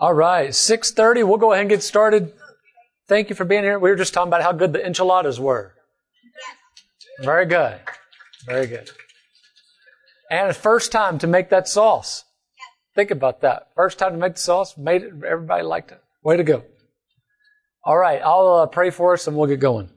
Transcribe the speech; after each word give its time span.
All 0.00 0.14
right, 0.14 0.48
6.30, 0.48 1.28
we'll 1.28 1.36
go 1.36 1.52
ahead 1.52 1.60
and 1.60 1.68
get 1.68 1.82
started. 1.82 2.32
Thank 3.06 3.28
you 3.28 3.36
for 3.36 3.44
being 3.44 3.64
here. 3.64 3.78
We 3.78 3.90
were 3.90 3.96
just 3.96 4.14
talking 4.14 4.28
about 4.28 4.42
how 4.42 4.52
good 4.52 4.72
the 4.72 4.84
enchiladas 4.84 5.38
were. 5.38 5.74
Very 7.20 7.44
good. 7.44 7.78
Very 8.46 8.66
good. 8.66 8.88
And 10.30 10.56
first 10.56 10.90
time 10.90 11.18
to 11.18 11.26
make 11.26 11.50
that 11.50 11.68
sauce. 11.68 12.24
Think 12.94 13.10
about 13.10 13.42
that. 13.42 13.68
First 13.76 13.98
time 13.98 14.12
to 14.12 14.18
make 14.18 14.36
the 14.36 14.40
sauce, 14.40 14.78
made 14.78 15.02
it, 15.02 15.12
everybody 15.22 15.64
liked 15.64 15.92
it. 15.92 16.02
Way 16.22 16.38
to 16.38 16.44
go. 16.44 16.62
All 17.84 17.98
right, 17.98 18.22
I'll 18.24 18.60
uh, 18.62 18.66
pray 18.66 18.88
for 18.88 19.12
us 19.12 19.26
and 19.26 19.36
we'll 19.36 19.48
get 19.48 19.60
going. 19.60 19.90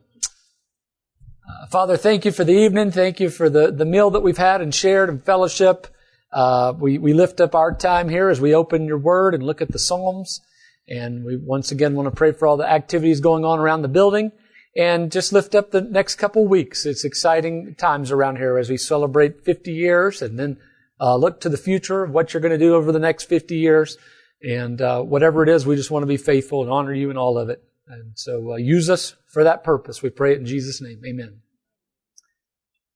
Uh, 1.50 1.68
Father, 1.68 1.96
thank 1.96 2.26
you 2.26 2.32
for 2.34 2.44
the 2.44 2.52
evening. 2.52 2.92
Thank 2.92 3.22
you 3.22 3.30
for 3.30 3.50
the, 3.50 3.72
the 3.72 3.86
meal 3.86 4.10
that 4.10 4.22
we've 4.22 4.38
had 4.38 4.60
and 4.60 4.76
shared 4.76 5.08
and 5.08 5.24
fellowship. 5.24 5.88
Uh, 6.34 6.74
we, 6.78 6.98
we 6.98 7.14
lift 7.14 7.40
up 7.40 7.54
our 7.54 7.74
time 7.74 8.10
here 8.10 8.30
as 8.30 8.42
we 8.42 8.56
open 8.56 8.86
your 8.86 8.98
word 8.98 9.36
and 9.36 9.44
look 9.44 9.62
at 9.62 9.72
the 9.72 9.80
Psalms. 9.80 10.42
And 10.88 11.24
we 11.24 11.38
once 11.38 11.72
again 11.72 11.94
want 11.94 12.08
to 12.08 12.16
pray 12.16 12.32
for 12.32 12.48
all 12.48 12.58
the 12.58 12.70
activities 12.70 13.20
going 13.20 13.46
on 13.46 13.60
around 13.60 13.84
the 13.84 13.88
building 13.88 14.32
and 14.76 15.12
just 15.12 15.32
lift 15.32 15.56
up 15.56 15.72
the 15.72 15.82
next 15.82 16.16
couple 16.16 16.48
weeks. 16.48 16.86
It's 16.86 17.06
exciting 17.06 17.76
times 17.76 18.12
around 18.12 18.38
here 18.38 18.58
as 18.58 18.70
we 18.70 18.78
celebrate 18.78 19.46
50 19.46 19.72
years 19.72 20.22
and 20.22 20.38
then 20.38 20.58
uh, 21.00 21.16
look 21.16 21.42
to 21.42 21.50
the 21.50 21.58
future 21.58 22.04
of 22.04 22.12
what 22.12 22.34
you're 22.34 22.42
going 22.42 22.58
to 22.58 22.58
do 22.58 22.76
over 22.76 22.92
the 22.92 23.00
next 23.00 23.26
50 23.26 23.56
years. 23.56 23.98
And 24.42 24.82
uh, 24.82 25.02
whatever 25.02 25.44
it 25.44 25.50
is, 25.50 25.66
we 25.66 25.76
just 25.76 25.92
want 25.92 26.04
to 26.04 26.08
be 26.08 26.18
faithful 26.18 26.64
and 26.64 26.72
honor 26.72 26.94
you 26.94 27.10
in 27.12 27.18
all 27.18 27.38
of 27.38 27.50
it. 27.50 27.64
And 27.88 28.14
so 28.16 28.54
uh, 28.54 28.56
use 28.56 28.90
us 28.90 29.16
for 29.28 29.44
that 29.44 29.64
purpose. 29.64 30.02
We 30.02 30.10
pray 30.10 30.34
it 30.34 30.40
in 30.40 30.46
Jesus' 30.46 30.82
name. 30.82 31.02
Amen. 31.06 31.42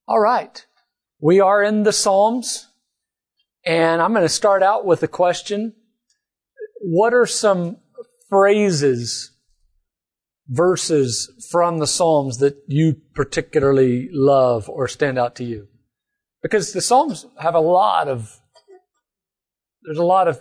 All 0.08 0.20
right. 0.20 0.66
We 1.20 1.40
are 1.40 1.64
in 1.64 1.84
the 1.84 1.94
Psalms. 1.94 2.67
And 3.68 4.02
I'm 4.02 4.14
going 4.14 4.24
to 4.24 4.30
start 4.30 4.64
out 4.64 4.86
with 4.86 5.04
a 5.04 5.10
question. 5.10 5.74
What 6.80 7.14
are 7.14 7.26
some 7.26 7.78
phrases, 8.30 9.32
verses 10.48 11.50
from 11.52 11.80
the 11.80 11.88
Psalms 11.88 12.38
that 12.38 12.64
you 12.68 12.96
particularly 13.14 14.08
love 14.14 14.70
or 14.70 14.88
stand 14.88 15.20
out 15.20 15.36
to 15.36 15.44
you? 15.44 15.68
Because 16.42 16.72
the 16.72 16.80
Psalms 16.80 17.26
have 17.42 17.56
a 17.56 17.60
lot 17.60 18.08
of, 18.08 18.40
there's 19.84 19.98
a 19.98 20.04
lot 20.04 20.30
of 20.30 20.40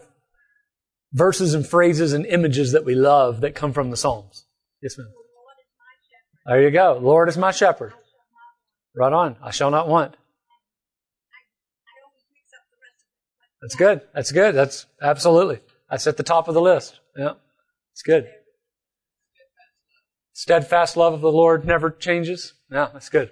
verses 1.12 1.52
and 1.52 1.66
phrases 1.66 2.12
and 2.12 2.24
images 2.26 2.70
that 2.72 2.84
we 2.84 2.94
love 2.94 3.40
that 3.40 3.56
come 3.56 3.72
from 3.72 3.90
the 3.90 3.96
Psalms. 3.96 4.46
Yes, 4.80 4.96
ma'am. 4.96 5.08
There 6.46 6.62
you 6.62 6.70
go. 6.70 7.00
Lord 7.02 7.28
is 7.28 7.36
my 7.36 7.50
shepherd. 7.50 7.92
Right 8.94 9.12
on. 9.12 9.34
I 9.42 9.50
shall 9.50 9.72
not 9.72 9.88
want. 9.88 10.16
That's 13.60 13.74
good. 13.74 14.02
That's 14.14 14.32
good. 14.32 14.54
That's 14.54 14.86
absolutely. 15.02 15.60
That's 15.90 16.06
at 16.06 16.16
the 16.16 16.22
top 16.22 16.48
of 16.48 16.54
the 16.54 16.60
list. 16.60 17.00
Yeah. 17.16 17.32
It's 17.92 18.02
good. 18.02 18.28
Steadfast 20.32 20.96
love 20.96 21.14
of 21.14 21.22
the 21.22 21.32
Lord 21.32 21.64
never 21.64 21.90
changes. 21.90 22.52
Yeah, 22.70 22.88
that's 22.92 23.08
good. 23.08 23.30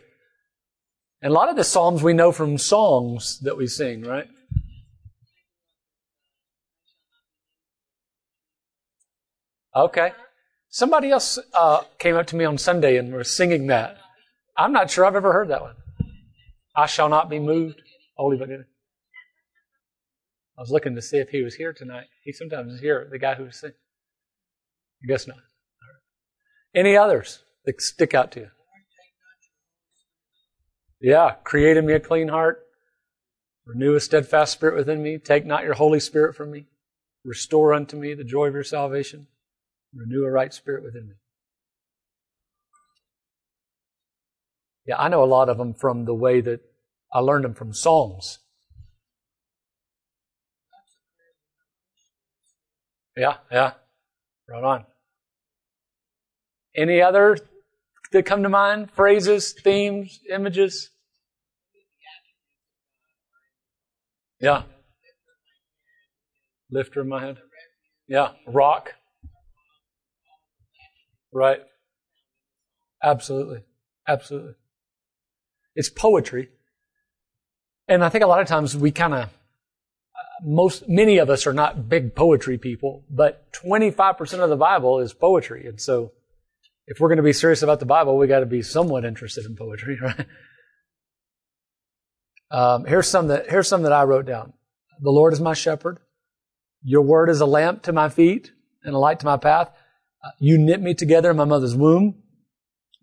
And 1.20 1.30
a 1.30 1.34
lot 1.34 1.50
of 1.50 1.56
the 1.56 1.64
Psalms 1.64 2.02
we 2.02 2.14
know 2.14 2.32
from 2.32 2.56
songs 2.56 3.40
that 3.40 3.56
we 3.56 3.66
sing, 3.66 4.02
right? 4.02 4.26
Okay. 9.76 10.12
Somebody 10.70 11.10
else 11.10 11.38
uh, 11.52 11.82
came 11.98 12.16
up 12.16 12.26
to 12.28 12.36
me 12.36 12.44
on 12.44 12.58
Sunday 12.58 12.96
and 12.96 13.12
was 13.12 13.30
singing 13.30 13.66
that. 13.66 13.98
I'm 14.56 14.72
not 14.72 14.90
sure 14.90 15.04
I've 15.04 15.16
ever 15.16 15.32
heard 15.32 15.48
that 15.48 15.62
one. 15.62 15.74
I 16.76 16.86
shall 16.86 17.08
not 17.08 17.28
be 17.28 17.38
moved. 17.38 17.80
Holy 18.16 18.36
good. 18.38 18.64
I 20.56 20.60
was 20.60 20.70
looking 20.70 20.94
to 20.94 21.02
see 21.02 21.18
if 21.18 21.30
he 21.30 21.42
was 21.42 21.56
here 21.56 21.72
tonight. 21.72 22.06
He 22.22 22.32
sometimes 22.32 22.72
is 22.72 22.80
here, 22.80 23.08
the 23.10 23.18
guy 23.18 23.34
who 23.34 23.44
was 23.44 23.56
singing. 23.56 23.76
I 25.02 25.06
guess 25.08 25.26
not. 25.26 25.38
Any 26.74 26.96
others 26.96 27.42
that 27.64 27.80
stick 27.80 28.14
out 28.14 28.32
to 28.32 28.40
you? 28.40 28.50
Yeah, 31.00 31.32
create 31.44 31.76
in 31.76 31.86
me 31.86 31.94
a 31.94 32.00
clean 32.00 32.28
heart. 32.28 32.62
Renew 33.66 33.94
a 33.94 34.00
steadfast 34.00 34.52
spirit 34.52 34.76
within 34.76 35.02
me. 35.02 35.18
Take 35.18 35.44
not 35.44 35.64
your 35.64 35.74
Holy 35.74 36.00
Spirit 36.00 36.34
from 36.34 36.50
me. 36.50 36.66
Restore 37.24 37.74
unto 37.74 37.96
me 37.96 38.14
the 38.14 38.24
joy 38.24 38.46
of 38.46 38.54
your 38.54 38.64
salvation. 38.64 39.26
Renew 39.94 40.24
a 40.24 40.30
right 40.30 40.52
spirit 40.52 40.82
within 40.84 41.08
me. 41.08 41.14
Yeah, 44.86 44.96
I 44.98 45.08
know 45.08 45.22
a 45.22 45.26
lot 45.26 45.48
of 45.48 45.56
them 45.56 45.74
from 45.74 46.04
the 46.04 46.14
way 46.14 46.40
that 46.42 46.60
I 47.12 47.20
learned 47.20 47.44
them 47.44 47.54
from 47.54 47.72
Psalms. 47.72 48.40
Yeah, 53.16 53.36
yeah. 53.50 53.72
Right 54.48 54.64
on. 54.64 54.84
Any 56.76 57.00
other 57.00 57.38
that 58.12 58.24
come 58.24 58.42
to 58.42 58.48
mind? 58.48 58.90
Phrases, 58.92 59.52
themes, 59.52 60.20
images? 60.30 60.90
Yeah. 64.40 64.62
Lifter 66.70 67.02
in 67.02 67.08
my 67.08 67.20
head. 67.20 67.38
Yeah. 68.08 68.30
Rock. 68.46 68.94
Right. 71.32 71.60
Absolutely. 73.02 73.60
Absolutely. 74.08 74.54
It's 75.76 75.90
poetry. 75.90 76.50
And 77.88 78.04
I 78.04 78.08
think 78.08 78.24
a 78.24 78.26
lot 78.26 78.40
of 78.40 78.46
times 78.46 78.76
we 78.76 78.90
kind 78.90 79.14
of, 79.14 79.28
most, 80.42 80.88
many 80.88 81.18
of 81.18 81.30
us 81.30 81.46
are 81.46 81.52
not 81.52 81.88
big 81.88 82.14
poetry 82.14 82.58
people, 82.58 83.04
but 83.10 83.52
25% 83.52 84.40
of 84.40 84.50
the 84.50 84.56
Bible 84.56 85.00
is 85.00 85.12
poetry. 85.12 85.66
And 85.66 85.80
so 85.80 86.12
if 86.86 87.00
we're 87.00 87.08
going 87.08 87.18
to 87.18 87.22
be 87.22 87.32
serious 87.32 87.62
about 87.62 87.80
the 87.80 87.86
Bible, 87.86 88.16
we 88.16 88.26
got 88.26 88.40
to 88.40 88.46
be 88.46 88.62
somewhat 88.62 89.04
interested 89.04 89.46
in 89.46 89.56
poetry, 89.56 89.98
right? 90.02 90.26
Um, 92.50 92.84
here's 92.84 93.08
some 93.08 93.28
that, 93.28 93.48
here's 93.48 93.68
some 93.68 93.82
that 93.82 93.92
I 93.92 94.04
wrote 94.04 94.26
down. 94.26 94.52
The 95.00 95.10
Lord 95.10 95.32
is 95.32 95.40
my 95.40 95.54
shepherd. 95.54 95.98
Your 96.82 97.02
word 97.02 97.30
is 97.30 97.40
a 97.40 97.46
lamp 97.46 97.82
to 97.84 97.92
my 97.92 98.08
feet 98.08 98.52
and 98.82 98.94
a 98.94 98.98
light 98.98 99.20
to 99.20 99.26
my 99.26 99.36
path. 99.36 99.70
Uh, 100.22 100.30
you 100.38 100.58
knit 100.58 100.80
me 100.80 100.94
together 100.94 101.30
in 101.30 101.36
my 101.36 101.44
mother's 101.44 101.74
womb. 101.74 102.22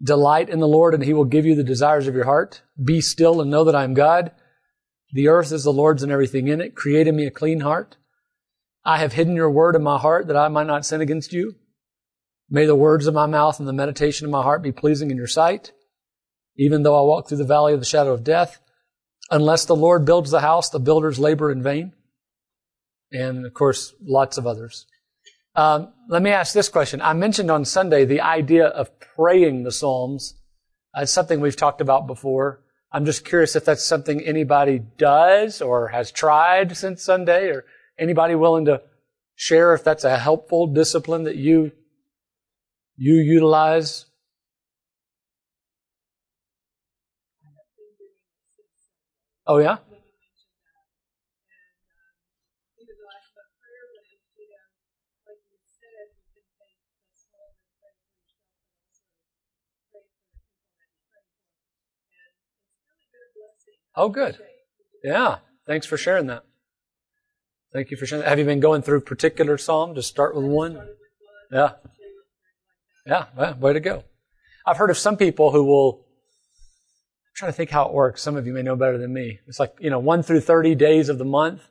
Delight 0.01 0.49
in 0.49 0.59
the 0.59 0.67
Lord 0.67 0.93
and 0.93 1.03
he 1.03 1.13
will 1.13 1.25
give 1.25 1.45
you 1.45 1.55
the 1.55 1.63
desires 1.63 2.07
of 2.07 2.15
your 2.15 2.25
heart. 2.25 2.61
Be 2.81 3.01
still 3.01 3.41
and 3.41 3.51
know 3.51 3.63
that 3.63 3.75
I 3.75 3.83
am 3.83 3.93
God. 3.93 4.31
The 5.13 5.27
earth 5.27 5.51
is 5.51 5.63
the 5.63 5.73
Lord's 5.73 6.03
and 6.03 6.11
everything 6.11 6.47
in 6.47 6.61
it. 6.61 6.75
Create 6.75 7.07
in 7.07 7.15
me 7.15 7.25
a 7.25 7.31
clean 7.31 7.61
heart. 7.61 7.97
I 8.83 8.97
have 8.97 9.13
hidden 9.13 9.35
your 9.35 9.51
word 9.51 9.75
in 9.75 9.83
my 9.83 9.97
heart 9.97 10.27
that 10.27 10.37
I 10.37 10.47
might 10.47 10.67
not 10.67 10.85
sin 10.85 11.01
against 11.01 11.33
you. 11.33 11.55
May 12.49 12.65
the 12.65 12.75
words 12.75 13.07
of 13.07 13.13
my 13.13 13.25
mouth 13.25 13.59
and 13.59 13.67
the 13.67 13.73
meditation 13.73 14.25
of 14.25 14.31
my 14.31 14.41
heart 14.41 14.61
be 14.61 14.71
pleasing 14.71 15.11
in 15.11 15.17
your 15.17 15.27
sight. 15.27 15.71
Even 16.57 16.83
though 16.83 16.97
I 16.97 17.07
walk 17.07 17.27
through 17.27 17.37
the 17.37 17.45
valley 17.45 17.73
of 17.73 17.79
the 17.79 17.85
shadow 17.85 18.11
of 18.11 18.23
death, 18.23 18.59
unless 19.29 19.65
the 19.65 19.75
Lord 19.75 20.05
builds 20.05 20.31
the 20.31 20.41
house, 20.41 20.69
the 20.69 20.79
builders 20.79 21.19
labor 21.19 21.51
in 21.51 21.63
vain. 21.63 21.93
And 23.11 23.45
of 23.45 23.53
course, 23.53 23.93
lots 24.01 24.37
of 24.37 24.47
others. 24.47 24.85
Um, 25.55 25.93
let 26.09 26.21
me 26.21 26.29
ask 26.29 26.53
this 26.53 26.69
question. 26.69 27.01
I 27.01 27.13
mentioned 27.13 27.51
on 27.51 27.65
Sunday 27.65 28.05
the 28.05 28.21
idea 28.21 28.67
of 28.67 28.99
praying 28.99 29.63
the 29.63 29.71
Psalms. 29.71 30.35
It's 30.95 31.11
something 31.11 31.39
we've 31.39 31.55
talked 31.55 31.81
about 31.81 32.07
before. 32.07 32.61
I'm 32.91 33.05
just 33.05 33.23
curious 33.23 33.55
if 33.55 33.63
that's 33.63 33.83
something 33.83 34.21
anybody 34.21 34.79
does 34.97 35.61
or 35.61 35.89
has 35.89 36.11
tried 36.11 36.75
since 36.75 37.03
Sunday, 37.03 37.47
or 37.49 37.65
anybody 37.97 38.35
willing 38.35 38.65
to 38.65 38.81
share 39.35 39.73
if 39.73 39.83
that's 39.83 40.03
a 40.03 40.17
helpful 40.17 40.67
discipline 40.67 41.23
that 41.23 41.37
you 41.37 41.71
you 42.97 43.15
utilize. 43.15 44.05
Oh 49.47 49.57
yeah. 49.57 49.77
Oh, 63.95 64.09
good. 64.09 64.37
Yeah. 65.03 65.37
Thanks 65.67 65.85
for 65.85 65.97
sharing 65.97 66.27
that. 66.27 66.43
Thank 67.73 67.91
you 67.91 67.97
for 67.97 68.05
sharing 68.05 68.23
that. 68.23 68.29
Have 68.29 68.39
you 68.39 68.45
been 68.45 68.59
going 68.59 68.81
through 68.81 69.01
particular 69.01 69.57
psalm? 69.57 69.95
Just 69.95 70.09
start 70.09 70.35
with 70.35 70.45
one? 70.45 70.81
Yeah. 71.51 71.73
Yeah. 73.05 73.25
Well, 73.35 73.55
way 73.55 73.73
to 73.73 73.79
go. 73.79 74.03
I've 74.65 74.77
heard 74.77 74.89
of 74.89 74.97
some 74.97 75.17
people 75.17 75.51
who 75.51 75.63
will, 75.63 76.05
I'm 76.05 77.35
trying 77.35 77.51
to 77.51 77.55
think 77.55 77.69
how 77.69 77.85
it 77.87 77.93
works. 77.93 78.21
Some 78.21 78.35
of 78.35 78.45
you 78.45 78.53
may 78.53 78.61
know 78.61 78.75
better 78.75 78.97
than 78.97 79.13
me. 79.13 79.39
It's 79.47 79.59
like, 79.59 79.73
you 79.79 79.89
know, 79.89 79.99
one 79.99 80.23
through 80.23 80.41
30 80.41 80.75
days 80.75 81.09
of 81.09 81.17
the 81.17 81.25
month. 81.25 81.61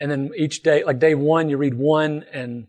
And 0.00 0.10
then 0.10 0.30
each 0.36 0.62
day, 0.62 0.82
like 0.84 0.98
day 0.98 1.14
one, 1.14 1.48
you 1.48 1.56
read 1.56 1.74
one 1.74 2.24
and 2.32 2.66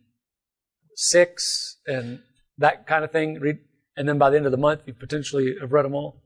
six 0.95 1.77
and 1.87 2.19
that 2.59 2.85
kind 2.85 3.03
of 3.03 3.11
thing. 3.11 3.39
Read, 3.39 3.57
and 3.97 4.07
then 4.07 4.17
by 4.17 4.29
the 4.29 4.37
end 4.37 4.45
of 4.45 4.51
the 4.51 4.57
month, 4.57 4.81
you 4.85 4.93
potentially 4.93 5.55
have 5.59 5.71
read 5.71 5.85
them 5.85 5.95
all. 5.95 6.21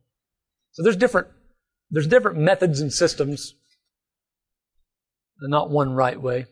So 0.71 0.83
there's 0.83 0.97
different 0.97 1.27
there's 1.89 2.07
different 2.07 2.37
methods 2.37 2.79
and 2.81 2.91
systems, 2.91 3.55
and 5.39 5.51
not 5.51 5.69
one 5.69 5.93
right 5.93 6.21
way. 6.21 6.45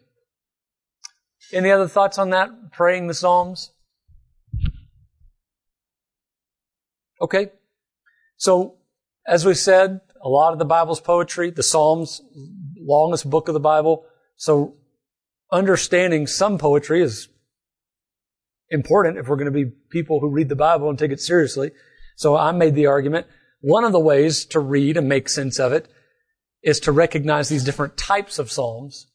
Any 1.52 1.72
other 1.72 1.88
thoughts 1.88 2.18
on 2.18 2.32
that? 2.32 2.50
Praying 2.72 3.08
the 3.08 3.14
Psalms? 3.14 3.72
Okay. 7.22 7.52
So, 8.38 8.76
as 9.28 9.46
we 9.46 9.54
said, 9.54 10.02
a 10.24 10.30
lot 10.30 10.54
of 10.54 10.60
the 10.60 10.66
Bible's 10.66 11.00
poetry, 11.00 11.52
the 11.52 11.64
Psalms, 11.64 12.22
longest 12.78 13.30
book 13.30 13.48
of 13.48 13.54
the 13.54 13.60
Bible. 13.60 14.06
So, 14.36 14.76
understanding 15.52 16.28
some 16.28 16.58
poetry 16.58 17.02
is 17.02 17.30
important 18.70 19.18
if 19.18 19.28
we're 19.28 19.36
going 19.36 19.52
to 19.52 19.52
be 19.52 19.72
people 19.90 20.20
who 20.20 20.30
read 20.30 20.50
the 20.50 20.56
Bible 20.56 20.90
and 20.90 20.98
take 20.98 21.12
it 21.12 21.22
seriously. 21.22 21.72
So 22.16 22.36
I 22.36 22.52
made 22.52 22.76
the 22.76 22.88
argument. 22.88 23.28
One 23.62 23.84
of 23.84 23.92
the 23.92 24.00
ways 24.00 24.46
to 24.48 24.60
read 24.60 24.98
and 24.98 25.10
make 25.10 25.30
sense 25.30 25.60
of 25.60 25.72
it 25.74 25.88
is 26.64 26.80
to 26.82 26.92
recognize 26.92 27.50
these 27.50 27.64
different 27.64 27.98
types 27.98 28.40
of 28.40 28.52
Psalms. 28.52 29.08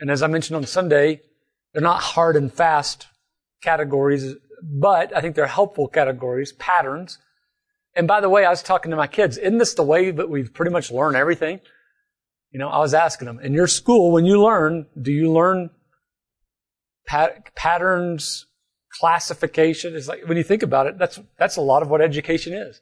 And 0.00 0.10
as 0.10 0.22
I 0.22 0.26
mentioned 0.26 0.56
on 0.56 0.66
Sunday, 0.66 1.20
they're 1.72 1.82
not 1.82 2.02
hard 2.02 2.36
and 2.36 2.52
fast 2.52 3.06
categories, 3.62 4.34
but 4.62 5.14
I 5.14 5.20
think 5.20 5.34
they're 5.34 5.46
helpful 5.46 5.88
categories, 5.88 6.52
patterns. 6.52 7.18
And 7.94 8.06
by 8.06 8.20
the 8.20 8.28
way, 8.28 8.44
I 8.44 8.50
was 8.50 8.62
talking 8.62 8.90
to 8.90 8.96
my 8.96 9.06
kids, 9.06 9.38
isn't 9.38 9.58
this 9.58 9.74
the 9.74 9.82
way 9.82 10.10
that 10.10 10.28
we've 10.28 10.52
pretty 10.52 10.70
much 10.70 10.90
learned 10.90 11.16
everything? 11.16 11.60
You 12.50 12.58
know, 12.58 12.68
I 12.68 12.78
was 12.78 12.94
asking 12.94 13.26
them, 13.26 13.40
in 13.40 13.52
your 13.52 13.66
school, 13.66 14.12
when 14.12 14.24
you 14.24 14.40
learn, 14.40 14.86
do 15.00 15.12
you 15.12 15.32
learn 15.32 15.70
pat- 17.06 17.54
patterns, 17.54 18.46
classification? 18.98 19.94
It's 19.94 20.08
like, 20.08 20.26
when 20.26 20.36
you 20.36 20.42
think 20.42 20.62
about 20.62 20.86
it, 20.86 20.98
that's, 20.98 21.18
that's 21.38 21.56
a 21.56 21.62
lot 21.62 21.82
of 21.82 21.90
what 21.90 22.00
education 22.00 22.54
is. 22.54 22.80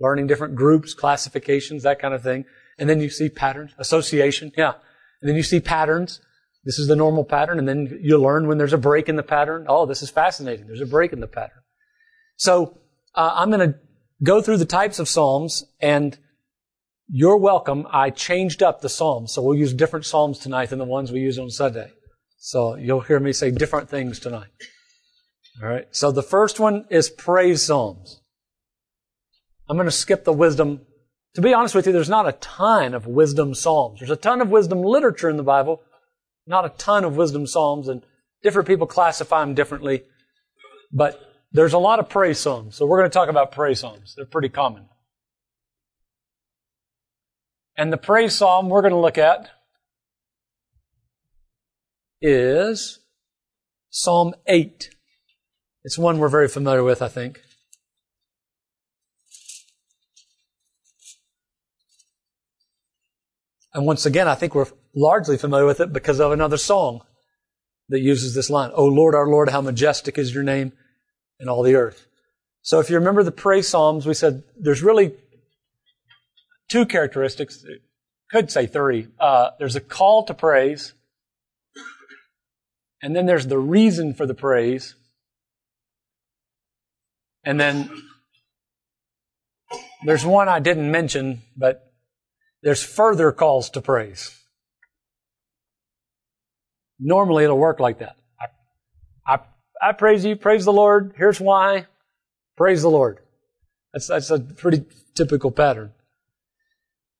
Learning 0.00 0.26
different 0.26 0.54
groups, 0.54 0.94
classifications, 0.94 1.82
that 1.82 2.00
kind 2.00 2.14
of 2.14 2.22
thing. 2.22 2.44
And 2.78 2.88
then 2.88 3.00
you 3.00 3.10
see 3.10 3.28
patterns, 3.28 3.72
association, 3.78 4.52
yeah. 4.56 4.72
And 5.20 5.28
then 5.28 5.36
you 5.36 5.42
see 5.42 5.60
patterns. 5.60 6.20
This 6.64 6.78
is 6.78 6.88
the 6.88 6.96
normal 6.96 7.24
pattern. 7.24 7.58
And 7.58 7.68
then 7.68 7.98
you 8.02 8.18
learn 8.18 8.46
when 8.46 8.58
there's 8.58 8.72
a 8.72 8.78
break 8.78 9.08
in 9.08 9.16
the 9.16 9.22
pattern. 9.22 9.66
Oh, 9.68 9.86
this 9.86 10.02
is 10.02 10.10
fascinating. 10.10 10.66
There's 10.66 10.80
a 10.80 10.86
break 10.86 11.12
in 11.12 11.20
the 11.20 11.26
pattern. 11.26 11.60
So, 12.36 12.78
uh, 13.14 13.32
I'm 13.34 13.50
going 13.50 13.72
to 13.72 13.78
go 14.22 14.40
through 14.40 14.58
the 14.58 14.64
types 14.64 14.98
of 14.98 15.08
Psalms 15.08 15.64
and 15.80 16.16
you're 17.08 17.36
welcome. 17.36 17.86
I 17.90 18.10
changed 18.10 18.62
up 18.62 18.80
the 18.80 18.88
Psalms. 18.88 19.32
So 19.32 19.42
we'll 19.42 19.58
use 19.58 19.72
different 19.72 20.06
Psalms 20.06 20.38
tonight 20.38 20.70
than 20.70 20.78
the 20.78 20.84
ones 20.84 21.10
we 21.10 21.20
use 21.20 21.38
on 21.38 21.50
Sunday. 21.50 21.90
So 22.38 22.76
you'll 22.76 23.00
hear 23.00 23.20
me 23.20 23.32
say 23.32 23.50
different 23.50 23.90
things 23.90 24.20
tonight. 24.20 24.48
All 25.60 25.68
right. 25.68 25.86
So 25.90 26.12
the 26.12 26.22
first 26.22 26.60
one 26.60 26.86
is 26.88 27.10
praise 27.10 27.62
Psalms. 27.62 28.19
I'm 29.70 29.76
going 29.76 29.86
to 29.86 29.92
skip 29.92 30.24
the 30.24 30.32
wisdom. 30.32 30.80
To 31.34 31.40
be 31.40 31.54
honest 31.54 31.76
with 31.76 31.86
you, 31.86 31.92
there's 31.92 32.08
not 32.08 32.28
a 32.28 32.32
ton 32.32 32.92
of 32.92 33.06
wisdom 33.06 33.54
Psalms. 33.54 34.00
There's 34.00 34.10
a 34.10 34.16
ton 34.16 34.40
of 34.40 34.50
wisdom 34.50 34.82
literature 34.82 35.30
in 35.30 35.36
the 35.36 35.44
Bible, 35.44 35.80
not 36.44 36.66
a 36.66 36.70
ton 36.70 37.04
of 37.04 37.16
wisdom 37.16 37.46
Psalms, 37.46 37.86
and 37.86 38.02
different 38.42 38.66
people 38.66 38.88
classify 38.88 39.40
them 39.40 39.54
differently. 39.54 40.02
But 40.92 41.20
there's 41.52 41.72
a 41.72 41.78
lot 41.78 42.00
of 42.00 42.08
praise 42.08 42.40
Psalms. 42.40 42.74
So 42.74 42.84
we're 42.84 42.98
going 42.98 43.10
to 43.10 43.14
talk 43.14 43.28
about 43.28 43.52
praise 43.52 43.78
Psalms. 43.78 44.14
They're 44.16 44.26
pretty 44.26 44.48
common. 44.48 44.86
And 47.76 47.92
the 47.92 47.96
praise 47.96 48.34
psalm 48.34 48.68
we're 48.68 48.82
going 48.82 48.92
to 48.92 48.98
look 48.98 49.18
at 49.18 49.50
is 52.20 52.98
Psalm 53.88 54.34
8. 54.48 54.90
It's 55.84 55.96
one 55.96 56.18
we're 56.18 56.28
very 56.28 56.48
familiar 56.48 56.82
with, 56.82 57.02
I 57.02 57.08
think. 57.08 57.40
And 63.72 63.86
once 63.86 64.06
again, 64.06 64.28
I 64.28 64.34
think 64.34 64.54
we're 64.54 64.66
largely 64.94 65.36
familiar 65.36 65.66
with 65.66 65.80
it 65.80 65.92
because 65.92 66.20
of 66.20 66.32
another 66.32 66.56
song 66.56 67.02
that 67.88 68.00
uses 68.00 68.34
this 68.34 68.50
line. 68.50 68.70
O 68.74 68.84
Lord, 68.84 69.14
our 69.14 69.28
Lord, 69.28 69.50
how 69.50 69.60
majestic 69.60 70.18
is 70.18 70.34
your 70.34 70.42
name 70.42 70.72
in 71.38 71.48
all 71.48 71.62
the 71.62 71.76
earth. 71.76 72.06
So 72.62 72.80
if 72.80 72.90
you 72.90 72.96
remember 72.96 73.22
the 73.22 73.32
praise 73.32 73.68
psalms, 73.68 74.06
we 74.06 74.14
said 74.14 74.42
there's 74.58 74.82
really 74.82 75.14
two 76.68 76.86
characteristics. 76.86 77.64
Could 78.30 78.50
say 78.50 78.66
three. 78.66 79.08
Uh, 79.18 79.50
there's 79.58 79.76
a 79.76 79.80
call 79.80 80.24
to 80.26 80.34
praise, 80.34 80.94
and 83.02 83.14
then 83.16 83.26
there's 83.26 83.46
the 83.46 83.58
reason 83.58 84.14
for 84.14 84.26
the 84.26 84.34
praise, 84.34 84.94
and 87.44 87.58
then 87.58 87.90
there's 90.04 90.24
one 90.24 90.48
I 90.48 90.60
didn't 90.60 90.90
mention, 90.90 91.42
but 91.56 91.89
there's 92.62 92.82
further 92.82 93.32
calls 93.32 93.70
to 93.70 93.80
praise. 93.80 94.36
Normally 96.98 97.44
it'll 97.44 97.58
work 97.58 97.80
like 97.80 98.00
that. 98.00 98.16
I, 99.26 99.34
I, 99.34 99.38
I 99.80 99.92
praise 99.92 100.24
you, 100.24 100.36
praise 100.36 100.64
the 100.64 100.72
Lord, 100.72 101.14
here's 101.16 101.40
why, 101.40 101.86
praise 102.56 102.82
the 102.82 102.90
Lord. 102.90 103.20
That's, 103.92 104.08
that's 104.08 104.30
a 104.30 104.38
pretty 104.38 104.84
typical 105.14 105.50
pattern. 105.50 105.92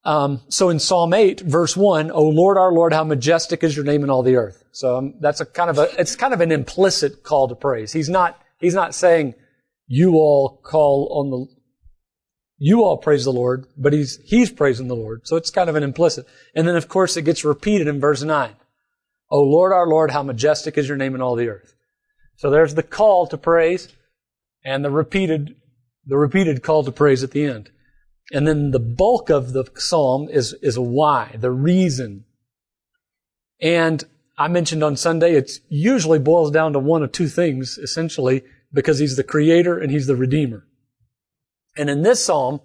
Um, 0.05 0.41
so 0.49 0.71
in 0.71 0.79
Psalm 0.79 1.13
8, 1.13 1.41
verse 1.41 1.77
1, 1.77 2.11
O 2.11 2.23
Lord, 2.23 2.57
our 2.57 2.73
Lord, 2.73 2.93
how 2.93 3.05
majestic 3.05 3.63
is 3.63 3.77
your 3.77 3.85
name 3.85 4.03
in 4.03 4.11
all 4.11 4.23
the 4.23 4.37
earth. 4.37 4.65
So 4.73 4.97
um, 4.97 5.15
that's 5.21 5.41
a 5.41 5.47
kind 5.47 5.69
of 5.69 5.79
a, 5.79 5.89
it's 6.01 6.17
kind 6.17 6.33
of 6.33 6.41
an 6.41 6.53
implicit 6.53 7.23
call 7.23 7.49
to 7.49 7.55
praise. 7.55 7.93
He's 7.93 8.09
not, 8.09 8.41
he's 8.59 8.75
not 8.75 8.95
saying, 8.95 9.35
you 9.87 10.15
all 10.15 10.61
call 10.63 11.09
on 11.13 11.31
the, 11.31 11.60
you 12.63 12.85
all 12.85 12.99
praise 12.99 13.25
the 13.25 13.33
Lord, 13.33 13.67
but 13.79 13.95
he's, 13.95 14.21
he's 14.23 14.51
praising 14.51 14.87
the 14.87 14.95
Lord. 14.95 15.27
So 15.27 15.37
it's 15.37 15.51
kind 15.51 15.71
of 15.71 15.77
an 15.77 15.83
implicit. 15.83 16.27
And 16.55 16.69
then 16.69 16.77
of 16.77 16.89
course 16.89 17.17
it 17.17 17.23
gets 17.23 17.43
repeated 17.43 17.89
in 17.89 18.01
verse 18.01 18.23
9. 18.23 18.55
O 19.31 19.43
Lord, 19.43 19.73
our 19.73 19.87
Lord, 19.87 20.11
how 20.11 20.23
majestic 20.23 20.77
is 20.77 20.87
your 20.87 20.99
name 20.99 21.15
in 21.15 21.23
all 21.23 21.37
the 21.37 21.49
earth. 21.49 21.75
So 22.37 22.51
there's 22.51 22.75
the 22.75 22.83
call 22.83 23.27
to 23.29 23.39
praise 23.39 23.89
and 24.63 24.85
the 24.85 24.91
repeated, 24.91 25.57
the 26.05 26.19
repeated 26.19 26.63
call 26.63 26.85
to 26.85 26.93
praise 26.93 27.25
at 27.25 27.31
the 27.31 27.45
end. 27.45 27.71
And 28.31 28.47
then 28.47 28.73
the 28.73 28.79
bulk 28.79 29.31
of 29.31 29.55
the 29.55 29.65
psalm 29.77 30.29
is, 30.31 30.53
is 30.61 30.79
why, 30.79 31.37
the 31.39 31.51
reason. 31.51 32.27
And 33.59 34.05
I 34.37 34.49
mentioned 34.49 34.85
on 34.85 34.97
Sunday, 34.97 35.33
it 35.33 35.51
usually 35.71 36.19
boils 36.19 36.51
down 36.51 36.75
to 36.75 36.79
one 36.79 37.03
of 37.03 37.13
two 37.13 37.29
things, 37.29 37.79
essentially, 37.79 38.43
because 38.71 38.99
he's 38.99 39.17
the 39.17 39.25
creator 39.25 39.79
and 39.79 39.91
he's 39.91 40.07
the 40.07 40.15
redeemer. 40.17 40.67
And 41.77 41.89
in 41.89 42.03
this 42.03 42.25
psalm, 42.25 42.61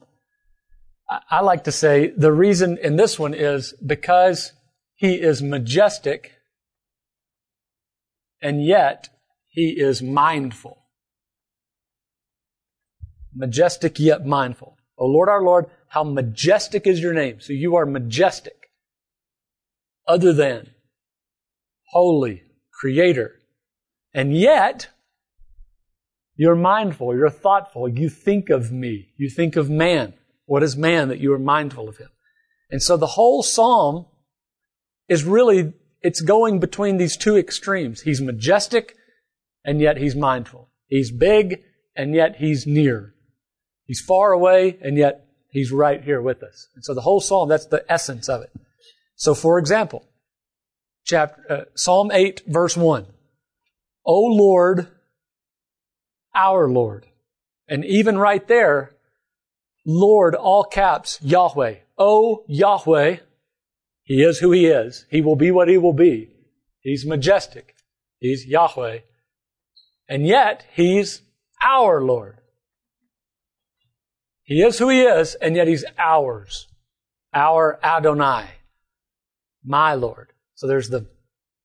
I 1.30 1.42
like 1.42 1.66
to 1.66 1.72
say 1.72 2.12
the 2.18 2.32
reason 2.32 2.78
in 2.82 2.96
this 2.96 3.20
one 3.20 3.34
is 3.34 3.74
because 3.86 4.54
he 4.96 5.16
is 5.16 5.42
majestic 5.42 6.32
and 8.42 8.64
yet 8.64 9.10
he 9.50 9.76
is 9.78 10.02
mindful. 10.02 10.84
Majestic 13.34 14.00
yet 14.00 14.26
mindful. 14.26 14.78
O 14.98 15.06
Lord 15.06 15.30
our 15.30 15.44
Lord, 15.44 15.66
how 15.90 16.04
majestic 16.04 16.88
is 16.88 17.00
your 17.00 17.14
name. 17.14 17.40
So 17.40 17.54
you 17.54 17.76
are 17.76 17.86
majestic. 17.86 18.70
Other 20.08 20.34
than 20.34 20.70
holy, 21.90 22.44
creator. 22.72 23.36
And 24.14 24.36
yet, 24.36 24.88
you're 26.36 26.56
mindful, 26.56 27.16
you're 27.16 27.30
thoughtful, 27.30 27.88
you 27.88 28.10
think 28.10 28.50
of 28.50 28.72
me, 28.72 29.10
you 29.18 29.30
think 29.30 29.56
of 29.56 29.70
man. 29.70 30.14
What 30.46 30.64
is 30.64 30.76
man 30.76 31.08
that 31.08 31.20
you 31.20 31.34
are 31.34 31.40
mindful 31.40 31.90
of 31.90 31.98
him? 31.98 32.10
And 32.70 32.82
so 32.82 32.98
the 32.98 33.08
whole 33.08 33.42
psalm 33.42 34.06
is 35.08 35.24
really, 35.24 35.74
it's 36.02 36.22
going 36.22 36.60
between 36.60 36.98
these 36.98 37.18
two 37.18 37.38
extremes. 37.38 38.02
He's 38.02 38.22
majestic, 38.22 38.96
and 39.64 39.80
yet 39.80 39.98
he's 39.98 40.16
mindful. 40.16 40.70
He's 40.88 41.12
big, 41.12 41.64
and 41.96 42.14
yet 42.14 42.36
he's 42.38 42.68
near. 42.68 43.14
He's 43.86 44.02
far 44.02 44.32
away, 44.32 44.78
and 44.82 44.98
yet 44.98 45.28
he's 45.50 45.72
right 45.72 46.04
here 46.04 46.22
with 46.22 46.44
us. 46.44 46.68
And 46.76 46.84
so 46.84 46.94
the 46.94 47.02
whole 47.02 47.22
psalm, 47.22 47.50
that's 47.50 47.68
the 47.68 47.86
essence 47.90 48.28
of 48.28 48.42
it. 48.42 48.52
So 49.16 49.34
for 49.34 49.58
example, 49.58 50.04
chapter, 51.06 51.42
uh, 51.50 51.66
Psalm 51.76 52.12
8, 52.12 52.44
verse 52.48 52.76
1. 52.76 53.06
O 54.06 54.22
Lord, 54.22 54.88
our 56.36 56.70
Lord. 56.70 57.08
And 57.68 57.84
even 57.86 58.18
right 58.18 58.48
there, 58.48 58.92
Lord, 59.86 60.36
all 60.36 60.64
caps, 60.64 61.20
Yahweh. 61.22 61.76
Oh, 61.98 62.44
Yahweh, 62.48 63.18
He 64.04 64.24
is 64.24 64.40
who 64.40 64.52
He 64.52 64.66
is. 64.68 65.06
He 65.10 65.22
will 65.22 65.36
be 65.36 65.52
what 65.52 65.68
He 65.68 65.78
will 65.78 65.94
be. 65.94 66.30
He's 66.82 67.06
majestic. 67.06 67.76
He's 68.20 68.46
Yahweh. 68.46 69.00
And 70.10 70.26
yet, 70.28 70.66
He's 70.74 71.22
our 71.64 72.02
Lord. 72.02 72.40
He 74.44 74.62
is 74.62 74.78
who 74.78 74.90
He 74.90 75.02
is, 75.02 75.36
and 75.36 75.56
yet 75.56 75.68
He's 75.68 75.86
ours. 75.98 76.68
Our 77.34 77.80
Adonai. 77.84 78.50
My 79.64 79.96
Lord. 79.96 80.32
So 80.56 80.68
there's 80.68 80.90
the, 80.90 81.08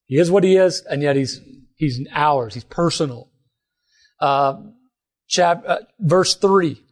He 0.06 0.16
is 0.18 0.30
what 0.30 0.44
He 0.44 0.56
is, 0.56 0.82
and 0.88 1.02
yet 1.02 1.16
He's, 1.16 1.40
He's 1.76 2.00
ours. 2.12 2.54
He's 2.54 2.64
personal. 2.64 3.29
Uh, 4.20 4.56
chap, 5.28 5.64
uh, 5.66 5.78
verse 5.98 6.34
3. 6.34 6.82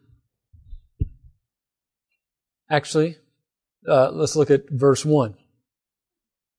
Actually, 2.71 3.17
uh, 3.89 4.11
let's 4.11 4.37
look 4.37 4.51
at 4.51 4.69
verse 4.71 5.05
1. 5.05 5.35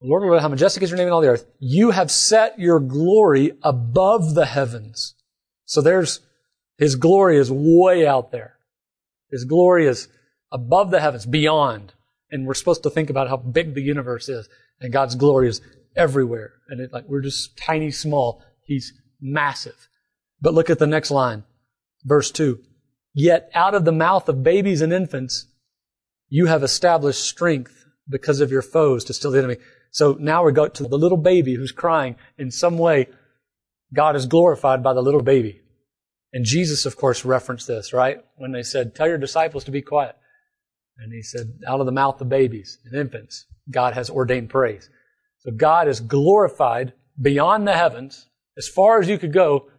Lord, 0.01 0.41
how 0.41 0.47
majestic 0.47 0.81
is 0.83 0.89
your 0.89 0.97
name 0.97 1.07
in 1.07 1.13
all 1.13 1.21
the 1.21 1.27
earth. 1.27 1.45
You 1.59 1.91
have 1.91 2.09
set 2.09 2.57
your 2.57 2.79
glory 2.79 3.51
above 3.61 4.33
the 4.33 4.45
heavens. 4.45 5.15
So 5.65 5.81
there's, 5.81 6.21
His 6.77 6.95
glory 6.95 7.37
is 7.37 7.51
way 7.51 8.07
out 8.07 8.31
there. 8.31 8.55
His 9.29 9.43
glory 9.43 9.87
is 9.87 10.07
above 10.51 10.89
the 10.89 11.01
heavens, 11.01 11.25
beyond. 11.25 11.93
And 12.31 12.47
we're 12.47 12.53
supposed 12.53 12.83
to 12.83 12.89
think 12.89 13.09
about 13.09 13.27
how 13.27 13.37
big 13.37 13.75
the 13.75 13.81
universe 13.81 14.29
is. 14.29 14.47
And 14.79 14.93
God's 14.93 15.15
glory 15.15 15.49
is 15.49 15.61
everywhere. 15.95 16.53
And 16.69 16.79
it, 16.79 16.93
like, 16.93 17.05
we're 17.07 17.21
just 17.21 17.57
tiny, 17.57 17.91
small. 17.91 18.41
He's 18.63 18.93
massive. 19.19 19.88
But 20.41 20.53
look 20.53 20.69
at 20.69 20.79
the 20.79 20.87
next 20.87 21.11
line. 21.11 21.43
Verse 22.03 22.31
two. 22.31 22.59
Yet 23.13 23.49
out 23.53 23.75
of 23.75 23.85
the 23.85 23.91
mouth 23.91 24.29
of 24.29 24.43
babies 24.43 24.81
and 24.81 24.93
infants, 24.93 25.47
you 26.29 26.45
have 26.45 26.63
established 26.63 27.23
strength 27.23 27.85
because 28.07 28.39
of 28.39 28.51
your 28.51 28.61
foes 28.61 29.03
to 29.05 29.13
still 29.13 29.31
the 29.31 29.39
enemy. 29.39 29.57
So 29.91 30.15
now 30.19 30.43
we 30.43 30.51
go 30.51 30.67
to 30.67 30.83
the 30.83 30.97
little 30.97 31.17
baby 31.17 31.55
who's 31.55 31.71
crying. 31.71 32.15
In 32.37 32.51
some 32.51 32.77
way, 32.77 33.07
God 33.93 34.15
is 34.15 34.27
glorified 34.27 34.83
by 34.83 34.93
the 34.93 35.01
little 35.01 35.23
baby. 35.23 35.61
And 36.31 36.45
Jesus, 36.45 36.85
of 36.85 36.95
course, 36.95 37.25
referenced 37.25 37.67
this, 37.67 37.91
right? 37.91 38.19
When 38.37 38.51
they 38.51 38.61
said, 38.61 38.93
tell 38.93 39.07
your 39.07 39.17
disciples 39.17 39.63
to 39.63 39.71
be 39.71 39.81
quiet. 39.81 40.15
And 40.99 41.11
he 41.11 41.23
said, 41.23 41.47
out 41.67 41.79
of 41.79 41.87
the 41.87 41.91
mouth 41.91 42.21
of 42.21 42.29
babies 42.29 42.77
and 42.85 42.93
infants, 42.93 43.47
God 43.71 43.95
has 43.95 44.11
ordained 44.11 44.49
praise. 44.49 44.89
So 45.39 45.51
God 45.51 45.87
is 45.87 46.01
glorified 46.01 46.93
beyond 47.19 47.67
the 47.67 47.75
heavens. 47.75 48.29
As 48.57 48.67
far 48.67 48.99
as 48.99 49.09
you 49.09 49.17
could 49.17 49.33
go, 49.33 49.69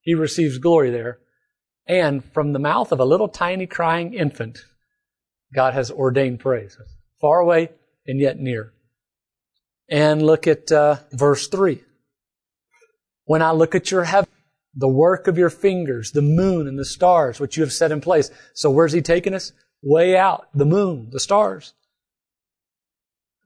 he 0.00 0.14
receives 0.14 0.58
glory 0.58 0.90
there. 0.90 1.18
And 1.86 2.24
from 2.24 2.52
the 2.52 2.58
mouth 2.58 2.92
of 2.92 3.00
a 3.00 3.04
little 3.04 3.28
tiny 3.28 3.66
crying 3.66 4.14
infant, 4.14 4.58
God 5.54 5.74
has 5.74 5.90
ordained 5.90 6.40
praise. 6.40 6.76
Far 7.20 7.40
away 7.40 7.70
and 8.06 8.20
yet 8.20 8.38
near. 8.38 8.72
And 9.88 10.22
look 10.22 10.46
at 10.46 10.70
uh, 10.70 10.96
verse 11.12 11.48
3. 11.48 11.82
When 13.24 13.42
I 13.42 13.52
look 13.52 13.74
at 13.74 13.90
your 13.90 14.04
heaven, 14.04 14.28
the 14.74 14.88
work 14.88 15.26
of 15.26 15.38
your 15.38 15.50
fingers, 15.50 16.12
the 16.12 16.22
moon 16.22 16.68
and 16.68 16.78
the 16.78 16.84
stars, 16.84 17.40
which 17.40 17.56
you 17.56 17.62
have 17.62 17.72
set 17.72 17.90
in 17.90 18.00
place. 18.00 18.30
So 18.54 18.70
where's 18.70 18.92
he 18.92 19.02
taking 19.02 19.34
us? 19.34 19.52
Way 19.82 20.16
out. 20.16 20.48
The 20.54 20.66
moon, 20.66 21.08
the 21.10 21.20
stars. 21.20 21.74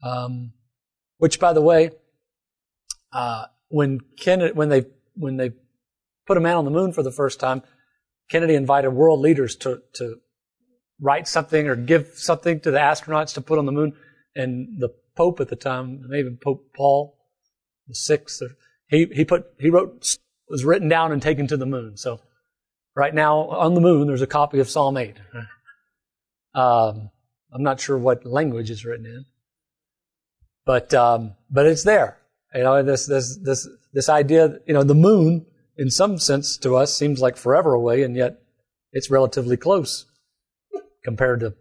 Um, 0.02 0.52
which, 1.18 1.38
by 1.38 1.52
the 1.52 1.62
way, 1.62 1.92
uh, 3.12 3.46
when 3.68 4.00
Kennedy, 4.18 4.52
when 4.52 4.68
they 4.68 4.86
when 5.14 5.36
they 5.36 5.52
put 6.26 6.36
a 6.36 6.40
man 6.40 6.56
on 6.56 6.64
the 6.64 6.70
moon 6.70 6.92
for 6.92 7.02
the 7.02 7.12
first 7.12 7.40
time, 7.40 7.62
Kennedy 8.30 8.54
invited 8.54 8.90
world 8.90 9.20
leaders 9.20 9.56
to 9.56 9.82
to 9.94 10.16
write 11.00 11.26
something 11.26 11.68
or 11.68 11.76
give 11.76 12.12
something 12.14 12.60
to 12.60 12.70
the 12.70 12.78
astronauts 12.78 13.34
to 13.34 13.40
put 13.40 13.58
on 13.58 13.66
the 13.66 13.72
moon, 13.72 13.94
and 14.34 14.80
the 14.80 14.90
Pope 15.14 15.40
at 15.40 15.48
the 15.48 15.56
time, 15.56 16.00
maybe 16.08 16.30
Pope 16.42 16.72
Paul 16.74 17.18
the 17.86 17.94
sixth, 17.94 18.42
he 18.88 19.06
he 19.12 19.24
put 19.24 19.46
he 19.58 19.70
wrote 19.70 20.16
was 20.48 20.64
written 20.64 20.88
down 20.88 21.12
and 21.12 21.20
taken 21.20 21.46
to 21.48 21.56
the 21.56 21.66
moon. 21.66 21.96
So 21.96 22.20
right 22.94 23.14
now 23.14 23.48
on 23.48 23.74
the 23.74 23.80
moon 23.80 24.06
there's 24.06 24.22
a 24.22 24.26
copy 24.26 24.60
of 24.60 24.68
Psalm 24.68 24.96
eight. 24.96 25.16
Um, 26.54 27.08
I'm 27.50 27.62
not 27.62 27.80
sure 27.80 27.96
what 27.96 28.26
language 28.26 28.70
it's 28.70 28.84
written 28.84 29.06
in, 29.06 29.24
but 30.66 30.92
um, 30.92 31.34
but 31.50 31.64
it's 31.64 31.82
there. 31.82 32.18
You 32.54 32.62
know 32.64 32.82
this 32.82 33.06
this 33.06 33.38
this 33.38 33.66
this 33.94 34.10
idea. 34.10 34.58
You 34.66 34.74
know 34.74 34.82
the 34.82 34.94
moon 34.94 35.46
in 35.76 35.90
some 35.90 36.18
sense 36.18 36.56
to 36.58 36.76
us 36.76 36.96
seems 36.96 37.20
like 37.20 37.36
forever 37.36 37.72
away, 37.72 38.02
and 38.02 38.16
yet 38.16 38.42
it's 38.92 39.10
relatively 39.10 39.56
close 39.56 40.06
compared 41.04 41.40
to 41.40 41.54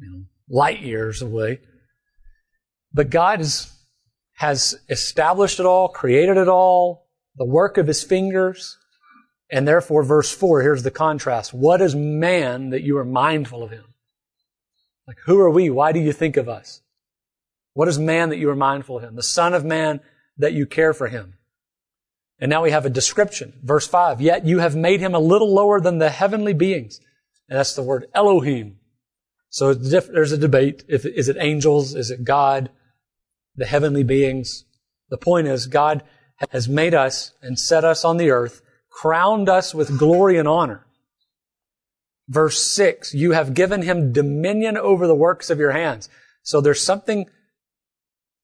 you 0.00 0.10
know, 0.10 0.24
light 0.48 0.80
years 0.80 1.22
away. 1.22 1.60
But 2.92 3.10
God 3.10 3.40
is, 3.40 3.72
has 4.34 4.78
established 4.88 5.60
it 5.60 5.66
all, 5.66 5.88
created 5.88 6.36
it 6.36 6.48
all, 6.48 7.06
the 7.36 7.46
work 7.46 7.78
of 7.78 7.86
his 7.86 8.02
fingers. 8.02 8.78
And 9.50 9.66
therefore, 9.66 10.02
verse 10.02 10.32
4, 10.32 10.62
here's 10.62 10.82
the 10.82 10.90
contrast. 10.90 11.52
What 11.52 11.80
is 11.80 11.94
man 11.94 12.70
that 12.70 12.82
you 12.82 12.96
are 12.98 13.04
mindful 13.04 13.62
of 13.62 13.70
him? 13.70 13.84
Like, 15.06 15.18
who 15.24 15.38
are 15.40 15.50
we? 15.50 15.68
Why 15.68 15.92
do 15.92 16.00
you 16.00 16.12
think 16.12 16.36
of 16.36 16.48
us? 16.48 16.80
What 17.74 17.88
is 17.88 17.98
man 17.98 18.28
that 18.28 18.38
you 18.38 18.48
are 18.50 18.56
mindful 18.56 18.98
of 18.98 19.04
him? 19.04 19.16
The 19.16 19.22
Son 19.22 19.54
of 19.54 19.64
Man 19.64 20.00
that 20.38 20.52
you 20.52 20.66
care 20.66 20.94
for 20.94 21.08
him. 21.08 21.34
And 22.42 22.50
now 22.50 22.62
we 22.62 22.72
have 22.72 22.84
a 22.84 22.90
description. 22.90 23.54
Verse 23.62 23.86
5. 23.86 24.20
Yet 24.20 24.44
you 24.44 24.58
have 24.58 24.76
made 24.76 25.00
him 25.00 25.14
a 25.14 25.18
little 25.18 25.54
lower 25.54 25.80
than 25.80 25.96
the 25.96 26.10
heavenly 26.10 26.52
beings. 26.52 27.00
And 27.48 27.58
that's 27.58 27.74
the 27.74 27.82
word 27.82 28.08
Elohim. 28.14 28.76
So 29.48 29.72
there's 29.72 30.32
a 30.32 30.38
debate. 30.38 30.84
If, 30.88 31.06
is 31.06 31.30
it 31.30 31.36
angels? 31.38 31.94
Is 31.94 32.10
it 32.10 32.24
God? 32.24 32.68
the 33.56 33.66
heavenly 33.66 34.04
beings. 34.04 34.64
The 35.10 35.18
point 35.18 35.46
is, 35.46 35.66
God 35.66 36.02
has 36.50 36.68
made 36.68 36.94
us 36.94 37.32
and 37.42 37.58
set 37.58 37.84
us 37.84 38.04
on 38.04 38.16
the 38.16 38.30
earth, 38.30 38.62
crowned 38.90 39.48
us 39.48 39.74
with 39.74 39.98
glory 39.98 40.38
and 40.38 40.48
honor. 40.48 40.86
Verse 42.28 42.62
6, 42.62 43.14
you 43.14 43.32
have 43.32 43.54
given 43.54 43.82
him 43.82 44.12
dominion 44.12 44.76
over 44.76 45.06
the 45.06 45.14
works 45.14 45.50
of 45.50 45.58
your 45.58 45.72
hands. 45.72 46.08
So 46.42 46.60
there's 46.60 46.80
something, 46.80 47.26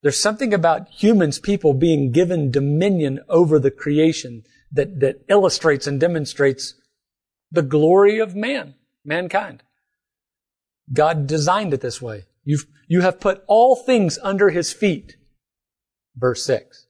there's 0.02 0.20
something 0.20 0.54
about 0.54 0.88
humans, 0.88 1.38
people 1.38 1.74
being 1.74 2.12
given 2.12 2.50
dominion 2.50 3.20
over 3.28 3.58
the 3.58 3.70
creation 3.70 4.44
that, 4.70 5.00
that 5.00 5.24
illustrates 5.28 5.86
and 5.86 5.98
demonstrates 5.98 6.74
the 7.50 7.62
glory 7.62 8.18
of 8.18 8.36
man, 8.36 8.74
mankind. 9.04 9.62
God 10.92 11.26
designed 11.26 11.74
it 11.74 11.80
this 11.80 12.00
way. 12.00 12.26
You've, 12.44 12.66
you 12.86 13.00
have 13.00 13.20
put 13.20 13.42
all 13.46 13.76
things 13.76 14.18
under 14.22 14.50
his 14.50 14.72
feet. 14.72 15.16
Verse 16.16 16.44
6. 16.44 16.86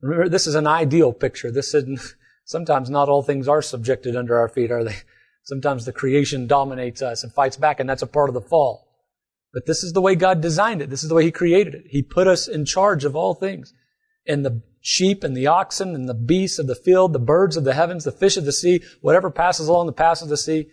Remember, 0.00 0.28
this 0.28 0.46
is 0.46 0.54
an 0.54 0.66
ideal 0.66 1.12
picture. 1.12 1.50
This 1.50 1.74
isn't, 1.74 2.00
sometimes 2.44 2.90
not 2.90 3.08
all 3.08 3.22
things 3.22 3.48
are 3.48 3.62
subjected 3.62 4.14
under 4.14 4.38
our 4.38 4.48
feet, 4.48 4.70
are 4.70 4.84
they? 4.84 4.96
Sometimes 5.42 5.86
the 5.86 5.92
creation 5.92 6.46
dominates 6.46 7.00
us 7.00 7.24
and 7.24 7.32
fights 7.32 7.56
back, 7.56 7.80
and 7.80 7.88
that's 7.88 8.02
a 8.02 8.06
part 8.06 8.28
of 8.28 8.34
the 8.34 8.40
fall. 8.40 8.87
But 9.58 9.66
this 9.66 9.82
is 9.82 9.92
the 9.92 10.00
way 10.00 10.14
God 10.14 10.40
designed 10.40 10.82
it. 10.82 10.88
This 10.88 11.02
is 11.02 11.08
the 11.08 11.16
way 11.16 11.24
He 11.24 11.32
created 11.32 11.74
it. 11.74 11.86
He 11.88 12.00
put 12.00 12.28
us 12.28 12.46
in 12.46 12.64
charge 12.64 13.04
of 13.04 13.16
all 13.16 13.34
things. 13.34 13.74
And 14.24 14.44
the 14.44 14.62
sheep 14.80 15.24
and 15.24 15.36
the 15.36 15.48
oxen 15.48 15.96
and 15.96 16.08
the 16.08 16.14
beasts 16.14 16.60
of 16.60 16.68
the 16.68 16.76
field, 16.76 17.12
the 17.12 17.18
birds 17.18 17.56
of 17.56 17.64
the 17.64 17.74
heavens, 17.74 18.04
the 18.04 18.12
fish 18.12 18.36
of 18.36 18.44
the 18.44 18.52
sea, 18.52 18.80
whatever 19.00 19.32
passes 19.32 19.66
along 19.66 19.86
the 19.86 19.92
paths 19.92 20.22
of 20.22 20.28
the 20.28 20.36
sea, 20.36 20.68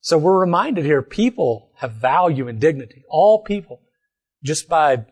so 0.00 0.16
we're 0.16 0.40
reminded 0.40 0.86
here, 0.86 1.02
people 1.02 1.72
have 1.74 1.92
value 1.92 2.48
and 2.48 2.58
dignity. 2.58 3.04
All 3.10 3.42
people, 3.42 3.82
just 4.42 4.66
by, 4.66 5.04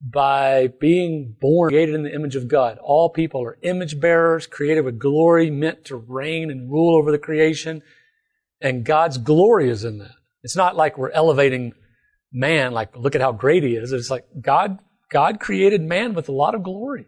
by 0.00 0.68
being 0.80 1.36
born, 1.40 1.68
created 1.68 1.94
in 1.94 2.02
the 2.02 2.14
image 2.14 2.34
of 2.34 2.48
God. 2.48 2.78
All 2.78 3.10
people 3.10 3.44
are 3.44 3.58
image 3.62 4.00
bearers, 4.00 4.48
created 4.48 4.86
with 4.86 4.98
glory, 4.98 5.48
meant 5.50 5.84
to 5.84 5.96
reign 5.96 6.50
and 6.50 6.72
rule 6.72 6.96
over 6.96 7.12
the 7.12 7.18
creation. 7.18 7.82
And 8.60 8.84
God's 8.84 9.18
glory 9.18 9.70
is 9.70 9.84
in 9.84 9.98
that. 9.98 10.16
It's 10.42 10.56
not 10.56 10.74
like 10.74 10.98
we're 10.98 11.10
elevating 11.10 11.74
man, 12.36 12.72
like, 12.72 12.94
look 12.94 13.14
at 13.14 13.22
how 13.22 13.32
great 13.32 13.62
he 13.62 13.74
is. 13.74 13.92
It's 13.92 14.10
like 14.10 14.26
God, 14.38 14.78
God 15.10 15.40
created 15.40 15.80
man 15.80 16.12
with 16.12 16.28
a 16.28 16.32
lot 16.32 16.54
of 16.54 16.62
glory 16.62 17.06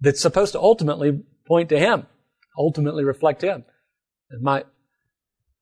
that's 0.00 0.20
supposed 0.20 0.52
to 0.52 0.60
ultimately 0.60 1.20
point 1.46 1.68
to 1.70 1.78
him, 1.78 2.06
ultimately 2.56 3.02
reflect 3.02 3.42
him. 3.42 3.64
And 4.30 4.40
my, 4.40 4.64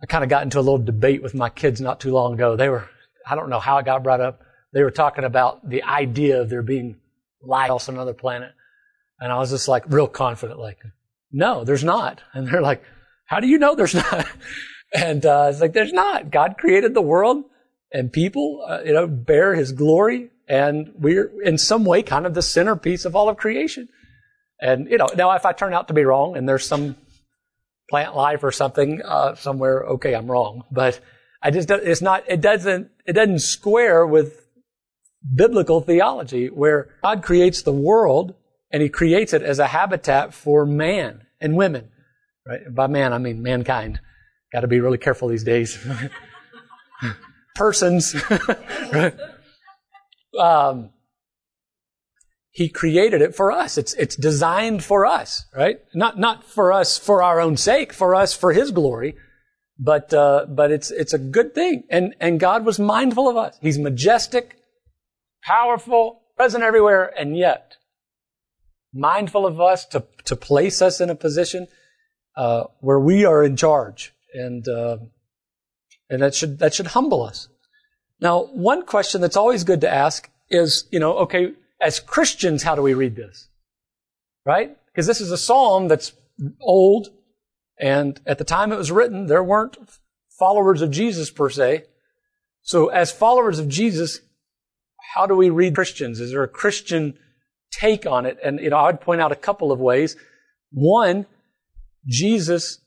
I 0.02 0.06
kind 0.06 0.22
of 0.22 0.28
got 0.28 0.42
into 0.42 0.58
a 0.58 0.60
little 0.60 0.78
debate 0.78 1.22
with 1.22 1.34
my 1.34 1.48
kids 1.48 1.80
not 1.80 1.98
too 1.98 2.12
long 2.12 2.34
ago. 2.34 2.56
They 2.56 2.68
were, 2.68 2.88
I 3.26 3.34
don't 3.34 3.48
know 3.48 3.58
how 3.58 3.78
it 3.78 3.86
got 3.86 4.02
brought 4.02 4.20
up. 4.20 4.42
They 4.74 4.82
were 4.82 4.90
talking 4.90 5.24
about 5.24 5.68
the 5.68 5.82
idea 5.82 6.42
of 6.42 6.50
there 6.50 6.62
being 6.62 6.96
life 7.42 7.70
on 7.70 7.94
another 7.94 8.14
planet. 8.14 8.52
And 9.18 9.32
I 9.32 9.38
was 9.38 9.50
just 9.50 9.66
like 9.66 9.84
real 9.88 10.08
confident, 10.08 10.60
like, 10.60 10.78
no, 11.32 11.64
there's 11.64 11.84
not. 11.84 12.20
And 12.34 12.46
they're 12.46 12.60
like, 12.60 12.84
how 13.24 13.40
do 13.40 13.48
you 13.48 13.58
know 13.58 13.74
there's 13.74 13.94
not? 14.12 14.26
and 14.94 15.24
uh, 15.24 15.48
it's 15.50 15.60
like, 15.60 15.72
there's 15.72 15.92
not. 15.92 16.30
God 16.30 16.56
created 16.58 16.92
the 16.92 17.00
world 17.00 17.44
and 17.92 18.12
people, 18.12 18.64
uh, 18.68 18.80
you 18.84 18.92
know, 18.92 19.06
bear 19.06 19.54
his 19.54 19.72
glory. 19.72 20.30
And 20.48 20.92
we're 20.96 21.30
in 21.42 21.58
some 21.58 21.84
way 21.84 22.02
kind 22.02 22.26
of 22.26 22.34
the 22.34 22.42
centerpiece 22.42 23.04
of 23.04 23.14
all 23.14 23.28
of 23.28 23.36
creation. 23.36 23.88
And, 24.60 24.90
you 24.90 24.98
know, 24.98 25.08
now 25.16 25.30
if 25.32 25.46
I 25.46 25.52
turn 25.52 25.74
out 25.74 25.88
to 25.88 25.94
be 25.94 26.04
wrong 26.04 26.36
and 26.36 26.48
there's 26.48 26.66
some 26.66 26.96
plant 27.90 28.16
life 28.16 28.42
or 28.42 28.52
something 28.52 29.02
uh, 29.02 29.34
somewhere. 29.34 29.82
Okay, 29.82 30.14
I'm 30.14 30.30
wrong, 30.30 30.64
but 30.70 31.00
I 31.42 31.50
just 31.50 31.70
it's 31.70 32.00
not 32.00 32.24
it 32.28 32.40
doesn't 32.40 32.90
it 33.04 33.12
doesn't 33.12 33.40
square 33.40 34.06
with 34.06 34.46
biblical 35.34 35.82
theology 35.82 36.46
where 36.46 36.94
God 37.02 37.22
creates 37.22 37.62
the 37.62 37.72
world 37.72 38.34
and 38.70 38.82
He 38.82 38.88
creates 38.88 39.34
it 39.34 39.42
as 39.42 39.58
a 39.58 39.66
habitat 39.66 40.32
for 40.32 40.64
man 40.64 41.26
and 41.40 41.56
women. 41.56 41.90
Right? 42.46 42.60
By 42.72 42.86
man, 42.86 43.12
I 43.12 43.18
mean 43.18 43.42
mankind. 43.42 44.00
Got 44.52 44.60
to 44.60 44.68
be 44.68 44.80
really 44.80 44.98
careful 44.98 45.28
these 45.28 45.44
days. 45.44 45.78
Persons. 47.60 48.16
um, 50.40 50.88
he 52.52 52.70
created 52.70 53.20
it 53.20 53.34
for 53.34 53.52
us. 53.52 53.76
It's, 53.76 53.92
it's 53.94 54.16
designed 54.16 54.82
for 54.82 55.04
us, 55.04 55.44
right? 55.54 55.78
Not, 55.94 56.18
not 56.18 56.42
for 56.42 56.72
us 56.72 56.96
for 56.96 57.22
our 57.22 57.38
own 57.38 57.58
sake, 57.58 57.92
for 57.92 58.14
us 58.14 58.32
for 58.32 58.54
His 58.54 58.70
glory, 58.70 59.14
but, 59.78 60.14
uh, 60.14 60.46
but 60.48 60.70
it's, 60.70 60.90
it's 60.90 61.12
a 61.12 61.18
good 61.18 61.54
thing. 61.54 61.84
And, 61.90 62.14
and 62.18 62.40
God 62.40 62.64
was 62.64 62.78
mindful 62.78 63.28
of 63.28 63.36
us. 63.36 63.58
He's 63.60 63.78
majestic, 63.78 64.56
powerful, 65.44 66.22
present 66.38 66.64
everywhere, 66.64 67.12
and 67.18 67.36
yet 67.36 67.76
mindful 68.94 69.44
of 69.44 69.60
us 69.60 69.84
to, 69.88 70.06
to 70.24 70.34
place 70.34 70.80
us 70.80 70.98
in 70.98 71.10
a 71.10 71.14
position 71.14 71.66
uh, 72.38 72.64
where 72.80 72.98
we 72.98 73.26
are 73.26 73.44
in 73.44 73.54
charge, 73.54 74.14
and 74.32 74.66
uh, 74.66 74.96
and 76.10 76.20
that 76.20 76.34
should 76.34 76.58
that 76.58 76.74
should 76.74 76.88
humble 76.88 77.22
us. 77.22 77.48
Now, 78.20 78.44
one 78.46 78.84
question 78.84 79.20
that's 79.20 79.36
always 79.36 79.64
good 79.64 79.80
to 79.80 79.88
ask 79.88 80.28
is, 80.50 80.86
you 80.90 81.00
know, 81.00 81.16
okay, 81.18 81.52
as 81.80 82.00
Christians, 82.00 82.62
how 82.62 82.74
do 82.74 82.82
we 82.82 82.92
read 82.92 83.16
this? 83.16 83.48
Right? 84.44 84.76
Because 84.86 85.06
this 85.06 85.20
is 85.20 85.30
a 85.30 85.38
psalm 85.38 85.88
that's 85.88 86.12
old, 86.60 87.08
and 87.78 88.20
at 88.26 88.38
the 88.38 88.44
time 88.44 88.72
it 88.72 88.76
was 88.76 88.92
written, 88.92 89.26
there 89.26 89.44
weren't 89.44 89.78
followers 90.38 90.82
of 90.82 90.90
Jesus 90.90 91.30
per 91.30 91.48
se. 91.48 91.84
So 92.62 92.88
as 92.88 93.12
followers 93.12 93.58
of 93.58 93.68
Jesus, 93.68 94.20
how 95.14 95.26
do 95.26 95.34
we 95.34 95.50
read 95.50 95.74
Christians? 95.74 96.20
Is 96.20 96.30
there 96.30 96.42
a 96.42 96.48
Christian 96.48 97.18
take 97.70 98.06
on 98.06 98.26
it? 98.26 98.38
And, 98.42 98.60
you 98.60 98.70
know, 98.70 98.76
I 98.76 98.86
would 98.86 99.00
point 99.00 99.20
out 99.20 99.32
a 99.32 99.36
couple 99.36 99.72
of 99.72 99.80
ways. 99.80 100.16
One, 100.72 101.26
Jesus 102.06 102.80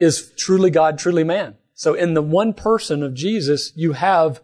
is 0.00 0.32
truly 0.36 0.70
God, 0.70 0.98
truly 0.98 1.24
man. 1.24 1.56
So 1.74 1.94
in 1.94 2.14
the 2.14 2.22
one 2.22 2.54
person 2.54 3.02
of 3.02 3.14
Jesus, 3.14 3.72
you 3.74 3.92
have 3.92 4.40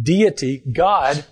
deity, 0.00 0.62
God, 0.74 1.24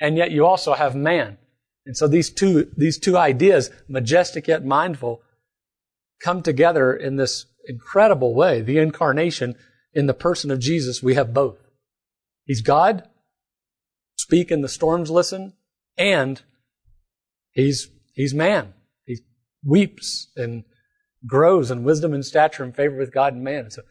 and 0.00 0.16
yet 0.16 0.30
you 0.30 0.44
also 0.44 0.74
have 0.74 0.94
man. 0.94 1.38
And 1.86 1.96
so 1.96 2.06
these 2.06 2.30
two, 2.30 2.70
these 2.76 2.98
two 2.98 3.16
ideas, 3.16 3.70
majestic 3.88 4.48
yet 4.48 4.64
mindful, 4.64 5.22
come 6.20 6.42
together 6.42 6.92
in 6.92 7.16
this 7.16 7.46
incredible 7.66 8.34
way. 8.34 8.60
The 8.60 8.78
incarnation 8.78 9.54
in 9.94 10.06
the 10.06 10.14
person 10.14 10.50
of 10.50 10.58
Jesus, 10.58 11.02
we 11.02 11.14
have 11.14 11.32
both. 11.32 11.58
He's 12.44 12.62
God, 12.62 13.08
speak 14.16 14.50
and 14.50 14.62
the 14.62 14.68
storms 14.68 15.10
listen, 15.10 15.54
and 15.96 16.42
he's, 17.52 17.88
he's 18.14 18.34
man. 18.34 18.74
He 19.04 19.18
weeps 19.64 20.30
and 20.36 20.64
grows 21.26 21.70
in 21.70 21.84
wisdom 21.84 22.12
and 22.12 22.24
stature 22.24 22.64
and 22.64 22.74
favor 22.74 22.96
with 22.96 23.12
God 23.12 23.34
and 23.34 23.44
man. 23.44 23.64
And 23.64 23.72
So 23.72 23.82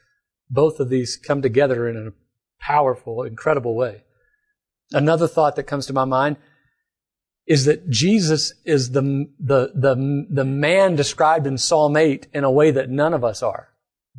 both 0.49 0.79
of 0.79 0.89
these 0.89 1.17
come 1.17 1.41
together 1.41 1.87
in 1.87 2.07
a 2.07 2.13
powerful, 2.63 3.23
incredible 3.23 3.75
way. 3.75 4.03
Another 4.91 5.27
thought 5.27 5.55
that 5.55 5.63
comes 5.63 5.85
to 5.87 5.93
my 5.93 6.05
mind 6.05 6.37
is 7.45 7.65
that 7.65 7.89
Jesus 7.89 8.53
is 8.65 8.91
the, 8.91 9.29
the, 9.39 9.71
the, 9.73 10.25
the 10.29 10.45
man 10.45 10.95
described 10.95 11.47
in 11.47 11.57
Psalm 11.57 11.95
8 11.95 12.27
in 12.33 12.43
a 12.43 12.51
way 12.51 12.71
that 12.71 12.89
none 12.89 13.13
of 13.13 13.23
us 13.23 13.41
are 13.41 13.69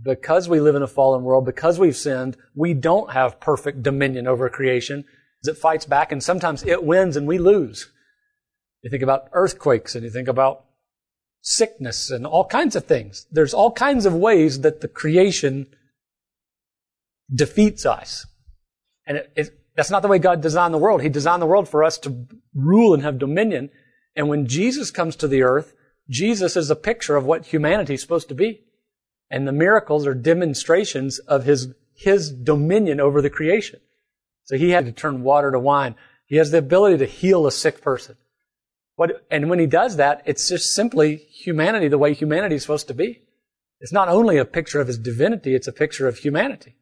because 0.02 0.48
we 0.48 0.60
live 0.60 0.74
in 0.74 0.82
a 0.82 0.86
fallen 0.86 1.22
world, 1.22 1.44
because 1.44 1.78
we've 1.78 1.96
sinned, 1.96 2.36
we 2.54 2.74
don't 2.74 3.12
have 3.12 3.40
perfect 3.40 3.82
dominion 3.82 4.26
over 4.26 4.48
creation. 4.48 5.04
It 5.42 5.56
fights 5.56 5.84
back 5.84 6.12
and 6.12 6.22
sometimes 6.22 6.62
it 6.64 6.84
wins 6.84 7.16
and 7.16 7.26
we 7.26 7.38
lose. 7.38 7.90
You 8.82 8.90
think 8.90 9.02
about 9.02 9.28
earthquakes 9.32 9.94
and 9.94 10.04
you 10.04 10.10
think 10.10 10.28
about 10.28 10.64
sickness 11.40 12.10
and 12.10 12.26
all 12.26 12.46
kinds 12.46 12.76
of 12.76 12.84
things. 12.84 13.26
There's 13.30 13.54
all 13.54 13.72
kinds 13.72 14.06
of 14.06 14.14
ways 14.14 14.60
that 14.60 14.80
the 14.80 14.88
creation 14.88 15.66
defeats 17.32 17.84
us. 17.86 18.26
And 19.06 19.18
it, 19.18 19.32
it, 19.36 19.60
that's 19.76 19.90
not 19.90 20.02
the 20.02 20.08
way 20.08 20.18
God 20.18 20.40
designed 20.40 20.74
the 20.74 20.78
world. 20.78 21.02
He 21.02 21.08
designed 21.08 21.42
the 21.42 21.46
world 21.46 21.68
for 21.68 21.84
us 21.84 21.98
to 21.98 22.26
rule 22.54 22.94
and 22.94 23.02
have 23.02 23.18
dominion. 23.18 23.70
And 24.16 24.28
when 24.28 24.46
Jesus 24.46 24.90
comes 24.90 25.16
to 25.16 25.28
the 25.28 25.42
earth, 25.42 25.74
Jesus 26.10 26.56
is 26.56 26.70
a 26.70 26.76
picture 26.76 27.16
of 27.16 27.24
what 27.24 27.46
humanity 27.46 27.94
is 27.94 28.00
supposed 28.00 28.28
to 28.28 28.34
be. 28.34 28.62
And 29.30 29.46
the 29.46 29.52
miracles 29.52 30.06
are 30.06 30.14
demonstrations 30.14 31.18
of 31.20 31.44
his, 31.44 31.68
his 31.94 32.32
dominion 32.32 32.98
over 32.98 33.20
the 33.20 33.30
creation. 33.30 33.80
So 34.44 34.56
he 34.56 34.70
had 34.70 34.86
to 34.86 34.92
turn 34.92 35.22
water 35.22 35.50
to 35.50 35.58
wine. 35.58 35.94
He 36.24 36.36
has 36.36 36.50
the 36.50 36.58
ability 36.58 36.98
to 36.98 37.06
heal 37.06 37.46
a 37.46 37.52
sick 37.52 37.82
person. 37.82 38.16
What, 38.96 39.26
and 39.30 39.48
when 39.48 39.58
he 39.58 39.66
does 39.66 39.96
that, 39.96 40.22
it's 40.24 40.48
just 40.48 40.74
simply 40.74 41.16
humanity 41.16 41.88
the 41.88 41.98
way 41.98 42.14
humanity 42.14 42.56
is 42.56 42.62
supposed 42.62 42.88
to 42.88 42.94
be. 42.94 43.22
It's 43.80 43.92
not 43.92 44.08
only 44.08 44.38
a 44.38 44.44
picture 44.44 44.80
of 44.80 44.88
his 44.88 44.98
divinity, 44.98 45.54
it's 45.54 45.68
a 45.68 45.72
picture 45.72 46.08
of 46.08 46.18
humanity. 46.18 46.77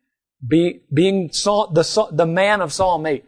Be, 0.46 0.82
being 0.92 1.28
the, 1.28 2.08
the 2.12 2.26
man 2.26 2.60
of 2.60 2.72
Psalm 2.72 3.06
8 3.06 3.24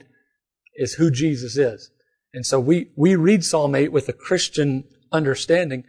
is 0.77 0.95
who 0.95 1.11
Jesus 1.11 1.57
is. 1.57 1.91
And 2.35 2.45
so 2.45 2.61
we, 2.61 2.91
we 2.97 3.17
read 3.17 3.45
Psalm 3.45 3.75
8 3.75 3.91
with 3.91 4.09
a 4.09 4.13
Christian 4.13 4.85
understanding, 5.11 5.85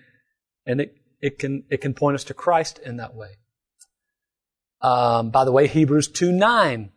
and 0.66 0.82
it, 0.82 0.96
it 1.22 1.40
can, 1.40 1.64
it 1.70 1.82
can 1.82 1.94
point 1.94 2.16
us 2.16 2.24
to 2.26 2.34
Christ 2.34 2.80
in 2.80 2.98
that 2.98 3.16
way. 3.16 3.38
Um, 4.82 5.30
by 5.32 5.44
the 5.44 5.52
way, 5.52 5.68
Hebrews 5.68 6.08
2 6.08 6.32
9 6.32 6.92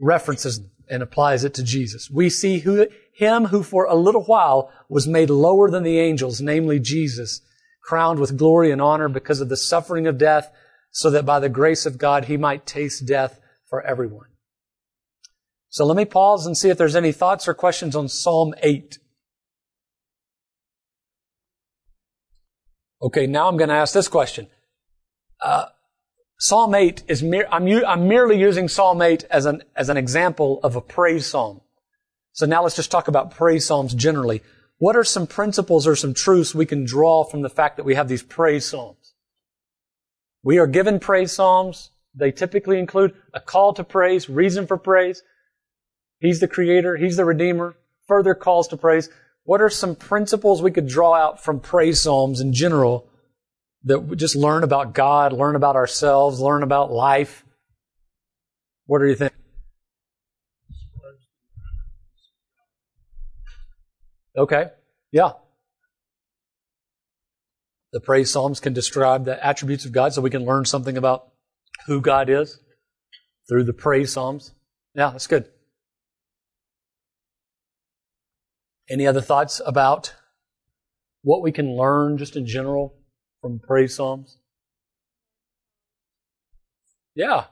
references 0.00 0.60
and 0.88 1.02
applies 1.02 1.44
it 1.44 1.54
to 1.54 1.62
Jesus. 1.62 2.10
We 2.10 2.30
see 2.30 2.60
who, 2.60 2.88
him 3.14 3.46
who 3.46 3.62
for 3.62 3.84
a 3.84 3.94
little 3.94 4.24
while 4.24 4.72
was 4.88 5.06
made 5.06 5.30
lower 5.30 5.70
than 5.70 5.82
the 5.82 5.98
angels, 5.98 6.40
namely 6.40 6.80
Jesus, 6.80 7.42
crowned 7.82 8.18
with 8.18 8.38
glory 8.38 8.72
and 8.72 8.80
honor 8.80 9.08
because 9.08 9.40
of 9.40 9.48
the 9.48 9.56
suffering 9.56 10.06
of 10.06 10.18
death, 10.18 10.50
so 10.90 11.10
that 11.10 11.26
by 11.26 11.38
the 11.38 11.48
grace 11.48 11.86
of 11.86 11.98
God 11.98 12.24
he 12.24 12.36
might 12.36 12.66
taste 12.66 13.06
death 13.06 13.39
for 13.70 13.80
everyone. 13.80 14.26
So 15.70 15.86
let 15.86 15.96
me 15.96 16.04
pause 16.04 16.44
and 16.46 16.58
see 16.58 16.68
if 16.68 16.76
there's 16.76 16.96
any 16.96 17.12
thoughts 17.12 17.46
or 17.46 17.54
questions 17.54 17.94
on 17.94 18.08
Psalm 18.08 18.54
8. 18.60 18.98
Okay, 23.02 23.26
now 23.26 23.48
I'm 23.48 23.56
going 23.56 23.70
to 23.70 23.76
ask 23.76 23.94
this 23.94 24.08
question. 24.08 24.48
Uh, 25.40 25.66
psalm 26.38 26.74
8 26.74 27.04
is 27.06 27.22
mere, 27.22 27.46
I'm, 27.50 27.66
I'm 27.86 28.08
merely 28.08 28.38
using 28.38 28.68
Psalm 28.68 29.00
8 29.00 29.24
as 29.30 29.46
an, 29.46 29.62
as 29.74 29.88
an 29.88 29.96
example 29.96 30.60
of 30.62 30.76
a 30.76 30.80
praise 30.80 31.26
psalm. 31.26 31.62
So 32.32 32.46
now 32.46 32.62
let's 32.62 32.76
just 32.76 32.90
talk 32.90 33.08
about 33.08 33.30
praise 33.30 33.64
psalms 33.64 33.94
generally. 33.94 34.42
What 34.78 34.96
are 34.96 35.04
some 35.04 35.26
principles 35.26 35.86
or 35.86 35.94
some 35.94 36.14
truths 36.14 36.54
we 36.54 36.66
can 36.66 36.84
draw 36.84 37.24
from 37.24 37.42
the 37.42 37.48
fact 37.48 37.76
that 37.76 37.84
we 37.84 37.94
have 37.94 38.08
these 38.08 38.22
praise 38.22 38.66
psalms? 38.66 39.14
We 40.42 40.58
are 40.58 40.66
given 40.66 40.98
praise 41.00 41.32
psalms. 41.32 41.90
They 42.20 42.30
typically 42.30 42.78
include 42.78 43.14
a 43.32 43.40
call 43.40 43.72
to 43.74 43.82
praise, 43.82 44.28
reason 44.28 44.66
for 44.66 44.76
praise. 44.76 45.22
He's 46.20 46.38
the 46.38 46.46
creator. 46.46 46.96
He's 46.96 47.16
the 47.16 47.24
redeemer. 47.24 47.76
Further 48.06 48.34
calls 48.34 48.68
to 48.68 48.76
praise. 48.76 49.08
What 49.44 49.62
are 49.62 49.70
some 49.70 49.96
principles 49.96 50.60
we 50.60 50.70
could 50.70 50.86
draw 50.86 51.14
out 51.14 51.42
from 51.42 51.60
praise 51.60 52.00
psalms 52.02 52.40
in 52.40 52.52
general 52.52 53.08
that 53.84 54.00
we 54.00 54.16
just 54.16 54.36
learn 54.36 54.62
about 54.62 54.92
God, 54.92 55.32
learn 55.32 55.56
about 55.56 55.76
ourselves, 55.76 56.40
learn 56.40 56.62
about 56.62 56.92
life? 56.92 57.42
What 58.84 58.98
do 58.98 59.06
you 59.06 59.14
think? 59.14 59.32
Okay. 64.36 64.66
Yeah. 65.10 65.32
The 67.92 68.00
praise 68.00 68.30
psalms 68.30 68.60
can 68.60 68.74
describe 68.74 69.24
the 69.24 69.44
attributes 69.44 69.86
of 69.86 69.92
God 69.92 70.12
so 70.12 70.20
we 70.20 70.30
can 70.30 70.44
learn 70.44 70.66
something 70.66 70.98
about 70.98 71.29
who 71.90 72.00
God 72.00 72.30
is 72.30 72.60
through 73.48 73.64
the 73.64 73.72
praise 73.72 74.12
psalms. 74.12 74.54
Yeah, 74.94 75.10
that's 75.10 75.26
good. 75.26 75.46
Any 78.88 79.08
other 79.08 79.20
thoughts 79.20 79.60
about 79.66 80.14
what 81.22 81.42
we 81.42 81.50
can 81.50 81.76
learn 81.76 82.16
just 82.16 82.36
in 82.36 82.46
general 82.46 82.94
from 83.42 83.58
praise 83.58 83.96
psalms? 83.96 84.38
Yeah, 87.16 87.46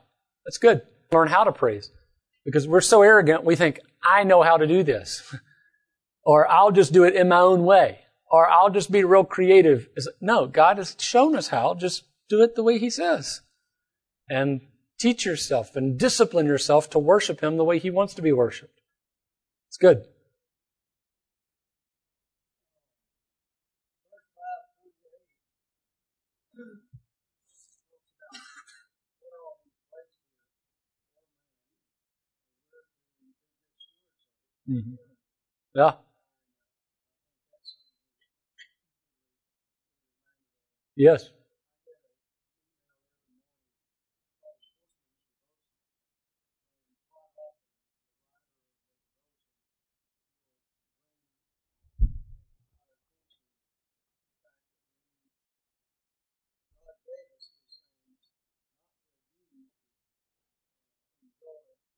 that's 0.45 0.57
good. 0.57 0.83
Learn 1.11 1.27
how 1.27 1.43
to 1.43 1.51
praise. 1.51 1.91
Because 2.45 2.65
we're 2.65 2.79
so 2.79 3.01
arrogant, 3.01 3.43
we 3.43 3.57
think, 3.57 3.81
I 4.01 4.23
know 4.23 4.41
how 4.41 4.55
to 4.55 4.65
do 4.65 4.83
this. 4.83 5.35
or 6.23 6.49
I'll 6.49 6.71
just 6.71 6.93
do 6.93 7.03
it 7.03 7.13
in 7.13 7.27
my 7.27 7.39
own 7.39 7.65
way. 7.65 7.99
Or 8.31 8.49
I'll 8.49 8.69
just 8.69 8.89
be 8.89 9.03
real 9.03 9.25
creative. 9.25 9.89
No, 10.21 10.47
God 10.47 10.77
has 10.77 10.95
shown 10.97 11.35
us 11.35 11.49
how. 11.49 11.73
Just 11.73 12.05
do 12.29 12.41
it 12.41 12.55
the 12.55 12.63
way 12.63 12.77
He 12.77 12.89
says. 12.89 13.41
And 14.29 14.61
teach 14.99 15.25
yourself 15.25 15.75
and 15.75 15.97
discipline 15.97 16.45
yourself 16.45 16.89
to 16.91 16.99
worship 16.99 17.41
Him 17.41 17.57
the 17.57 17.63
way 17.63 17.79
He 17.79 17.89
wants 17.89 18.13
to 18.15 18.21
be 18.21 18.31
worshiped. 18.31 18.79
It's 19.69 19.77
good. 19.77 20.05
Mm-hmm. 34.69 34.93
Yeah. 35.73 35.93
Yes. 40.95 41.29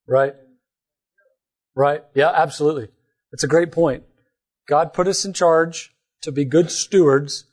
Right. 0.06 0.34
Right. 1.74 2.02
Yeah, 2.14 2.30
absolutely. 2.34 2.88
It's 3.32 3.44
a 3.44 3.48
great 3.48 3.72
point. 3.72 4.04
God 4.68 4.92
put 4.92 5.08
us 5.08 5.24
in 5.24 5.32
charge 5.32 5.94
to 6.22 6.32
be 6.32 6.44
good 6.44 6.70
stewards, 6.70 7.44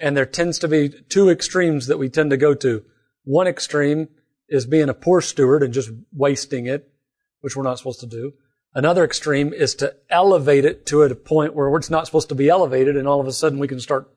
and 0.00 0.16
there 0.16 0.26
tends 0.26 0.58
to 0.60 0.68
be 0.68 0.88
two 0.88 1.30
extremes 1.30 1.86
that 1.86 1.98
we 1.98 2.08
tend 2.08 2.30
to 2.30 2.36
go 2.36 2.54
to. 2.54 2.84
One 3.24 3.46
extreme 3.46 4.08
is 4.48 4.66
being 4.66 4.88
a 4.88 4.94
poor 4.94 5.20
steward 5.20 5.62
and 5.62 5.72
just 5.72 5.90
wasting 6.12 6.66
it, 6.66 6.90
which 7.40 7.56
we're 7.56 7.62
not 7.62 7.78
supposed 7.78 8.00
to 8.00 8.06
do. 8.06 8.34
Another 8.74 9.04
extreme 9.04 9.52
is 9.52 9.74
to 9.76 9.94
elevate 10.10 10.64
it 10.64 10.86
to 10.86 11.02
a 11.02 11.14
point 11.14 11.54
where 11.54 11.74
it's 11.76 11.90
not 11.90 12.06
supposed 12.06 12.30
to 12.30 12.34
be 12.34 12.48
elevated, 12.48 12.96
and 12.96 13.06
all 13.06 13.20
of 13.20 13.26
a 13.26 13.32
sudden 13.32 13.58
we 13.58 13.68
can 13.68 13.80
start 13.80 14.10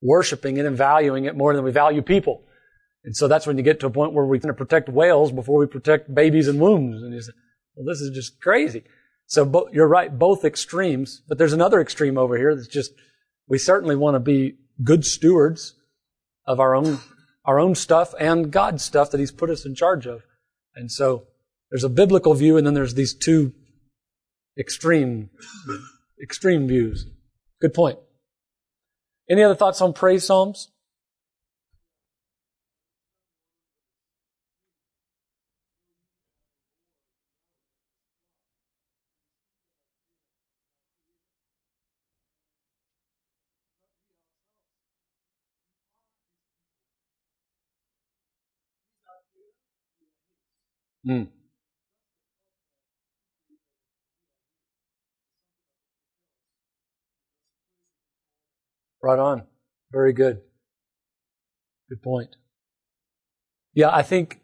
worshiping 0.00 0.58
it 0.58 0.66
and 0.66 0.76
valuing 0.76 1.24
it 1.24 1.36
more 1.36 1.54
than 1.54 1.64
we 1.64 1.70
value 1.70 2.02
people. 2.02 2.44
And 3.04 3.14
so 3.14 3.28
that's 3.28 3.46
when 3.46 3.58
you 3.58 3.62
get 3.62 3.80
to 3.80 3.86
a 3.86 3.90
point 3.90 4.14
where 4.14 4.24
we're 4.24 4.38
going 4.38 4.48
to 4.48 4.54
protect 4.54 4.88
whales 4.88 5.30
before 5.30 5.58
we 5.58 5.66
protect 5.66 6.14
babies 6.14 6.48
and 6.48 6.58
wombs. 6.58 7.02
And 7.02 7.12
you 7.12 7.20
say, 7.20 7.32
well, 7.74 7.84
this 7.86 8.00
is 8.00 8.10
just 8.14 8.40
crazy. 8.40 8.84
So 9.26 9.44
bo- 9.44 9.68
you're 9.72 9.88
right, 9.88 10.16
both 10.16 10.44
extremes. 10.44 11.22
But 11.28 11.36
there's 11.36 11.52
another 11.52 11.80
extreme 11.80 12.16
over 12.16 12.38
here 12.38 12.54
that's 12.54 12.68
just, 12.68 12.92
we 13.46 13.58
certainly 13.58 13.94
want 13.94 14.14
to 14.14 14.20
be 14.20 14.56
good 14.82 15.04
stewards 15.04 15.74
of 16.46 16.60
our 16.60 16.74
own, 16.74 16.98
our 17.44 17.60
own 17.60 17.74
stuff 17.74 18.14
and 18.18 18.50
God's 18.50 18.82
stuff 18.82 19.10
that 19.10 19.20
He's 19.20 19.32
put 19.32 19.50
us 19.50 19.66
in 19.66 19.74
charge 19.74 20.06
of. 20.06 20.22
And 20.74 20.90
so 20.90 21.24
there's 21.70 21.84
a 21.84 21.90
biblical 21.90 22.32
view 22.34 22.56
and 22.56 22.66
then 22.66 22.74
there's 22.74 22.94
these 22.94 23.14
two 23.14 23.52
extreme, 24.58 25.28
extreme 26.22 26.66
views. 26.66 27.06
Good 27.60 27.74
point. 27.74 27.98
Any 29.28 29.42
other 29.42 29.54
thoughts 29.54 29.80
on 29.82 29.92
praise 29.92 30.24
psalms? 30.24 30.70
Mm. 51.06 51.28
Right 59.02 59.18
on. 59.18 59.42
Very 59.92 60.12
good. 60.14 60.40
Good 61.90 62.02
point. 62.02 62.36
Yeah, 63.74 63.90
I 63.90 64.02
think 64.02 64.40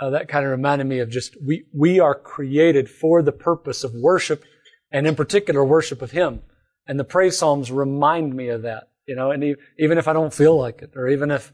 uh, 0.00 0.10
that 0.10 0.28
kind 0.28 0.44
of 0.44 0.50
reminded 0.50 0.86
me 0.86 1.00
of 1.00 1.10
just 1.10 1.36
we 1.44 1.66
we 1.72 2.00
are 2.00 2.14
created 2.14 2.88
for 2.88 3.22
the 3.22 3.32
purpose 3.32 3.84
of 3.84 3.92
worship, 3.94 4.44
and 4.90 5.06
in 5.06 5.14
particular 5.14 5.64
worship 5.64 6.00
of 6.00 6.12
Him. 6.12 6.40
And 6.86 6.98
the 6.98 7.04
praise 7.04 7.38
psalms 7.38 7.70
remind 7.70 8.34
me 8.34 8.48
of 8.48 8.62
that. 8.62 8.84
You 9.06 9.14
know, 9.14 9.30
and 9.30 9.56
even 9.78 9.98
if 9.98 10.08
I 10.08 10.14
don't 10.14 10.32
feel 10.32 10.56
like 10.56 10.80
it, 10.80 10.92
or 10.96 11.08
even 11.08 11.30
if 11.30 11.52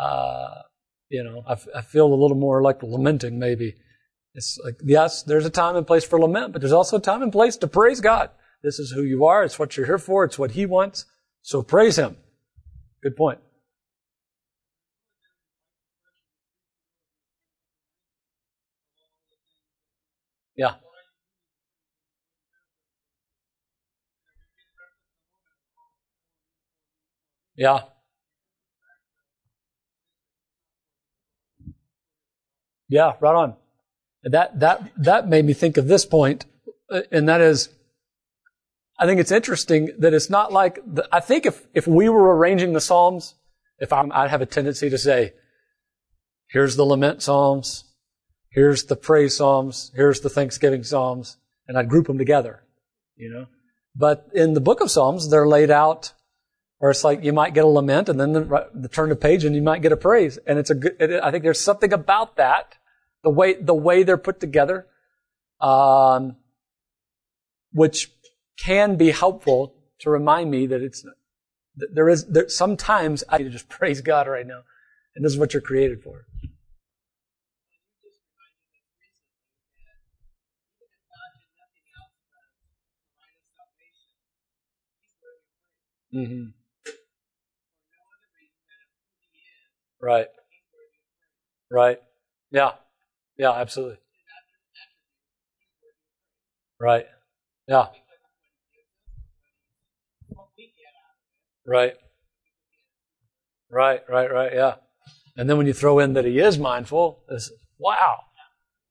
uh, 0.00 0.62
you 1.10 1.22
know 1.24 1.42
I, 1.46 1.52
f- 1.52 1.68
I 1.74 1.82
feel 1.82 2.06
a 2.06 2.14
little 2.14 2.36
more 2.36 2.62
like 2.62 2.82
lamenting, 2.82 3.38
maybe 3.38 3.74
it's 4.34 4.58
like 4.64 4.76
yes, 4.84 5.22
there's 5.22 5.44
a 5.46 5.50
time 5.50 5.76
and 5.76 5.86
place 5.86 6.04
for 6.04 6.20
lament, 6.20 6.52
but 6.52 6.60
there's 6.62 6.72
also 6.72 6.96
a 6.98 7.00
time 7.00 7.22
and 7.22 7.32
place 7.32 7.56
to 7.58 7.66
praise 7.66 8.00
God. 8.00 8.30
This 8.62 8.78
is 8.78 8.92
who 8.92 9.02
you 9.02 9.24
are. 9.24 9.42
It's 9.42 9.58
what 9.58 9.76
you're 9.76 9.86
here 9.86 9.98
for. 9.98 10.24
It's 10.24 10.38
what 10.38 10.52
He 10.52 10.66
wants. 10.66 11.06
So 11.42 11.62
praise 11.62 11.96
Him. 11.96 12.16
Good 13.02 13.16
point. 13.16 13.40
Yeah. 20.56 20.74
Yeah. 27.56 27.80
Yeah, 32.90 33.12
right 33.20 33.34
on. 33.34 33.54
That, 34.24 34.60
that, 34.60 34.90
that 34.98 35.28
made 35.28 35.46
me 35.46 35.54
think 35.54 35.78
of 35.78 35.86
this 35.86 36.04
uh, 36.90 37.00
and 37.10 37.28
that 37.28 37.40
is, 37.40 37.70
I 38.98 39.06
think 39.06 39.20
it's 39.20 39.32
interesting 39.32 39.92
that 39.98 40.12
it's 40.12 40.28
not 40.28 40.52
like, 40.52 40.80
the, 40.84 41.08
I 41.10 41.20
think 41.20 41.46
if, 41.46 41.66
if 41.72 41.86
we 41.86 42.08
were 42.08 42.36
arranging 42.36 42.74
the 42.74 42.80
Psalms, 42.80 43.36
if 43.78 43.92
I'm, 43.92 44.12
I'd 44.12 44.28
have 44.28 44.42
a 44.42 44.46
tendency 44.46 44.90
to 44.90 44.98
say, 44.98 45.32
here's 46.48 46.76
the 46.76 46.84
lament 46.84 47.22
Psalms, 47.22 47.84
here's 48.50 48.84
the 48.84 48.96
praise 48.96 49.36
Psalms, 49.36 49.92
here's 49.94 50.20
the 50.20 50.28
Thanksgiving 50.28 50.82
Psalms, 50.82 51.38
and 51.66 51.78
I'd 51.78 51.88
group 51.88 52.08
them 52.08 52.18
together, 52.18 52.64
you 53.16 53.30
know. 53.30 53.46
But 53.96 54.28
in 54.34 54.54
the 54.54 54.60
book 54.60 54.80
of 54.80 54.90
Psalms, 54.90 55.30
they're 55.30 55.48
laid 55.48 55.70
out, 55.70 56.12
or 56.80 56.90
it's 56.90 57.04
like 57.04 57.22
you 57.22 57.32
might 57.32 57.54
get 57.54 57.64
a 57.64 57.68
lament 57.68 58.08
and 58.08 58.18
then 58.18 58.32
the, 58.32 58.68
the 58.74 58.88
turn 58.88 59.10
the 59.10 59.16
page 59.16 59.44
and 59.44 59.54
you 59.54 59.62
might 59.62 59.82
get 59.82 59.92
a 59.92 59.96
praise. 59.96 60.38
And 60.46 60.58
it's 60.58 60.70
a 60.70 60.74
good, 60.74 60.96
it, 60.98 61.22
I 61.22 61.30
think 61.30 61.44
there's 61.44 61.60
something 61.60 61.92
about 61.92 62.36
that, 62.36 62.76
the 63.22 63.30
way, 63.30 63.54
the 63.54 63.74
way 63.74 64.02
they're 64.02 64.16
put 64.16 64.40
together, 64.40 64.86
um, 65.60 66.36
which 67.72 68.10
can 68.58 68.96
be 68.96 69.10
helpful 69.10 69.74
to 70.00 70.10
remind 70.10 70.50
me 70.50 70.66
that 70.66 70.82
it's 70.82 71.04
that 71.76 71.94
there 71.94 72.08
is 72.08 72.26
there, 72.26 72.48
sometimes 72.48 73.24
I 73.28 73.38
need 73.38 73.44
to 73.44 73.50
just 73.50 73.68
praise 73.78 74.00
God 74.00 74.26
right 74.26 74.46
now, 74.46 74.62
and 75.14 75.24
this 75.24 75.32
is 75.32 75.38
what 75.38 75.52
you're 75.54 75.60
created 75.60 76.02
for. 76.02 76.24
Mm-hmm. 86.14 86.44
Right. 90.02 90.26
Right. 91.70 91.98
Yeah. 92.50 92.72
Yeah, 93.40 93.52
absolutely. 93.52 93.96
Right. 96.78 97.06
Yeah. 97.66 97.86
Right. 101.66 101.94
Right, 103.70 104.02
right, 104.10 104.30
right, 104.30 104.52
yeah. 104.52 104.74
And 105.38 105.48
then 105.48 105.56
when 105.56 105.66
you 105.66 105.72
throw 105.72 106.00
in 106.00 106.12
that 106.12 106.26
he 106.26 106.38
is 106.38 106.58
mindful, 106.58 107.24
wow. 107.78 108.24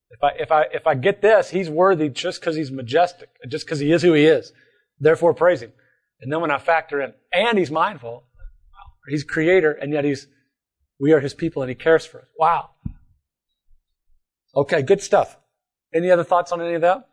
If 0.10 0.24
I 0.24 0.30
if 0.40 0.52
I 0.52 0.62
if 0.74 0.88
I 0.88 0.96
get 0.96 1.22
this, 1.22 1.52
he's 1.52 1.70
worthy 1.70 2.10
just 2.10 2.42
because 2.42 2.56
he's 2.56 2.72
majestic, 2.72 3.30
just 3.48 3.68
because 3.68 3.78
he 3.78 3.92
is 3.92 4.02
who 4.02 4.14
he 4.14 4.26
is. 4.26 4.52
Therefore 5.00 5.36
praise 5.36 5.62
him. 5.62 5.74
And 6.22 6.34
then 6.34 6.42
when 6.42 6.50
I 6.50 6.58
factor 6.58 7.00
in, 7.00 7.14
and 7.32 7.56
he's 7.56 7.70
mindful, 7.70 8.24
he's 9.10 9.24
creator, 9.24 9.74
and 9.74 9.94
yet 9.94 10.06
he's 10.06 10.26
we 11.00 11.14
are 11.14 11.20
his 11.20 11.36
people 11.36 11.62
and 11.62 11.70
he 11.70 11.76
cares 11.76 12.08
for 12.08 12.22
us. 12.22 12.28
Wow. 12.40 12.72
Okay, 14.56 14.82
good 14.82 15.02
stuff. 15.02 15.38
Any 15.94 16.10
other 16.12 16.24
thoughts 16.24 16.52
on 16.52 16.62
any 16.62 16.76
of 16.76 16.82
that? 16.82 17.08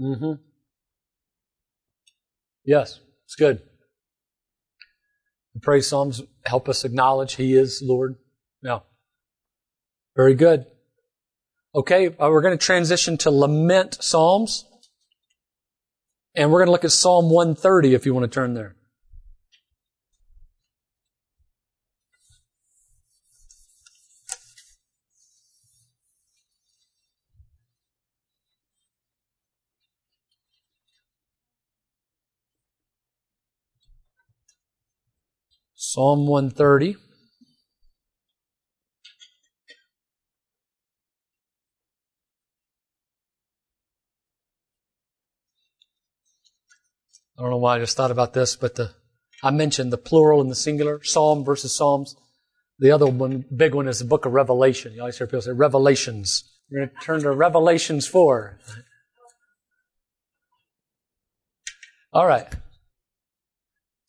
Mm-hmm. 0.00 0.32
Yes, 2.64 3.00
it's 3.24 3.34
good. 3.34 3.60
The 5.54 5.60
praise 5.60 5.88
Psalms 5.88 6.22
help 6.46 6.68
us 6.68 6.84
acknowledge 6.84 7.34
He 7.34 7.54
is 7.54 7.82
Lord. 7.84 8.16
Yeah. 8.62 8.80
Very 10.16 10.34
good. 10.34 10.66
Okay, 11.74 12.08
uh, 12.08 12.30
we're 12.30 12.40
going 12.40 12.56
to 12.56 12.64
transition 12.64 13.16
to 13.18 13.30
lament 13.30 13.98
Psalms. 14.00 14.64
And 16.34 16.50
we're 16.50 16.60
going 16.60 16.68
to 16.68 16.72
look 16.72 16.84
at 16.84 16.92
Psalm 16.92 17.28
130 17.28 17.94
if 17.94 18.06
you 18.06 18.14
want 18.14 18.24
to 18.24 18.34
turn 18.34 18.54
there. 18.54 18.76
Psalm 35.92 36.28
130. 36.28 36.94
I 47.36 47.42
don't 47.42 47.50
know 47.50 47.56
why 47.56 47.74
I 47.74 47.80
just 47.80 47.96
thought 47.96 48.12
about 48.12 48.34
this, 48.34 48.54
but 48.54 48.76
the, 48.76 48.92
I 49.42 49.50
mentioned 49.50 49.92
the 49.92 49.98
plural 49.98 50.40
and 50.40 50.48
the 50.48 50.54
singular, 50.54 51.02
Psalm 51.02 51.44
versus 51.44 51.74
Psalms. 51.74 52.14
The 52.78 52.92
other 52.92 53.06
one, 53.06 53.44
big 53.56 53.74
one, 53.74 53.88
is 53.88 53.98
the 53.98 54.04
book 54.04 54.26
of 54.26 54.32
Revelation. 54.32 54.92
You 54.92 55.00
always 55.00 55.18
hear 55.18 55.26
people 55.26 55.42
say 55.42 55.50
Revelations. 55.50 56.44
We're 56.70 56.86
going 56.86 56.90
to 56.90 57.04
turn 57.04 57.20
to 57.22 57.32
Revelations 57.32 58.06
4. 58.06 58.60
All 62.12 62.28
right. 62.28 62.46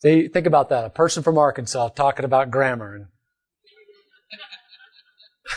See, 0.01 0.27
think 0.27 0.47
about 0.47 0.69
that. 0.69 0.85
A 0.85 0.89
person 0.89 1.21
from 1.21 1.37
Arkansas 1.37 1.89
talking 1.89 2.25
about 2.25 2.49
grammar. 2.49 3.09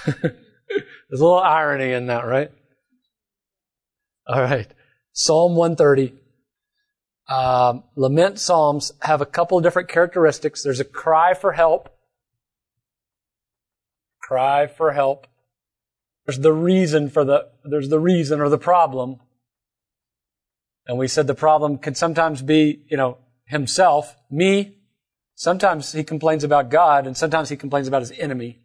There's 0.07 1.20
a 1.20 1.24
little 1.24 1.38
irony 1.38 1.92
in 1.92 2.07
that, 2.07 2.26
right? 2.26 2.50
All 4.26 4.40
right. 4.40 4.66
Psalm 5.12 5.57
130. 5.57 6.14
Um, 7.26 7.85
lament 7.96 8.38
psalms 8.38 8.92
have 9.00 9.22
a 9.22 9.26
couple 9.26 9.57
of 9.57 9.64
different 9.64 9.88
characteristics. 9.88 10.62
There's 10.62 10.80
a 10.80 10.85
cry 10.85 11.33
for 11.33 11.52
help. 11.52 11.88
Cry 14.20 14.66
for 14.66 14.92
help. 14.92 15.26
There's 16.26 16.38
the 16.38 16.52
reason 16.52 17.09
for 17.09 17.24
the, 17.24 17.48
there's 17.64 17.88
the 17.88 18.00
reason 18.00 18.40
or 18.40 18.50
the 18.50 18.59
problem. 18.59 19.20
And 20.87 20.98
we 20.98 21.09
said 21.09 21.26
the 21.26 21.35
problem 21.35 21.78
can 21.78 21.94
sometimes 21.94 22.42
be, 22.42 22.83
you 22.90 22.98
know, 22.98 23.18
himself, 23.46 24.16
me. 24.30 24.78
Sometimes 25.35 25.92
he 25.92 26.04
complains 26.04 26.44
about 26.44 26.70
God 26.70 27.07
and 27.07 27.16
sometimes 27.16 27.48
he 27.48 27.57
complains 27.57 27.88
about 27.88 28.02
his 28.02 28.12
enemy. 28.12 28.61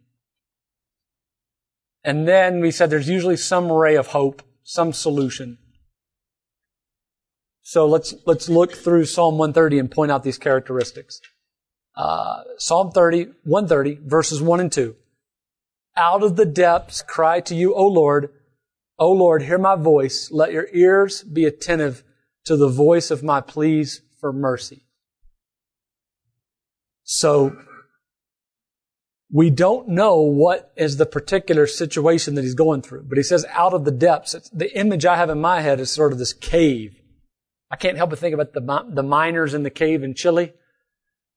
And 2.02 2.26
then 2.26 2.60
we 2.60 2.70
said 2.70 2.90
there's 2.90 3.08
usually 3.08 3.36
some 3.36 3.70
ray 3.70 3.96
of 3.96 4.08
hope, 4.08 4.42
some 4.62 4.92
solution. 4.92 5.58
So 7.62 7.86
let's, 7.86 8.14
let's 8.26 8.48
look 8.48 8.72
through 8.72 9.04
Psalm 9.04 9.36
130 9.38 9.78
and 9.78 9.90
point 9.90 10.10
out 10.10 10.22
these 10.22 10.38
characteristics. 10.38 11.20
Uh, 11.96 12.42
Psalm 12.56 12.90
30, 12.90 13.26
130, 13.44 14.00
verses 14.06 14.40
1 14.40 14.60
and 14.60 14.72
2. 14.72 14.96
Out 15.96 16.22
of 16.22 16.36
the 16.36 16.46
depths 16.46 17.02
cry 17.02 17.40
to 17.40 17.54
you, 17.54 17.74
O 17.74 17.86
Lord. 17.86 18.30
O 18.98 19.12
Lord, 19.12 19.42
hear 19.42 19.58
my 19.58 19.76
voice. 19.76 20.30
Let 20.30 20.52
your 20.52 20.68
ears 20.72 21.22
be 21.22 21.44
attentive 21.44 22.02
to 22.44 22.56
the 22.56 22.68
voice 22.68 23.10
of 23.10 23.22
my 23.22 23.40
pleas 23.40 24.00
for 24.20 24.32
mercy. 24.32 24.84
So, 27.04 27.56
we 29.32 29.50
don't 29.50 29.88
know 29.88 30.20
what 30.20 30.72
is 30.76 30.96
the 30.96 31.06
particular 31.06 31.66
situation 31.66 32.34
that 32.34 32.42
he's 32.42 32.54
going 32.54 32.82
through, 32.82 33.04
but 33.08 33.16
he 33.16 33.22
says 33.22 33.46
out 33.50 33.74
of 33.74 33.84
the 33.84 33.92
depths. 33.92 34.32
the 34.52 34.76
image 34.76 35.06
I 35.06 35.16
have 35.16 35.30
in 35.30 35.40
my 35.40 35.60
head 35.60 35.78
is 35.78 35.90
sort 35.90 36.12
of 36.12 36.18
this 36.18 36.32
cave. 36.32 36.96
I 37.70 37.76
can't 37.76 37.96
help 37.96 38.10
but 38.10 38.18
think 38.18 38.34
about 38.34 38.52
the, 38.52 38.84
the 38.92 39.04
miners 39.04 39.54
in 39.54 39.62
the 39.62 39.70
cave 39.70 40.02
in 40.02 40.14
Chile, 40.14 40.52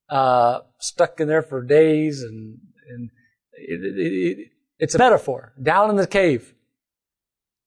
uh, 0.10 0.62
stuck 0.80 1.19
in 1.19 1.28
there 1.28 1.43
for 1.43 1.62
days 1.62 2.24
and, 2.24 2.58
and 2.89 3.12
it, 3.54 3.80
it, 3.84 4.39
it, 4.39 4.48
it's 4.80 4.96
a 4.96 4.98
metaphor 4.98 5.54
down 5.62 5.91
in 5.91 5.96
the 5.96 6.08
cave. 6.08 6.56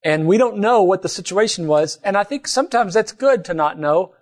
And 0.03 0.27
we 0.27 0.39
don't 0.39 0.59
know 0.59 0.83
what 0.83 1.03
the 1.03 1.09
situation 1.09 1.69
was. 1.69 1.99
And 2.03 2.17
I 2.17 2.25
think 2.25 2.49
sometimes 2.49 2.95
that's 2.95 3.13
good 3.13 3.45
to 3.45 3.55
not 3.55 3.79
know 3.79 4.15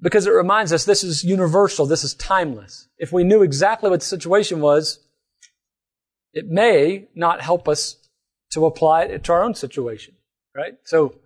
because 0.00 0.26
it 0.26 0.32
reminds 0.32 0.72
us 0.72 0.84
this 0.84 1.04
is 1.04 1.24
universal. 1.24 1.86
This 1.86 2.04
is 2.04 2.14
timeless. 2.14 2.88
If 2.98 3.12
we 3.12 3.24
knew 3.24 3.42
exactly 3.42 3.90
what 3.90 4.00
the 4.00 4.06
situation 4.06 4.60
was, 4.60 5.00
it 6.32 6.46
may 6.48 7.08
not 7.14 7.40
help 7.40 7.68
us 7.68 7.96
to 8.52 8.66
apply 8.66 9.04
it 9.04 9.24
to 9.24 9.32
our 9.32 9.42
own 9.42 9.54
situation, 9.54 10.14
right? 10.54 10.74
So, 10.84 11.16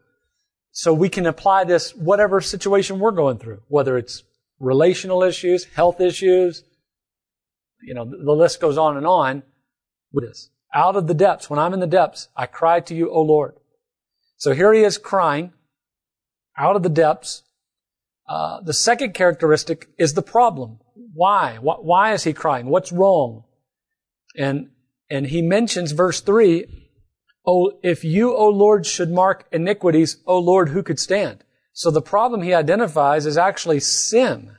so 0.70 0.92
we 0.92 1.08
can 1.08 1.26
apply 1.26 1.64
this 1.64 1.94
whatever 1.94 2.40
situation 2.40 2.98
we're 2.98 3.10
going 3.10 3.38
through, 3.38 3.62
whether 3.68 3.96
it's 3.96 4.22
relational 4.60 5.22
issues, 5.22 5.64
health 5.64 6.00
issues, 6.00 6.64
you 7.82 7.94
know, 7.94 8.04
the 8.04 8.32
list 8.32 8.60
goes 8.60 8.76
on 8.78 8.96
and 8.96 9.06
on 9.06 9.42
with 10.12 10.24
this. 10.24 10.50
Out 10.74 10.96
of 10.96 11.06
the 11.06 11.14
depths, 11.14 11.48
when 11.48 11.58
I'm 11.58 11.74
in 11.74 11.80
the 11.80 11.86
depths, 11.86 12.28
I 12.36 12.46
cry 12.46 12.80
to 12.80 12.94
you, 12.94 13.10
O 13.10 13.22
Lord. 13.22 13.54
So 14.36 14.52
here 14.52 14.72
he 14.72 14.82
is 14.82 14.98
crying 14.98 15.52
out 16.56 16.76
of 16.76 16.82
the 16.82 16.88
depths. 16.88 17.42
Uh, 18.28 18.60
the 18.60 18.74
second 18.74 19.14
characteristic 19.14 19.88
is 19.98 20.14
the 20.14 20.22
problem. 20.22 20.78
Why? 21.14 21.56
Why 21.56 22.12
is 22.12 22.24
he 22.24 22.32
crying? 22.32 22.66
What's 22.66 22.92
wrong? 22.92 23.44
And, 24.36 24.70
and 25.10 25.26
he 25.26 25.40
mentions 25.40 25.92
verse 25.92 26.20
three, 26.20 26.66
Oh, 27.46 27.78
if 27.82 28.04
you, 28.04 28.36
O 28.36 28.48
Lord, 28.50 28.84
should 28.84 29.10
mark 29.10 29.46
iniquities, 29.50 30.18
O 30.26 30.38
Lord, 30.38 30.68
who 30.68 30.82
could 30.82 31.00
stand? 31.00 31.44
So 31.72 31.90
the 31.90 32.02
problem 32.02 32.42
he 32.42 32.52
identifies 32.52 33.24
is 33.24 33.38
actually 33.38 33.80
sin. 33.80 34.56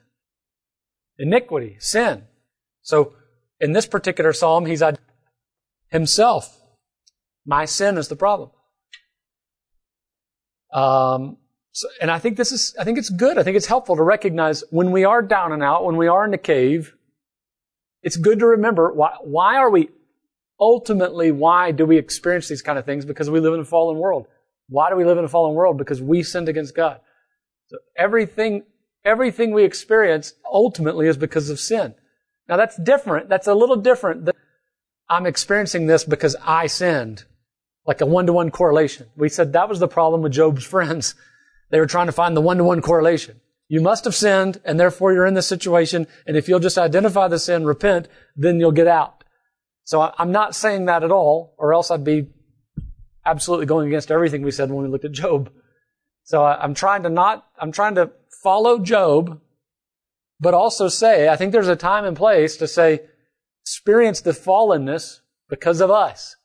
Iniquity, 1.19 1.75
sin. 1.79 2.23
So 2.82 3.13
in 3.60 3.73
this 3.73 3.86
particular 3.86 4.34
psalm, 4.34 4.65
he's 4.65 4.82
himself. 5.91 6.60
My 7.45 7.65
sin 7.65 7.97
is 7.97 8.08
the 8.08 8.15
problem. 8.15 8.49
Um, 10.73 11.38
so, 11.71 11.88
and 12.01 12.10
I 12.10 12.19
think 12.19 12.38
this 12.38 12.51
is, 12.51 12.75
I 12.79 12.84
think 12.84 12.97
it's 12.97 13.10
good. 13.10 13.38
I 13.38 13.43
think 13.43 13.55
it's 13.55 13.67
helpful 13.67 13.95
to 13.95 14.03
recognize 14.03 14.63
when 14.71 14.91
we 14.91 15.03
are 15.03 15.21
down 15.21 15.51
and 15.51 15.63
out, 15.63 15.86
when 15.86 15.97
we 15.97 16.08
are 16.08 16.25
in 16.25 16.32
the 16.32 16.38
cave, 16.38 16.95
it's 18.01 18.17
good 18.17 18.39
to 18.39 18.47
remember 18.47 18.91
why, 18.93 19.15
why 19.21 19.58
are 19.58 19.69
we, 19.69 19.89
ultimately, 20.60 21.32
why 21.32 21.71
do 21.71 21.86
we 21.86 21.97
experience 21.97 22.47
these 22.47 22.62
kind 22.62 22.79
of 22.79 22.86
things? 22.86 23.05
Because 23.05 23.29
we 23.29 23.39
live 23.39 23.53
in 23.53 23.60
a 23.60 23.65
fallen 23.65 23.97
world. 23.97 24.27
Why 24.67 24.89
do 24.89 24.95
we 24.95 25.05
live 25.05 25.17
in 25.17 25.25
a 25.25 25.29
fallen 25.29 25.55
world? 25.55 25.77
Because 25.77 26.01
we 26.01 26.23
sinned 26.23 26.49
against 26.49 26.75
God. 26.75 27.01
So 27.67 27.77
everything, 27.95 28.63
everything 29.03 29.51
we 29.51 29.63
experience 29.63 30.34
ultimately 30.51 31.08
is 31.08 31.17
because 31.17 31.49
of 31.49 31.60
sin. 31.60 31.93
Now 32.47 32.58
that's 32.58 32.77
different. 32.77 33.29
That's 33.29 33.47
a 33.47 33.53
little 33.53 33.75
different 33.75 34.25
than 34.25 34.34
I'm 35.08 35.25
experiencing 35.25 35.88
this 35.88 36.03
because 36.03 36.36
I 36.43 36.67
sinned. 36.67 37.25
Like 37.86 38.01
a 38.01 38.05
one-to-one 38.05 38.51
correlation. 38.51 39.08
We 39.15 39.29
said 39.29 39.53
that 39.53 39.69
was 39.69 39.79
the 39.79 39.88
problem 39.88 40.21
with 40.21 40.34
Job's 40.34 40.63
friends. 40.75 41.15
They 41.71 41.79
were 41.79 41.86
trying 41.86 42.08
to 42.08 42.12
find 42.12 42.36
the 42.36 42.41
one-to-one 42.41 42.82
correlation. 42.82 43.39
You 43.67 43.82
must 43.82 44.03
have 44.05 44.15
sinned, 44.15 44.60
and 44.65 44.79
therefore 44.79 45.13
you're 45.13 45.27
in 45.27 45.36
this 45.36 45.47
situation, 45.47 46.08
and 46.25 46.36
if 46.36 46.47
you'll 46.47 46.60
just 46.60 46.77
identify 46.77 47.27
the 47.27 47.38
sin, 47.38 47.65
repent, 47.65 48.08
then 48.36 48.60
you'll 48.60 48.71
get 48.71 48.88
out. 48.88 49.23
So 49.84 50.12
I'm 50.17 50.32
not 50.32 50.55
saying 50.55 50.86
that 50.86 51.03
at 51.03 51.12
all, 51.12 51.55
or 51.58 51.73
else 51.73 51.91
I'd 51.91 52.03
be 52.03 52.29
absolutely 53.25 53.67
going 53.67 53.88
against 53.88 54.12
everything 54.12 54.41
we 54.41 54.51
said 54.51 54.71
when 54.71 54.84
we 54.84 54.89
looked 54.89 55.05
at 55.05 55.12
Job. 55.12 55.51
So 56.23 56.43
I'm 56.43 56.73
trying 56.73 57.03
to 57.03 57.10
not, 57.10 57.45
I'm 57.60 57.71
trying 57.71 57.95
to 57.95 58.12
follow 58.43 58.79
Job, 58.79 59.39
but 60.39 60.53
also 60.53 60.88
say, 60.88 61.27
I 61.27 61.36
think 61.36 61.51
there's 61.51 61.67
a 61.67 61.75
time 61.75 62.05
and 62.05 62.17
place 62.17 62.58
to 62.58 62.67
say, 62.67 63.01
experience 63.63 64.21
the 64.21 64.32
fallenness 64.32 65.19
because 65.49 65.82
of 65.82 65.91
us. 65.91 66.36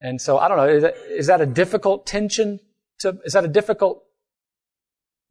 And 0.00 0.20
so 0.20 0.38
I 0.38 0.48
don't 0.48 0.56
know, 0.56 0.68
is 0.68 0.82
that, 0.82 0.94
is 1.08 1.26
that 1.28 1.40
a 1.40 1.46
difficult 1.46 2.06
tension 2.06 2.58
to, 3.00 3.18
is 3.24 3.34
that 3.34 3.44
a 3.44 3.48
difficult 3.48 4.02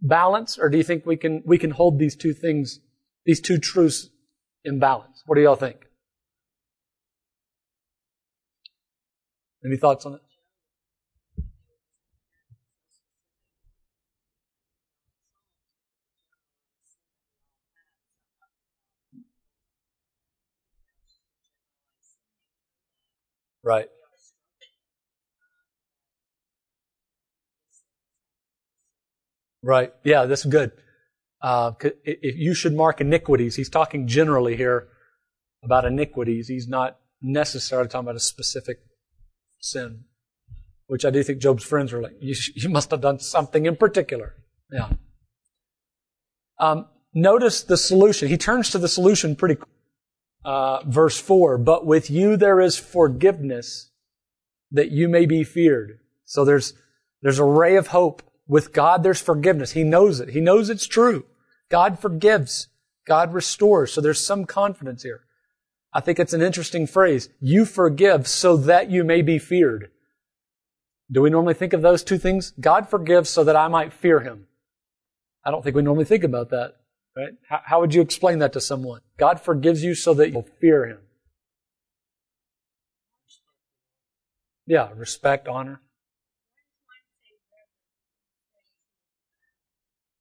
balance 0.01 0.57
or 0.57 0.69
do 0.69 0.77
you 0.77 0.83
think 0.83 1.05
we 1.05 1.17
can, 1.17 1.41
we 1.45 1.57
can 1.57 1.71
hold 1.71 1.99
these 1.99 2.15
two 2.15 2.33
things, 2.33 2.79
these 3.25 3.41
two 3.41 3.57
truths 3.57 4.09
in 4.63 4.79
balance? 4.79 5.23
What 5.25 5.35
do 5.35 5.41
y'all 5.41 5.55
think? 5.55 5.77
Any 9.65 9.77
thoughts 9.77 10.05
on 10.05 10.13
it? 10.13 10.21
Right. 23.63 23.87
Right. 29.65 29.91
Yeah, 30.03 30.25
that's 30.25 30.45
good. 30.45 30.73
Uh, 31.41 31.71
if 32.03 32.35
you 32.37 32.53
should 32.53 32.75
mark 32.75 33.01
iniquities, 33.01 33.55
he's 33.55 33.69
talking 33.69 34.07
generally 34.07 34.55
here 34.55 34.89
about 35.63 35.85
iniquities. 35.85 36.47
He's 36.47 36.67
not 36.67 36.99
necessarily 37.19 37.89
talking 37.89 38.05
about 38.05 38.15
a 38.15 38.19
specific 38.19 38.77
sin, 39.59 40.03
which 40.85 41.03
I 41.03 41.09
do 41.09 41.23
think 41.23 41.39
Job's 41.39 41.63
friends 41.63 41.91
were 41.91 42.03
like, 42.03 42.13
you, 42.19 42.35
you 42.55 42.69
must 42.69 42.91
have 42.91 43.01
done 43.01 43.19
something 43.19 43.65
in 43.65 43.75
particular. 43.75 44.35
Yeah. 44.71 44.89
Um, 46.59 46.85
notice 47.15 47.63
the 47.63 47.77
solution. 47.77 48.27
He 48.27 48.37
turns 48.37 48.69
to 48.69 48.77
the 48.77 48.87
solution 48.87 49.35
pretty 49.35 49.59
uh, 50.45 50.83
verse 50.85 51.19
4, 51.19 51.57
but 51.57 51.87
with 51.87 52.11
you 52.11 52.37
there 52.37 52.61
is 52.61 52.77
forgiveness 52.77 53.89
that 54.69 54.91
you 54.91 55.09
may 55.09 55.25
be 55.25 55.43
feared. 55.43 55.97
So 56.23 56.45
there's, 56.45 56.73
there's 57.23 57.39
a 57.39 57.43
ray 57.43 57.77
of 57.77 57.87
hope. 57.87 58.21
With 58.47 58.73
God 58.73 59.03
there's 59.03 59.21
forgiveness. 59.21 59.71
He 59.71 59.83
knows 59.83 60.19
it. 60.19 60.29
He 60.29 60.39
knows 60.39 60.69
it's 60.69 60.87
true. 60.87 61.25
God 61.69 61.99
forgives. 61.99 62.67
God 63.07 63.33
restores. 63.33 63.93
So 63.93 64.01
there's 64.01 64.25
some 64.25 64.45
confidence 64.45 65.03
here. 65.03 65.21
I 65.93 66.01
think 66.01 66.19
it's 66.19 66.33
an 66.33 66.41
interesting 66.41 66.87
phrase. 66.87 67.29
You 67.39 67.65
forgive 67.65 68.27
so 68.27 68.57
that 68.57 68.91
you 68.91 69.03
may 69.03 69.21
be 69.21 69.39
feared. 69.39 69.91
Do 71.09 71.21
we 71.21 71.29
normally 71.29 71.53
think 71.53 71.73
of 71.73 71.81
those 71.81 72.03
two 72.03 72.17
things? 72.17 72.51
God 72.59 72.89
forgives 72.89 73.29
so 73.29 73.43
that 73.43 73.55
I 73.55 73.67
might 73.67 73.93
fear 73.93 74.19
Him. 74.19 74.47
I 75.43 75.51
don't 75.51 75.63
think 75.63 75.75
we 75.75 75.83
normally 75.83 76.05
think 76.05 76.23
about 76.23 76.49
that. 76.49 76.75
Right? 77.15 77.33
How, 77.47 77.79
would 77.79 77.93
you 77.93 78.01
explain 78.01 78.39
that 78.39 78.51
to 78.53 78.61
someone? 78.61 79.01
God 79.17 79.39
forgives 79.39 79.83
you 79.83 79.95
so 79.95 80.13
that 80.15 80.31
you'll 80.31 80.49
fear 80.59 80.85
Him. 80.85 80.97
Yeah, 84.67 84.89
respect, 84.95 85.47
honor. 85.47 85.79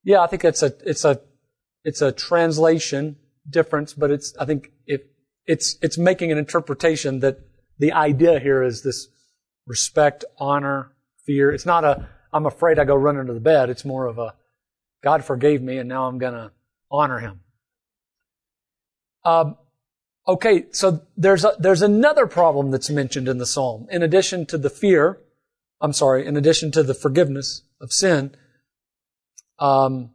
Yeah, 0.05 0.21
I 0.21 0.27
think 0.27 0.45
it's 0.45 0.63
a 0.63 0.73
it's 0.85 1.05
a 1.05 1.21
it's 1.83 2.03
a 2.03 2.13
translation 2.13 3.17
difference, 3.49 3.95
but 3.95 4.11
it's 4.11 4.37
I 4.39 4.45
think 4.45 4.71
if 4.87 5.01
it's 5.47 5.77
it's 5.83 5.99
making 5.99 6.31
an 6.31 6.39
interpretation 6.39 7.21
that 7.21 7.41
the 7.79 7.93
idea 7.93 8.39
here 8.39 8.63
is 8.63 8.83
this 8.83 9.09
respect, 9.67 10.25
honor, 10.39 10.93
fear. 11.25 11.51
It's 11.53 11.67
not 11.67 11.85
a, 11.85 12.09
I'm 12.33 12.47
afraid 12.47 12.79
I 12.79 12.85
go 12.85 12.95
run 12.95 13.17
under 13.17 13.35
the 13.35 13.41
bed. 13.41 13.71
It's 13.71 13.85
more 13.85 14.07
of 14.07 14.19
a, 14.19 14.35
God 15.03 15.25
forgave 15.25 15.63
me 15.63 15.79
and 15.79 15.89
now 15.89 16.07
I'm 16.07 16.19
to 16.19 16.53
honor 16.91 17.19
him. 17.19 17.41
Um, 19.25 19.57
okay, 20.29 20.67
so 20.71 21.03
there's 21.17 21.45
a, 21.45 21.55
there's 21.59 21.83
another 21.83 22.27
problem 22.27 22.71
that's 22.71 22.91
mentioned 22.91 23.29
in 23.29 23.39
the 23.39 23.47
psalm. 23.47 23.87
In 23.91 24.03
addition 24.03 24.47
to 24.47 24.59
the 24.59 24.71
fear, 24.71 25.21
I'm 25.81 25.93
sorry, 25.93 26.27
in 26.27 26.37
addition 26.37 26.71
to 26.73 26.83
the 26.83 26.95
forgiveness 26.95 27.63
of 27.81 27.93
sin, 27.93 28.37
um, 29.59 30.11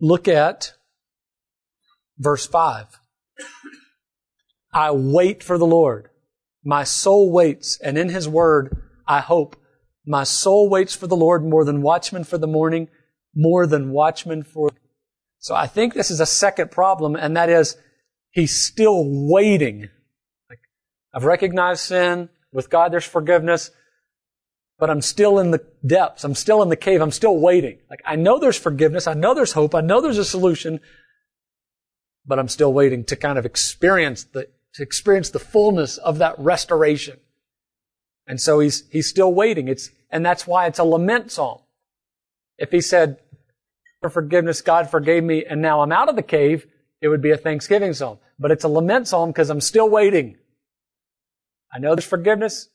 look 0.00 0.28
at 0.28 0.72
verse 2.18 2.46
5. 2.46 3.00
I 4.72 4.90
wait 4.90 5.42
for 5.42 5.56
the 5.56 5.66
Lord. 5.66 6.10
My 6.64 6.84
soul 6.84 7.30
waits, 7.30 7.78
and 7.80 7.96
in 7.96 8.08
His 8.08 8.28
word 8.28 8.76
I 9.06 9.20
hope. 9.20 9.56
My 10.06 10.24
soul 10.24 10.68
waits 10.68 10.94
for 10.94 11.06
the 11.06 11.16
Lord 11.16 11.44
more 11.44 11.64
than 11.64 11.82
watchmen 11.82 12.24
for 12.24 12.38
the 12.38 12.46
morning, 12.46 12.88
more 13.34 13.66
than 13.66 13.90
watchmen 13.90 14.42
for. 14.42 14.70
So 15.38 15.54
I 15.54 15.66
think 15.66 15.94
this 15.94 16.10
is 16.10 16.20
a 16.20 16.26
second 16.26 16.70
problem, 16.70 17.16
and 17.16 17.36
that 17.36 17.48
is 17.48 17.76
He's 18.30 18.60
still 18.60 19.04
waiting. 19.30 19.88
Like, 20.50 20.58
I've 21.14 21.24
recognized 21.24 21.82
sin. 21.82 22.30
With 22.52 22.70
God, 22.70 22.92
there's 22.92 23.04
forgiveness 23.04 23.70
but 24.78 24.90
I'm 24.90 25.00
still 25.00 25.38
in 25.38 25.50
the 25.50 25.64
depths. 25.86 26.24
I'm 26.24 26.34
still 26.34 26.62
in 26.62 26.68
the 26.68 26.76
cave. 26.76 27.00
I'm 27.00 27.10
still 27.10 27.38
waiting. 27.38 27.78
Like, 27.88 28.02
I 28.04 28.16
know 28.16 28.38
there's 28.38 28.58
forgiveness. 28.58 29.06
I 29.06 29.14
know 29.14 29.34
there's 29.34 29.52
hope. 29.52 29.74
I 29.74 29.80
know 29.80 30.00
there's 30.00 30.18
a 30.18 30.24
solution, 30.24 30.80
but 32.26 32.38
I'm 32.38 32.48
still 32.48 32.72
waiting 32.72 33.04
to 33.04 33.16
kind 33.16 33.38
of 33.38 33.46
experience 33.46 34.24
the, 34.24 34.48
to 34.74 34.82
experience 34.82 35.30
the 35.30 35.38
fullness 35.38 35.96
of 35.98 36.18
that 36.18 36.34
restoration. 36.38 37.18
And 38.26 38.40
so 38.40 38.58
he's, 38.58 38.84
he's 38.90 39.08
still 39.08 39.32
waiting. 39.32 39.68
It's, 39.68 39.90
and 40.10 40.24
that's 40.24 40.46
why 40.46 40.66
it's 40.66 40.78
a 40.78 40.84
lament 40.84 41.30
psalm. 41.30 41.60
If 42.58 42.70
he 42.70 42.80
said, 42.80 43.18
for 44.00 44.10
forgiveness, 44.10 44.60
God 44.60 44.90
forgave 44.90 45.24
me, 45.24 45.44
and 45.44 45.62
now 45.62 45.80
I'm 45.80 45.92
out 45.92 46.08
of 46.08 46.16
the 46.16 46.22
cave, 46.22 46.66
it 47.00 47.08
would 47.08 47.22
be 47.22 47.30
a 47.30 47.36
thanksgiving 47.36 47.92
psalm. 47.92 48.18
But 48.38 48.50
it's 48.50 48.64
a 48.64 48.68
lament 48.68 49.08
psalm 49.08 49.30
because 49.30 49.50
I'm 49.50 49.60
still 49.60 49.88
waiting. 49.88 50.36
I 51.72 51.78
know 51.78 51.94
there's 51.94 52.04
forgiveness, 52.04 52.68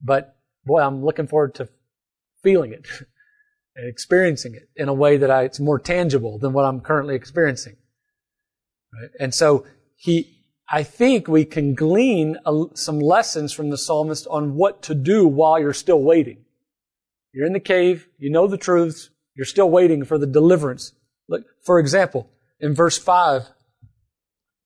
but 0.00 0.35
boy, 0.66 0.80
I'm 0.80 1.04
looking 1.04 1.26
forward 1.26 1.54
to 1.56 1.68
feeling 2.42 2.72
it 2.72 2.86
and 3.76 3.88
experiencing 3.88 4.54
it 4.54 4.68
in 4.76 4.88
a 4.88 4.94
way 4.94 5.16
that 5.16 5.30
I, 5.30 5.42
it's 5.42 5.60
more 5.60 5.78
tangible 5.78 6.38
than 6.38 6.52
what 6.52 6.64
I'm 6.64 6.80
currently 6.80 7.14
experiencing. 7.14 7.76
Right? 8.92 9.10
And 9.20 9.34
so 9.34 9.64
he, 9.96 10.42
I 10.68 10.82
think 10.82 11.28
we 11.28 11.44
can 11.44 11.74
glean 11.74 12.38
a, 12.44 12.64
some 12.74 12.98
lessons 12.98 13.52
from 13.52 13.70
the 13.70 13.78
psalmist 13.78 14.26
on 14.28 14.54
what 14.54 14.82
to 14.82 14.94
do 14.94 15.26
while 15.26 15.58
you're 15.58 15.72
still 15.72 16.02
waiting. 16.02 16.44
You're 17.32 17.46
in 17.46 17.52
the 17.52 17.60
cave, 17.60 18.08
you 18.18 18.30
know 18.30 18.46
the 18.46 18.56
truths, 18.56 19.10
you're 19.34 19.44
still 19.44 19.70
waiting 19.70 20.04
for 20.04 20.18
the 20.18 20.26
deliverance. 20.26 20.92
Look, 21.28 21.44
for 21.64 21.78
example, 21.78 22.30
in 22.58 22.74
verse 22.74 22.98
5, 22.98 23.48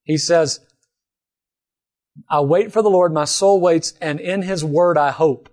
he 0.05 0.17
says, 0.17 0.61
I 2.29 2.41
wait 2.41 2.73
for 2.73 2.83
the 2.83 2.91
Lord, 2.91 3.13
my 3.13 3.25
soul 3.25 3.61
waits, 3.61 3.95
and 4.01 4.21
in 4.21 4.43
his 4.43 4.65
word 4.65 4.97
I 4.97 5.11
hope. 5.11 5.49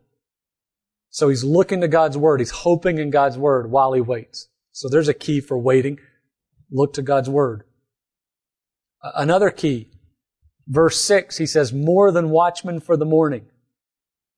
So 1.10 1.30
he's 1.30 1.44
looking 1.44 1.82
to 1.82 1.88
God's 1.88 2.18
word. 2.18 2.40
He's 2.40 2.52
hoping 2.52 2.98
in 2.98 3.10
God's 3.10 3.38
word 3.38 3.72
while 3.72 3.94
he 3.94 4.02
waits. 4.02 4.50
So 4.72 4.90
there's 4.90 5.08
a 5.08 5.14
key 5.14 5.40
for 5.40 5.58
waiting. 5.58 6.00
Look 6.72 6.94
to 6.94 7.02
God's 7.02 7.30
word. 7.30 7.64
Another 9.02 9.50
key. 9.50 9.90
Verse 10.68 11.00
6, 11.02 11.38
he 11.38 11.46
says, 11.46 11.72
more 11.72 12.12
than 12.12 12.30
watchmen 12.30 12.80
for 12.80 12.98
the 12.98 13.06
morning. 13.06 13.46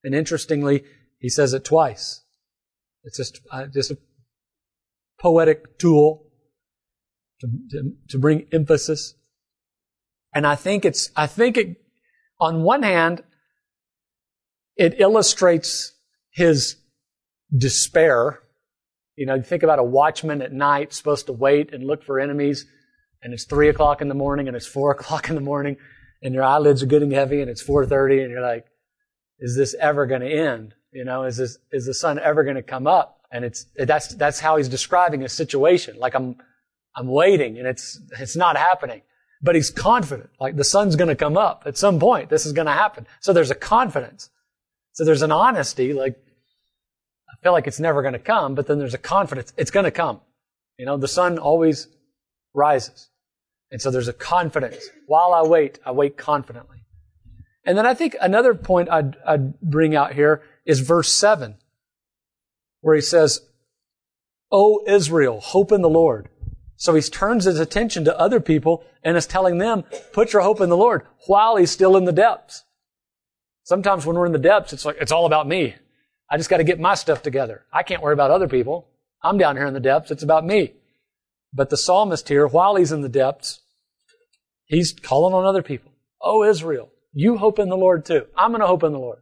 And 0.04 0.14
interestingly, 0.14 0.84
he 1.18 1.28
says 1.28 1.54
it 1.54 1.66
twice. 1.66 2.24
It's 3.04 3.18
just, 3.18 3.42
uh, 3.52 3.66
just 3.68 3.92
a 3.92 3.98
poetic 5.20 5.80
tool 5.80 6.28
to, 7.42 7.48
to, 7.72 7.94
to 8.10 8.20
bring 8.20 8.48
emphasis. 8.52 9.16
And 10.34 10.46
I 10.46 10.56
think 10.56 10.86
it's, 10.86 11.10
I 11.16 11.28
think 11.28 11.58
it, 11.58 11.78
on 12.40 12.64
one 12.64 12.84
hand, 12.84 13.24
it 14.76 15.00
illustrates 15.00 15.94
his 16.32 16.78
despair. 17.56 18.40
You 19.16 19.26
know, 19.26 19.42
think 19.42 19.64
about 19.64 19.80
a 19.80 19.84
watchman 19.84 20.42
at 20.42 20.54
night 20.54 20.94
supposed 20.94 21.26
to 21.26 21.34
wait 21.34 21.74
and 21.74 21.86
look 21.86 22.04
for 22.04 22.20
enemies, 22.20 22.66
and 23.22 23.34
it's 23.34 23.46
three 23.46 23.70
o'clock 23.70 24.02
in 24.02 24.08
the 24.08 24.16
morning 24.16 24.48
and 24.48 24.56
it's 24.56 24.68
four 24.68 24.92
o'clock 24.96 25.30
in 25.30 25.36
the 25.36 25.42
morning, 25.42 25.78
and 26.22 26.34
your 26.34 26.44
eyelids 26.44 26.84
are 26.84 26.88
getting 26.88 27.12
heavy 27.12 27.42
and 27.42 27.50
it's 27.50 27.62
four 27.62 27.86
thirty, 27.86 28.22
and 28.22 28.32
you're 28.32 28.42
like, 28.42 28.66
"Is 29.40 29.56
this 29.56 29.76
ever 29.80 30.06
going 30.06 30.22
to 30.22 30.32
end? 30.32 30.74
You 30.92 31.06
know, 31.06 31.24
is 31.24 31.38
this 31.38 31.58
is 31.72 31.86
the 31.86 31.94
sun 31.94 32.20
ever 32.20 32.44
going 32.44 32.56
to 32.56 32.64
come 32.64 32.88
up?" 32.88 33.22
And 33.32 33.46
it's 33.46 33.66
that's 33.76 34.16
that's 34.16 34.40
how 34.40 34.58
he's 34.58 34.70
describing 34.70 35.22
his 35.22 35.34
situation. 35.34 35.98
Like 36.00 36.16
I'm 36.16 36.38
I'm 36.96 37.08
waiting, 37.08 37.58
and 37.58 37.68
it's 37.68 38.00
it's 38.20 38.36
not 38.36 38.58
happening. 38.58 39.02
But 39.42 39.56
he's 39.56 39.70
confident, 39.70 40.32
like 40.40 40.58
the 40.58 40.66
sun's 40.66 40.98
going 40.98 41.08
to 41.08 41.16
come 41.16 41.38
up 41.38 41.64
at 41.66 41.78
some 41.78 41.98
point. 41.98 42.30
This 42.30 42.46
is 42.46 42.52
going 42.52 42.66
to 42.66 42.74
happen. 42.74 43.08
So 43.22 43.32
there's 43.32 43.52
a 43.52 43.56
confidence. 43.56 44.30
So 44.94 45.06
there's 45.06 45.22
an 45.22 45.32
honesty, 45.32 45.94
like, 45.94 46.18
I 47.30 47.42
feel 47.42 47.52
like 47.52 47.68
it's 47.68 47.80
never 47.80 48.02
going 48.02 48.14
to 48.14 48.20
come, 48.20 48.56
but 48.56 48.68
then 48.68 48.80
there's 48.80 48.94
a 48.94 49.00
confidence. 49.00 49.54
It's 49.58 49.72
going 49.72 49.86
to 49.86 49.92
come. 49.92 50.22
You 50.78 50.86
know, 50.86 50.98
the 50.98 51.08
sun 51.08 51.38
always 51.38 51.88
rises. 52.54 53.10
And 53.72 53.82
so 53.82 53.92
there's 53.92 54.08
a 54.08 54.14
confidence. 54.14 54.90
While 55.08 55.34
I 55.34 55.44
wait, 55.44 55.80
I 55.86 55.92
wait 55.92 56.18
confidently. 56.18 56.78
And 57.66 57.78
then 57.78 57.86
I 57.86 57.94
think 57.94 58.16
another 58.20 58.56
point 58.56 58.90
I'd, 58.90 59.16
I'd 59.26 59.60
bring 59.62 59.96
out 59.96 60.14
here 60.14 60.42
is 60.66 60.80
verse 60.80 61.12
7, 61.12 61.56
where 62.82 62.96
he 62.96 63.02
says, 63.02 63.42
O 64.52 64.84
Israel, 64.88 65.40
hope 65.40 65.72
in 65.72 65.82
the 65.82 65.90
Lord. 65.90 66.30
So 66.78 66.96
he 66.96 67.02
turns 67.02 67.44
his 67.44 67.60
attention 67.60 68.06
to 68.06 68.20
other 68.20 68.40
people 68.40 68.84
and 69.04 69.18
is 69.18 69.28
telling 69.28 69.58
them, 69.58 69.84
put 70.14 70.34
your 70.34 70.42
hope 70.42 70.62
in 70.62 70.70
the 70.70 70.78
Lord 70.78 71.06
while 71.28 71.58
he's 71.58 71.72
still 71.72 71.98
in 71.98 72.06
the 72.06 72.12
depths. 72.12 72.64
Sometimes 73.70 74.04
when 74.04 74.16
we're 74.16 74.26
in 74.26 74.32
the 74.32 74.40
depths, 74.40 74.74
it's 74.74 74.84
like, 74.84 74.98
it's 75.00 75.12
all 75.12 75.28
about 75.28 75.48
me. 75.48 75.76
I 76.28 76.38
just 76.38 76.50
got 76.50 76.58
to 76.58 76.64
get 76.64 76.80
my 76.80 76.96
stuff 76.96 77.22
together. 77.22 77.66
I 77.72 77.84
can't 77.84 78.02
worry 78.02 78.14
about 78.14 78.32
other 78.32 78.48
people. 78.48 78.88
I'm 79.22 79.38
down 79.38 79.58
here 79.58 79.68
in 79.68 79.76
the 79.76 79.80
depths. 79.80 80.10
It's 80.10 80.24
about 80.24 80.44
me. 80.44 80.74
But 81.54 81.70
the 81.70 81.78
psalmist 81.78 82.28
here, 82.28 82.48
while 82.48 82.78
he's 82.78 82.92
in 82.92 83.02
the 83.02 83.10
depths, 83.10 83.62
he's 84.66 84.92
calling 84.92 85.36
on 85.36 85.46
other 85.46 85.62
people. 85.62 85.92
Oh, 86.20 86.44
Israel, 86.44 86.90
you 87.14 87.38
hope 87.38 87.60
in 87.60 87.70
the 87.70 87.78
Lord 87.78 88.06
too. 88.06 88.26
I'm 88.36 88.50
going 88.50 88.62
to 88.62 88.66
hope 88.66 88.82
in 88.82 88.92
the 88.92 88.98
Lord. 88.98 89.20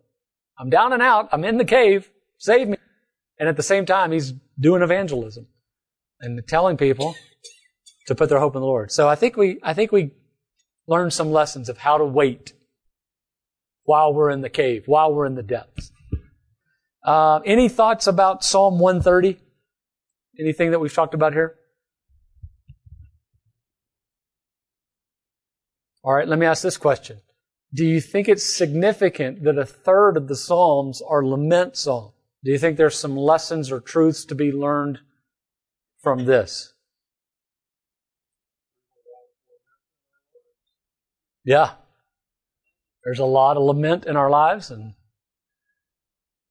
I'm 0.58 0.70
down 0.70 0.94
and 0.94 1.02
out. 1.02 1.28
I'm 1.34 1.44
in 1.44 1.58
the 1.58 1.66
cave. 1.66 2.10
Save 2.38 2.70
me. 2.70 2.78
And 3.38 3.50
at 3.50 3.58
the 3.58 3.64
same 3.64 3.86
time, 3.86 4.14
he's 4.14 4.32
doing 4.58 4.82
evangelism 4.82 5.46
and 6.22 6.42
telling 6.48 6.78
people 6.78 7.16
to 8.06 8.16
put 8.16 8.30
their 8.30 8.40
hope 8.40 8.56
in 8.56 8.62
the 8.62 8.66
Lord. 8.66 8.94
So 8.94 9.10
I 9.10 9.16
think 9.16 9.36
we, 9.36 9.60
I 9.62 9.74
think 9.74 9.92
we 9.92 10.12
learned 10.88 11.12
some 11.12 11.34
lessons 11.34 11.68
of 11.68 11.80
how 11.80 11.98
to 11.98 12.06
wait 12.06 12.54
while 13.88 14.14
we're 14.14 14.30
in 14.30 14.42
the 14.42 14.50
cave, 14.50 14.84
while 14.86 15.14
we're 15.14 15.26
in 15.26 15.36
the 15.36 15.42
depths. 15.42 15.94
Uh, 17.06 17.40
any 17.46 17.70
thoughts 17.70 18.06
about 18.06 18.44
Psalm 18.44 18.80
130? 18.80 19.40
Anything 20.38 20.72
that 20.72 20.80
we've 20.80 20.94
talked 20.94 21.14
about 21.14 21.32
here? 21.32 21.56
All 26.04 26.14
right, 26.14 26.28
let 26.28 26.38
me 26.38 26.46
ask 26.46 26.62
this 26.62 26.76
question. 26.76 27.22
Do 27.74 27.86
you 27.86 28.02
think 28.02 28.28
it's 28.28 28.44
significant 28.44 29.46
that 29.46 29.58
a 29.58 29.66
third 29.66 30.18
of 30.18 30.28
the 30.28 30.36
Psalms 30.36 31.02
are 31.02 31.26
lament 31.26 31.78
psalms? 31.78 32.14
Do 32.44 32.52
you 32.52 32.58
think 32.58 32.76
there's 32.76 33.00
some 33.00 33.16
lessons 33.16 33.72
or 33.72 33.80
truths 33.80 34.26
to 34.26 34.36
be 34.36 34.52
learned 34.52 35.00
from 36.02 36.26
this? 36.26 36.74
Yeah, 41.46 41.76
there's 43.08 43.20
a 43.20 43.26
lot 43.26 43.56
of 43.56 43.64
lament 43.64 44.06
in 44.06 44.18
our 44.18 44.30
lives, 44.30 44.70
and 44.70 44.94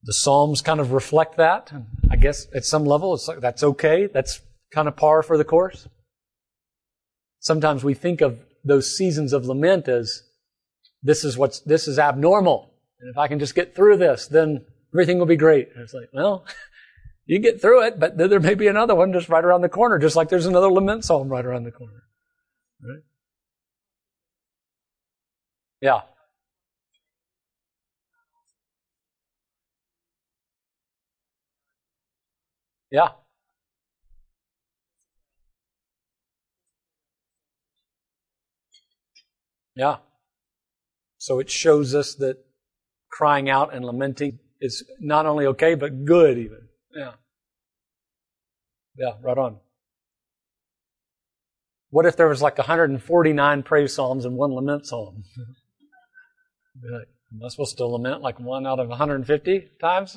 the 0.02 0.14
Psalms 0.14 0.62
kind 0.62 0.80
of 0.80 0.92
reflect 0.92 1.36
that. 1.36 1.70
And 1.70 1.84
I 2.11 2.16
guess 2.16 2.46
at 2.54 2.64
some 2.64 2.86
level, 2.86 3.12
it's 3.12 3.28
like 3.28 3.40
that's 3.40 3.62
okay. 3.62 4.07
That's 4.07 4.40
kind 4.72 4.88
of 4.88 4.96
par 4.96 5.22
for 5.22 5.36
the 5.36 5.44
course. 5.44 5.86
Sometimes 7.40 7.84
we 7.84 7.92
think 7.92 8.22
of 8.22 8.38
those 8.64 8.96
seasons 8.96 9.34
of 9.34 9.44
lament 9.44 9.86
as 9.86 10.22
this 11.02 11.24
is 11.24 11.36
what's 11.36 11.61
this 11.61 11.86
is 11.86 11.98
abnormal, 11.98 12.72
and 13.00 13.11
if 13.11 13.18
I 13.18 13.28
can 13.28 13.38
just 13.38 13.54
get 13.54 13.76
through 13.76 13.98
this, 13.98 14.26
then 14.26 14.64
everything 14.94 15.18
will 15.18 15.26
be 15.26 15.36
great. 15.36 15.68
And 15.74 15.82
it's 15.82 15.92
like, 15.92 16.09
well, 16.14 16.46
you 17.26 17.38
get 17.38 17.61
through 17.61 17.82
it, 17.82 18.00
but 18.00 18.16
there 18.16 18.40
may 18.40 18.54
be 18.54 18.68
another 18.68 18.94
one 18.94 19.12
just 19.12 19.28
right 19.28 19.44
around 19.44 19.61
the 19.61 19.68
corner, 19.68 19.98
just 19.98 20.16
like 20.16 20.30
there's 20.30 20.46
another 20.46 20.72
lament 20.72 21.04
psalm 21.04 21.28
right 21.28 21.44
around 21.44 21.64
the 21.64 21.70
corner. 21.70 22.04
Right? 22.82 23.02
Yeah. 25.82 26.00
Yeah. 32.97 33.09
Yeah. 39.74 39.97
So 41.18 41.38
it 41.38 41.51
shows 41.51 41.94
us 41.94 42.14
that 42.14 42.38
crying 43.11 43.51
out 43.51 43.74
and 43.74 43.84
lamenting 43.84 44.38
is 44.62 44.82
not 44.99 45.26
only 45.26 45.44
okay, 45.49 45.74
but 45.74 46.07
good 46.07 46.38
even. 46.38 46.68
Yeah. 46.94 47.12
Yeah, 48.97 49.12
right 49.20 49.36
on. 49.36 49.59
What 51.90 52.07
if 52.07 52.16
there 52.16 52.28
was 52.28 52.40
like 52.40 52.57
149 52.57 53.62
praise 53.62 53.94
psalms 53.94 54.24
and 54.24 54.38
one 54.38 54.55
lament 54.55 54.86
psalm? 54.86 55.22
like, 56.82 57.09
am 57.30 57.44
I 57.44 57.49
supposed 57.49 57.76
to 57.76 57.84
lament 57.84 58.22
like 58.22 58.40
one 58.40 58.66
out 58.66 58.80
of 58.80 58.88
150 58.88 59.68
times? 59.82 60.16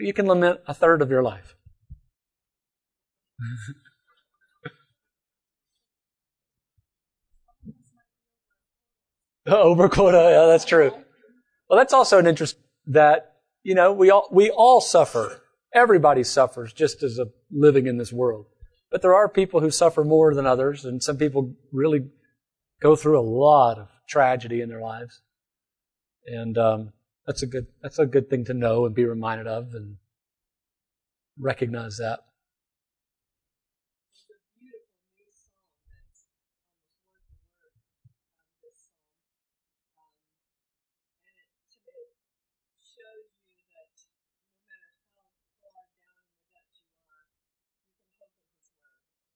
You 0.00 0.12
can 0.12 0.26
lament 0.26 0.60
a 0.68 0.74
third 0.74 1.02
of 1.02 1.10
your 1.10 1.24
life. 1.24 1.56
Over 9.46 9.88
quota, 9.88 10.18
yeah, 10.18 10.46
that's 10.46 10.64
true. 10.64 10.92
Well, 11.68 11.78
that's 11.78 11.92
also 11.92 12.18
an 12.18 12.26
interest 12.26 12.56
that, 12.86 13.36
you 13.62 13.74
know, 13.74 13.92
we 13.92 14.10
all, 14.10 14.28
we 14.30 14.50
all 14.50 14.80
suffer. 14.80 15.42
Everybody 15.74 16.22
suffers 16.22 16.72
just 16.72 17.02
as 17.02 17.18
a 17.18 17.26
living 17.50 17.86
in 17.86 17.98
this 17.98 18.12
world. 18.12 18.46
But 18.90 19.02
there 19.02 19.14
are 19.14 19.28
people 19.28 19.60
who 19.60 19.70
suffer 19.70 20.04
more 20.04 20.34
than 20.34 20.46
others, 20.46 20.84
and 20.84 21.02
some 21.02 21.16
people 21.16 21.54
really 21.72 22.10
go 22.82 22.94
through 22.94 23.18
a 23.18 23.22
lot 23.22 23.78
of 23.78 23.88
tragedy 24.06 24.60
in 24.60 24.68
their 24.68 24.82
lives. 24.82 25.22
And 26.26 26.58
um, 26.58 26.92
that's 27.26 27.42
a 27.42 27.46
good 27.46 27.66
that's 27.82 27.98
a 27.98 28.06
good 28.06 28.28
thing 28.28 28.44
to 28.44 28.54
know 28.54 28.84
and 28.84 28.94
be 28.94 29.06
reminded 29.06 29.46
of 29.46 29.68
and 29.72 29.96
recognize 31.38 31.96
that. 31.96 32.20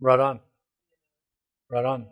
Right 0.00 0.20
on. 0.20 0.40
Right 1.70 1.84
on. 1.84 2.06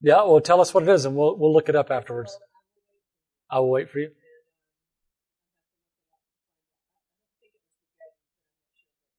Yeah, 0.00 0.24
well, 0.24 0.40
tell 0.40 0.60
us 0.60 0.74
what 0.74 0.82
it 0.82 0.88
is, 0.88 1.04
and 1.04 1.14
we'll 1.16 1.36
we'll 1.38 1.52
look 1.52 1.68
it 1.68 1.76
up 1.76 1.90
afterwards. 1.90 2.36
I 3.50 3.60
will 3.60 3.70
wait 3.70 3.88
for 3.90 4.00
you. 4.00 4.10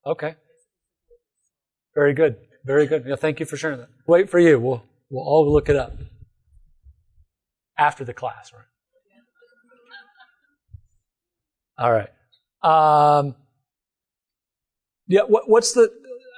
Okay. 0.05 0.35
Very 1.95 2.13
good. 2.13 2.35
Very 2.65 2.85
good. 2.85 3.05
Yeah, 3.05 3.15
thank 3.15 3.39
you 3.39 3.45
for 3.45 3.55
sharing 3.55 3.79
that. 3.79 3.89
Wait 4.07 4.29
for 4.29 4.39
you. 4.39 4.59
We'll 4.59 4.83
we'll 5.09 5.23
all 5.23 5.49
look 5.51 5.69
it 5.69 5.77
up 5.77 5.93
after 7.77 8.03
the 8.03 8.13
class, 8.13 8.51
right? 8.53 8.63
All 11.77 11.91
right. 11.91 12.09
Um, 12.61 13.35
yeah. 15.08 15.22
What, 15.22 15.49
what's 15.49 15.74
the? 15.74 15.89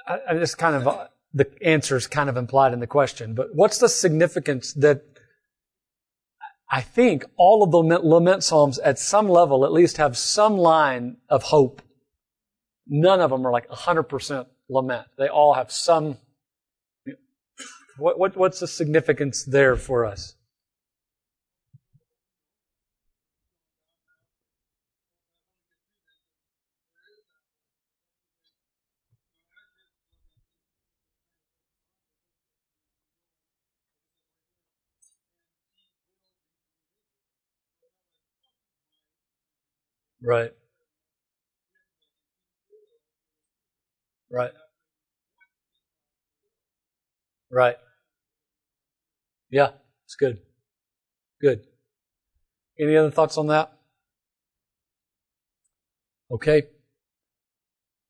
I, 0.06 0.18
I 0.30 0.34
just 0.34 0.58
kind 0.58 0.76
of 0.76 0.86
uh, 0.86 1.06
the 1.32 1.50
answer 1.62 1.96
is 1.96 2.06
kind 2.06 2.28
of 2.28 2.36
implied 2.36 2.72
in 2.72 2.80
the 2.80 2.86
question, 2.86 3.34
but 3.34 3.48
what's 3.52 3.78
the 3.78 3.88
significance 3.88 4.72
that? 4.74 5.02
I 6.68 6.80
think 6.80 7.24
all 7.36 7.62
of 7.62 7.70
the 7.70 7.78
lament 7.78 8.42
psalms 8.42 8.80
at 8.80 8.98
some 8.98 9.28
level 9.28 9.64
at 9.64 9.72
least 9.72 9.98
have 9.98 10.18
some 10.18 10.56
line 10.56 11.18
of 11.28 11.44
hope. 11.44 11.80
None 12.88 13.20
of 13.20 13.30
them 13.30 13.46
are 13.46 13.52
like 13.52 13.68
100% 13.68 14.46
lament. 14.68 15.06
They 15.16 15.28
all 15.28 15.54
have 15.54 15.70
some. 15.70 16.18
What, 17.98 18.18
what, 18.18 18.36
what's 18.36 18.60
the 18.60 18.66
significance 18.66 19.44
there 19.44 19.76
for 19.76 20.04
us? 20.04 20.35
Right. 40.22 40.50
Right. 44.30 44.50
Right. 47.50 47.76
Yeah, 49.50 49.70
it's 50.04 50.16
good. 50.16 50.38
Good. 51.40 51.60
Any 52.78 52.96
other 52.96 53.10
thoughts 53.10 53.38
on 53.38 53.46
that? 53.48 53.72
Okay. 56.30 56.64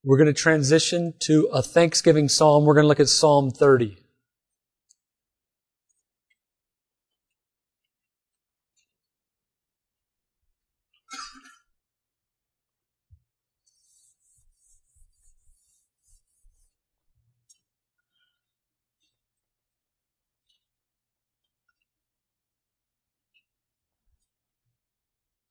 We're 0.03 0.17
going 0.17 0.27
to 0.27 0.33
transition 0.33 1.13
to 1.19 1.49
a 1.53 1.61
Thanksgiving 1.61 2.29
psalm. 2.29 2.65
We're 2.65 2.73
going 2.73 2.85
to 2.85 2.87
look 2.87 2.99
at 2.99 3.09
Psalm 3.09 3.51
30. 3.51 3.97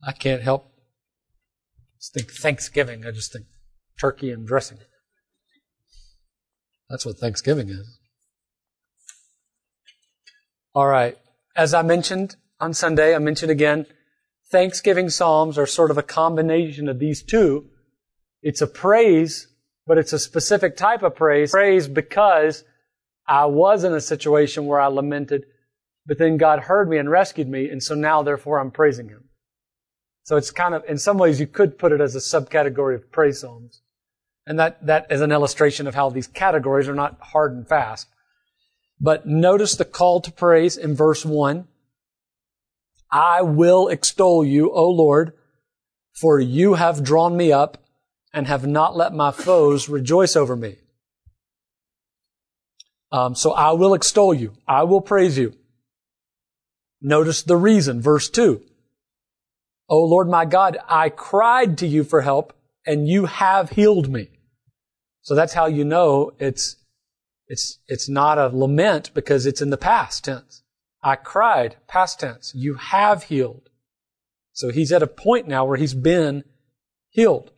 I 0.07 0.13
can't 0.13 0.43
help. 0.43 0.73
Think 2.15 2.31
Thanksgiving. 2.31 3.05
I 3.05 3.11
just 3.11 3.33
think 3.33 3.47
turkey 4.01 4.31
and 4.31 4.47
dressing. 4.47 4.79
That's 6.89 7.05
what 7.05 7.19
Thanksgiving 7.19 7.69
is. 7.69 7.99
All 10.73 10.87
right. 10.87 11.17
As 11.57 11.75
I 11.75 11.83
mentioned 11.83 12.37
on 12.61 12.75
Sunday, 12.75 13.15
I 13.15 13.19
mentioned 13.19 13.51
again, 13.51 13.87
Thanksgiving 14.53 15.11
Psalms 15.11 15.59
are 15.59 15.67
sort 15.67 15.91
of 15.91 15.99
a 15.99 16.03
combination 16.03 16.89
of 16.89 17.01
these 17.01 17.25
two. 17.25 17.67
It's 18.43 18.61
a 18.61 18.67
praise, 18.69 19.49
but 19.87 19.99
it's 19.99 20.13
a 20.13 20.19
specific 20.21 20.77
type 20.77 21.03
of 21.03 21.17
praise. 21.17 21.51
Praise 21.51 21.89
because 21.89 22.63
I 23.27 23.47
was 23.47 23.83
in 23.83 23.93
a 23.93 24.01
situation 24.01 24.67
where 24.67 24.79
I 24.79 24.87
lamented, 24.87 25.47
but 26.07 26.19
then 26.19 26.37
God 26.37 26.61
heard 26.61 26.89
me 26.89 26.99
and 26.99 27.11
rescued 27.11 27.49
me, 27.49 27.69
and 27.69 27.83
so 27.83 27.97
now 27.97 28.23
therefore 28.23 28.61
I'm 28.61 28.71
praising 28.71 29.09
Him. 29.09 29.26
So 30.27 30.37
it's 30.37 30.51
kind 30.51 30.75
of, 30.75 30.85
in 30.89 30.99
some 30.99 31.19
ways, 31.19 31.39
you 31.39 31.47
could 31.47 31.79
put 31.79 31.93
it 31.93 32.01
as 32.01 32.17
a 32.17 32.19
subcategory 32.19 32.97
of 32.97 33.13
praise 33.13 33.41
psalms. 33.41 33.83
And 34.45 34.59
that, 34.59 34.85
that 34.85 35.07
is 35.09 35.21
an 35.21 35.31
illustration 35.31 35.87
of 35.87 35.95
how 35.95 36.11
these 36.11 36.27
categories 36.27 36.89
are 36.89 36.97
not 36.97 37.17
hard 37.21 37.53
and 37.53 37.67
fast. 37.67 38.09
But 39.01 39.27
notice 39.27 39.77
the 39.77 39.85
call 39.85 40.21
to 40.23 40.33
praise 40.33 40.77
in 40.77 40.97
verse 40.97 41.25
1. 41.25 41.69
I 43.09 43.43
will 43.43 43.87
extol 43.87 44.45
you, 44.45 44.73
O 44.73 44.91
Lord, 44.91 45.33
for 46.13 46.41
you 46.41 46.75
have 46.75 47.05
drawn 47.05 47.37
me 47.37 47.53
up 47.53 47.79
and 48.33 48.49
have 48.49 48.67
not 48.67 48.97
let 48.97 49.15
my 49.15 49.31
foes 49.31 49.89
rejoice 49.89 50.35
over 50.35 50.57
me. 50.57 50.75
Um, 53.13 53.37
so 53.37 53.53
I 53.53 53.73
will 53.73 53.95
extol 53.95 54.35
you. 54.35 54.55
I 54.67 54.83
will 54.83 55.01
praise 55.01 55.39
you. 55.39 55.55
Notice 57.01 57.45
the 57.45 57.57
reason, 57.57 58.03
verse 58.03 58.29
2. 58.29 58.61
O 59.89 60.03
Lord 60.03 60.29
my 60.29 60.45
God, 60.45 60.79
I 60.89 61.09
cried 61.09 61.79
to 61.79 61.87
you 61.87 62.05
for 62.05 62.23
help 62.23 62.53
and 62.87 63.09
you 63.09 63.27
have 63.27 63.71
healed 63.71 64.11
me. 64.11 64.29
So 65.23 65.35
that's 65.35 65.55
how 65.55 65.67
you 65.67 65.85
know 65.85 66.33
it's, 66.39 66.77
it's, 67.49 67.79
it's 67.89 68.09
not 68.09 68.39
a 68.39 68.49
lament 68.49 69.11
because 69.15 69.47
it's 69.47 69.63
in 69.63 69.71
the 69.71 69.77
past 69.77 70.25
tense. 70.25 70.63
I 71.03 71.17
cried, 71.17 71.77
past 71.87 72.21
tense. 72.21 72.53
You 72.55 72.75
have 72.75 73.25
healed. 73.25 73.69
So 74.53 74.71
he's 74.71 74.93
at 74.93 75.03
a 75.03 75.07
point 75.07 75.47
now 75.47 75.65
where 75.65 75.77
he's 75.77 75.95
been 75.95 76.45
healed. 77.11 77.51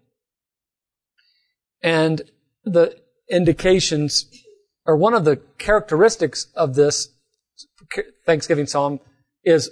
And 1.82 2.22
the 2.64 2.98
indications 3.30 4.26
or 4.88 4.96
one 4.96 5.12
of 5.12 5.24
the 5.24 5.36
characteristics 5.58 6.46
of 6.54 6.74
this 6.74 7.10
Thanksgiving 8.24 8.66
psalm 8.66 9.00
is 9.44 9.70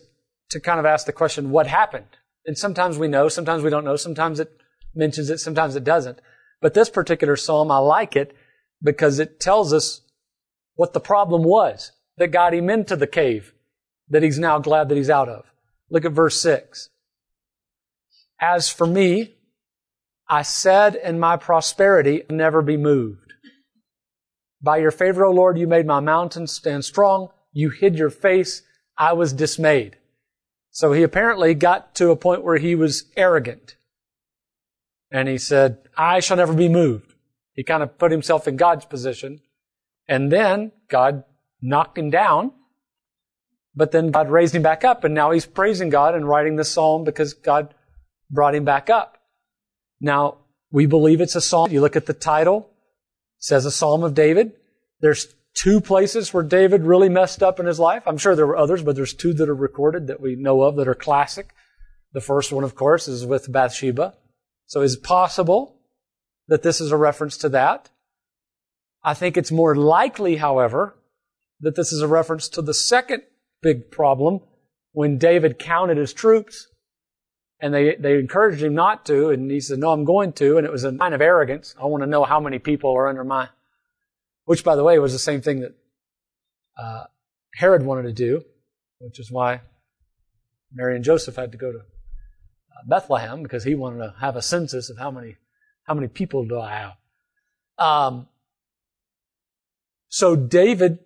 to 0.50 0.60
kind 0.60 0.78
of 0.78 0.84
ask 0.84 1.06
the 1.06 1.12
question, 1.12 1.50
what 1.50 1.66
happened? 1.66 2.18
And 2.46 2.56
sometimes 2.56 2.96
we 2.96 3.08
know, 3.08 3.28
sometimes 3.28 3.62
we 3.62 3.70
don't 3.70 3.84
know, 3.84 3.96
sometimes 3.96 4.40
it 4.40 4.50
mentions 4.94 5.30
it, 5.30 5.38
sometimes 5.38 5.76
it 5.76 5.84
doesn't. 5.84 6.20
But 6.62 6.74
this 6.74 6.88
particular 6.88 7.36
psalm, 7.36 7.70
I 7.70 7.78
like 7.78 8.16
it 8.16 8.34
because 8.82 9.18
it 9.18 9.40
tells 9.40 9.72
us 9.72 10.02
what 10.74 10.92
the 10.92 11.00
problem 11.00 11.42
was 11.42 11.92
that 12.18 12.28
got 12.28 12.54
him 12.54 12.70
into 12.70 12.96
the 12.96 13.06
cave 13.06 13.52
that 14.08 14.22
he's 14.22 14.38
now 14.38 14.58
glad 14.58 14.88
that 14.88 14.96
he's 14.96 15.10
out 15.10 15.28
of. 15.28 15.44
Look 15.90 16.04
at 16.04 16.12
verse 16.12 16.40
6. 16.40 16.90
As 18.40 18.70
for 18.70 18.86
me, 18.86 19.34
I 20.28 20.42
said 20.42 20.94
in 20.94 21.18
my 21.18 21.36
prosperity, 21.36 22.22
never 22.30 22.62
be 22.62 22.76
moved. 22.76 23.32
By 24.62 24.78
your 24.78 24.90
favor, 24.90 25.24
O 25.24 25.30
Lord, 25.30 25.58
you 25.58 25.66
made 25.66 25.86
my 25.86 26.00
mountains 26.00 26.52
stand 26.52 26.84
strong. 26.84 27.28
You 27.52 27.70
hid 27.70 27.96
your 27.96 28.10
face. 28.10 28.62
I 28.98 29.12
was 29.12 29.32
dismayed. 29.32 29.96
So 30.76 30.92
he 30.92 31.02
apparently 31.02 31.54
got 31.54 31.94
to 31.94 32.10
a 32.10 32.16
point 32.16 32.44
where 32.44 32.58
he 32.58 32.74
was 32.74 33.04
arrogant. 33.16 33.76
And 35.10 35.26
he 35.26 35.38
said, 35.38 35.78
I 35.96 36.20
shall 36.20 36.36
never 36.36 36.52
be 36.52 36.68
moved. 36.68 37.14
He 37.54 37.64
kind 37.64 37.82
of 37.82 37.96
put 37.96 38.12
himself 38.12 38.46
in 38.46 38.58
God's 38.58 38.84
position. 38.84 39.40
And 40.06 40.30
then 40.30 40.72
God 40.90 41.24
knocked 41.62 41.96
him 41.96 42.10
down. 42.10 42.52
But 43.74 43.90
then 43.90 44.10
God 44.10 44.30
raised 44.30 44.54
him 44.54 44.60
back 44.60 44.84
up. 44.84 45.02
And 45.02 45.14
now 45.14 45.30
he's 45.30 45.46
praising 45.46 45.88
God 45.88 46.14
and 46.14 46.28
writing 46.28 46.56
this 46.56 46.72
psalm 46.72 47.04
because 47.04 47.32
God 47.32 47.72
brought 48.30 48.54
him 48.54 48.66
back 48.66 48.90
up. 48.90 49.16
Now, 49.98 50.40
we 50.70 50.84
believe 50.84 51.22
it's 51.22 51.36
a 51.36 51.40
psalm. 51.40 51.70
You 51.70 51.80
look 51.80 51.96
at 51.96 52.04
the 52.04 52.12
title, 52.12 52.68
it 53.38 53.44
says 53.44 53.64
a 53.64 53.70
psalm 53.70 54.04
of 54.04 54.12
David. 54.12 54.52
There's 55.00 55.34
two 55.56 55.80
places 55.80 56.32
where 56.32 56.42
David 56.42 56.82
really 56.82 57.08
messed 57.08 57.42
up 57.42 57.58
in 57.58 57.66
his 57.66 57.80
life. 57.80 58.02
I'm 58.06 58.18
sure 58.18 58.36
there 58.36 58.46
were 58.46 58.56
others, 58.56 58.82
but 58.82 58.94
there's 58.94 59.14
two 59.14 59.32
that 59.34 59.48
are 59.48 59.54
recorded 59.54 60.06
that 60.06 60.20
we 60.20 60.36
know 60.36 60.62
of 60.62 60.76
that 60.76 60.88
are 60.88 60.94
classic. 60.94 61.54
The 62.12 62.20
first 62.20 62.52
one, 62.52 62.64
of 62.64 62.74
course, 62.74 63.08
is 63.08 63.26
with 63.26 63.50
Bathsheba. 63.50 64.14
So 64.66 64.82
is 64.82 64.94
it 64.94 65.02
possible 65.02 65.80
that 66.48 66.62
this 66.62 66.80
is 66.80 66.92
a 66.92 66.96
reference 66.96 67.36
to 67.38 67.48
that? 67.50 67.90
I 69.02 69.14
think 69.14 69.36
it's 69.36 69.52
more 69.52 69.74
likely, 69.74 70.36
however, 70.36 70.96
that 71.60 71.76
this 71.76 71.92
is 71.92 72.02
a 72.02 72.08
reference 72.08 72.48
to 72.50 72.62
the 72.62 72.74
second 72.74 73.22
big 73.62 73.90
problem 73.90 74.40
when 74.92 75.18
David 75.18 75.58
counted 75.58 75.96
his 75.96 76.12
troops 76.12 76.68
and 77.60 77.72
they, 77.72 77.96
they 77.96 78.18
encouraged 78.18 78.62
him 78.62 78.74
not 78.74 79.06
to, 79.06 79.30
and 79.30 79.50
he 79.50 79.60
said, 79.60 79.78
no, 79.78 79.90
I'm 79.90 80.04
going 80.04 80.32
to, 80.34 80.58
and 80.58 80.66
it 80.66 80.72
was 80.72 80.84
a 80.84 80.96
sign 80.96 81.12
of 81.14 81.22
arrogance. 81.22 81.74
I 81.80 81.86
want 81.86 82.02
to 82.02 82.06
know 82.06 82.24
how 82.24 82.40
many 82.40 82.58
people 82.58 82.94
are 82.94 83.08
under 83.08 83.24
my, 83.24 83.48
which 84.46 84.64
by 84.64 84.74
the 84.74 84.82
way 84.82 84.98
was 84.98 85.12
the 85.12 85.18
same 85.18 85.42
thing 85.42 85.60
that 85.60 85.74
uh, 86.78 87.04
Herod 87.54 87.84
wanted 87.84 88.04
to 88.04 88.12
do, 88.12 88.42
which 88.98 89.20
is 89.20 89.30
why 89.30 89.60
Mary 90.72 90.96
and 90.96 91.04
Joseph 91.04 91.36
had 91.36 91.52
to 91.52 91.58
go 91.58 91.70
to 91.72 91.78
uh, 91.78 92.82
Bethlehem 92.86 93.42
because 93.42 93.64
he 93.64 93.74
wanted 93.74 93.98
to 93.98 94.14
have 94.20 94.36
a 94.36 94.42
census 94.42 94.88
of 94.88 94.98
how 94.98 95.10
many, 95.10 95.36
how 95.84 95.94
many 95.94 96.08
people 96.08 96.46
do 96.46 96.58
I 96.58 96.72
have. 96.72 96.92
Um, 97.78 98.28
so 100.08 100.36
David 100.36 101.00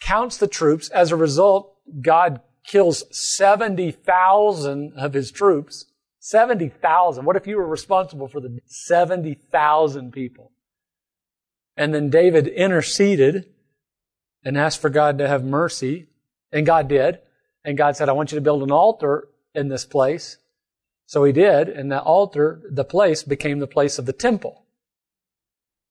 counts 0.00 0.36
the 0.36 0.46
troops. 0.46 0.88
As 0.90 1.10
a 1.10 1.16
result, 1.16 1.74
God 2.00 2.40
kills 2.64 3.04
70,000 3.10 4.92
of 4.96 5.14
his 5.14 5.32
troops. 5.32 5.86
70,000. 6.20 7.24
What 7.24 7.36
if 7.36 7.46
you 7.46 7.56
were 7.56 7.66
responsible 7.66 8.28
for 8.28 8.40
the 8.40 8.58
70,000 8.66 10.12
people? 10.12 10.52
And 11.78 11.94
then 11.94 12.10
David 12.10 12.46
interceded 12.46 13.46
and 14.44 14.58
asked 14.58 14.82
for 14.82 14.90
God 14.90 15.16
to 15.18 15.28
have 15.28 15.44
mercy. 15.44 16.08
And 16.52 16.66
God 16.66 16.88
did. 16.88 17.20
And 17.64 17.78
God 17.78 17.96
said, 17.96 18.10
I 18.10 18.12
want 18.12 18.32
you 18.32 18.36
to 18.36 18.42
build 18.42 18.62
an 18.62 18.70
altar 18.70 19.28
in 19.54 19.68
this 19.68 19.86
place. 19.86 20.36
So 21.06 21.24
he 21.24 21.32
did. 21.32 21.70
And 21.70 21.90
the 21.90 22.02
altar, 22.02 22.60
the 22.70 22.84
place 22.84 23.22
became 23.22 23.60
the 23.60 23.66
place 23.66 23.98
of 23.98 24.04
the 24.04 24.12
temple. 24.12 24.66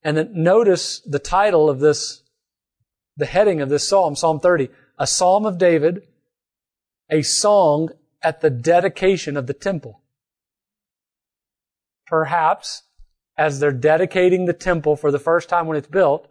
And 0.03 0.15
then 0.15 0.31
notice 0.43 0.99
the 0.99 1.19
title 1.19 1.69
of 1.69 1.79
this, 1.79 2.21
the 3.15 3.25
heading 3.25 3.61
of 3.61 3.69
this 3.69 3.87
psalm, 3.87 4.15
Psalm 4.15 4.39
30, 4.39 4.69
a 4.99 5.07
psalm 5.07 5.47
of 5.47 5.57
David 5.57 6.03
a 7.09 7.21
song 7.21 7.89
at 8.21 8.41
the 8.41 8.49
dedication 8.49 9.37
of 9.37 9.47
the 9.47 9.53
temple. 9.53 10.01
Perhaps 12.05 12.83
as 13.37 13.59
they're 13.59 13.71
dedicating 13.71 14.45
the 14.45 14.53
temple 14.53 14.95
for 14.95 15.11
the 15.11 15.19
first 15.19 15.49
time 15.49 15.67
when 15.67 15.77
it's 15.77 15.87
built, 15.87 16.27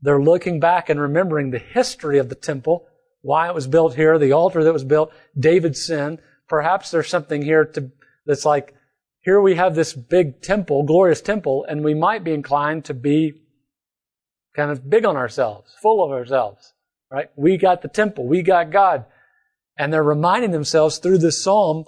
they're 0.00 0.22
looking 0.22 0.60
back 0.60 0.88
and 0.88 1.00
remembering 1.00 1.50
the 1.50 1.58
history 1.58 2.18
of 2.18 2.28
the 2.28 2.34
temple, 2.34 2.86
why 3.22 3.48
it 3.48 3.54
was 3.54 3.66
built 3.66 3.94
here, 3.94 4.18
the 4.18 4.32
altar 4.32 4.62
that 4.62 4.72
was 4.72 4.84
built, 4.84 5.12
David's 5.38 5.84
sin. 5.84 6.20
Perhaps 6.48 6.90
there's 6.90 7.08
something 7.08 7.42
here 7.42 7.64
to, 7.64 7.90
that's 8.24 8.44
like, 8.44 8.74
here 9.20 9.40
we 9.40 9.56
have 9.56 9.74
this 9.74 9.92
big 9.92 10.40
temple, 10.40 10.84
glorious 10.84 11.20
temple, 11.20 11.66
and 11.68 11.84
we 11.84 11.94
might 11.94 12.22
be 12.22 12.32
inclined 12.32 12.84
to 12.84 12.94
be 12.94 13.42
kind 14.54 14.70
of 14.70 14.88
big 14.88 15.04
on 15.04 15.16
ourselves, 15.16 15.74
full 15.82 16.04
of 16.04 16.10
ourselves, 16.10 16.72
right? 17.10 17.30
We 17.36 17.56
got 17.58 17.82
the 17.82 17.88
temple. 17.88 18.26
We 18.26 18.42
got 18.42 18.70
God. 18.70 19.04
And 19.76 19.92
they're 19.92 20.02
reminding 20.02 20.52
themselves 20.52 20.98
through 20.98 21.18
this 21.18 21.42
psalm, 21.42 21.84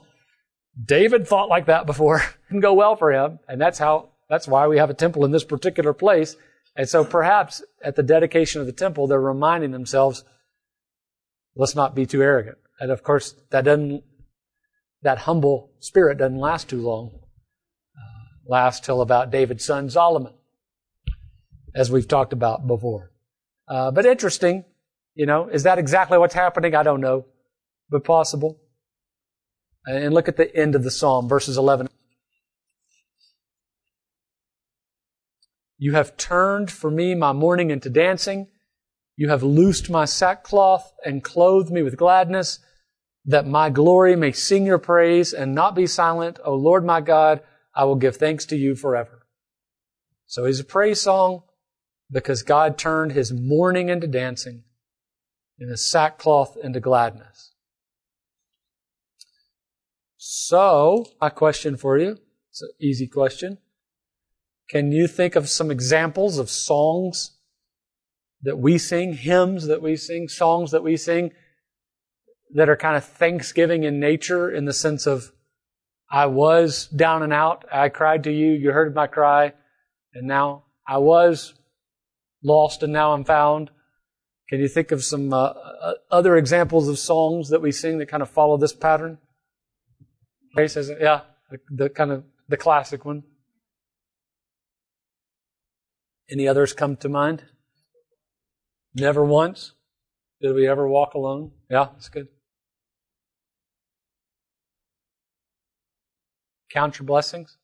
David 0.85 1.27
thought 1.27 1.49
like 1.49 1.67
that 1.67 1.87
before 1.87 2.23
and 2.51 2.61
go 2.61 2.75
well 2.75 2.97
for 2.97 3.13
him. 3.13 3.39
And 3.49 3.61
that's 3.61 3.79
how, 3.79 4.10
that's 4.31 4.49
why 4.49 4.67
we 4.67 4.79
have 4.79 4.89
a 4.89 4.95
temple 4.95 5.27
in 5.27 5.33
this 5.33 5.45
particular 5.45 5.93
place. 5.93 6.37
And 6.77 6.89
so 6.89 7.05
perhaps 7.05 7.63
at 7.85 7.97
the 7.97 8.03
dedication 8.03 8.63
of 8.63 8.67
the 8.67 8.73
temple, 8.73 9.07
they're 9.07 9.21
reminding 9.21 9.73
themselves, 9.73 10.25
let's 11.55 11.75
not 11.75 11.95
be 11.95 12.07
too 12.07 12.23
arrogant. 12.23 12.57
And 12.79 12.91
of 12.91 13.03
course, 13.03 13.35
that 13.51 13.65
doesn't, 13.65 14.03
that 15.03 15.19
humble 15.19 15.73
spirit 15.81 16.17
doesn't 16.17 16.39
last 16.39 16.71
too 16.71 16.81
long. 16.81 17.11
Uh, 17.95 18.49
last 18.49 18.85
till 18.85 19.03
about 19.03 19.31
David's 19.31 19.65
son 19.65 19.91
Solomon, 19.91 20.33
as 21.75 21.91
we've 21.91 22.09
talked 22.09 22.33
about 22.33 22.67
before. 22.67 23.11
Uh, 23.69 23.91
but 23.91 24.07
interesting, 24.07 24.65
you 25.15 25.27
know, 25.27 25.49
is 25.49 25.65
that 25.65 25.79
exactly 25.79 26.17
what's 26.17 26.35
happening? 26.35 26.75
I 26.75 26.83
don't 26.83 27.01
know 27.03 27.27
but 27.91 28.05
possible. 28.05 28.61
And 29.85 30.15
look 30.15 30.29
at 30.29 30.37
the 30.37 30.55
end 30.55 30.75
of 30.75 30.85
the 30.85 30.91
psalm, 30.91 31.29
verses 31.29 31.59
11. 31.59 31.89
You 35.83 35.95
have 35.95 36.19
turned 36.19 36.71
for 36.71 36.91
me 36.91 37.15
my 37.15 37.33
mourning 37.33 37.71
into 37.71 37.89
dancing. 37.89 38.49
You 39.17 39.31
have 39.31 39.43
loosed 39.43 39.89
my 39.89 40.05
sackcloth 40.05 40.93
and 41.07 41.25
clothed 41.25 41.73
me 41.73 41.83
with 41.83 41.97
gladness, 41.97 42.59
that 43.25 43.47
my 43.47 43.71
glory 43.71 44.15
may 44.15 44.33
sing 44.33 44.67
your 44.67 44.79
praise 44.79 45.33
and 45.33 45.55
not 45.55 45.75
be 45.75 45.87
silent. 45.87 46.39
O 46.45 46.55
Lord 46.55 46.85
my 46.85 47.01
God, 47.01 47.41
I 47.75 47.85
will 47.85 47.97
give 47.97 48.17
thanks 48.17 48.45
to 48.47 48.57
you 48.57 48.75
forever. 48.75 49.27
So 50.27 50.45
he's 50.45 50.61
a 50.61 50.65
praise 50.65 51.01
song 51.01 51.45
because 52.11 52.43
God 52.43 52.77
turned 52.77 53.13
his 53.13 53.33
mourning 53.33 53.89
into 53.89 54.07
dancing 54.07 54.65
and 55.59 55.71
his 55.71 55.91
sackcloth 55.91 56.59
into 56.63 56.81
gladness. 56.81 57.55
So, 60.19 61.07
my 61.23 61.31
question 61.31 61.79
for 61.79 61.97
you, 61.97 62.19
it's 62.51 62.61
an 62.61 62.71
easy 62.79 63.07
question. 63.07 63.57
Can 64.71 64.93
you 64.93 65.09
think 65.09 65.35
of 65.35 65.49
some 65.49 65.71
examples 65.71 66.39
of 66.39 66.49
songs 66.49 67.37
that 68.43 68.59
we 68.59 68.79
sing, 68.79 69.15
hymns 69.15 69.67
that 69.67 69.83
we 69.83 69.97
sing, 69.97 70.29
songs 70.29 70.71
that 70.71 70.83
we 70.83 70.97
sing 70.97 71.33
that 72.55 72.69
are 72.69 72.77
kind 72.77 72.97
of 72.97 73.05
thanksgiving 73.05 73.83
in 73.83 74.01
nature 74.01 74.51
in 74.51 74.65
the 74.65 74.73
sense 74.73 75.07
of, 75.07 75.33
I 76.11 76.27
was 76.27 76.87
down 76.87 77.23
and 77.23 77.33
out, 77.33 77.65
I 77.73 77.89
cried 77.89 78.25
to 78.25 78.33
you, 78.33 78.53
you 78.53 78.71
heard 78.71 78.95
my 78.95 79.07
cry, 79.07 79.53
and 80.15 80.27
now 80.27 80.65
I 80.87 80.99
was 80.99 81.55
lost 82.43 82.83
and 82.83 82.93
now 82.93 83.13
I'm 83.13 83.25
found. 83.25 83.71
Can 84.49 84.61
you 84.61 84.69
think 84.69 84.91
of 84.91 85.05
some 85.05 85.33
uh, 85.33 85.53
uh 85.53 85.95
other 86.11 86.37
examples 86.37 86.89
of 86.89 86.99
songs 86.99 87.51
that 87.51 87.63
we 87.63 87.71
sing 87.71 87.99
that 87.99 88.07
kind 88.07 88.23
of 88.23 88.31
follow 88.31 88.57
this 88.57 88.73
pattern? 88.73 89.19
says, 90.67 90.91
yeah, 91.01 91.21
the, 91.51 91.59
the 91.71 91.89
kind 91.89 92.11
of 92.11 92.25
the 92.49 92.57
classic 92.57 93.05
one. 93.05 93.23
Any 96.31 96.47
others 96.47 96.73
come 96.73 96.97
to 96.99 97.09
mind? 97.09 97.45
Never 98.95 99.25
once. 99.25 99.73
Did 100.41 100.55
we 100.55 100.69
ever 100.69 100.89
walk 100.89 101.15
alone? 101.15 101.53
Yeah, 101.69 101.89
that's 101.93 102.09
good. 102.09 102.29
Count 106.71 106.99
your 106.99 107.07
blessings? 107.07 107.57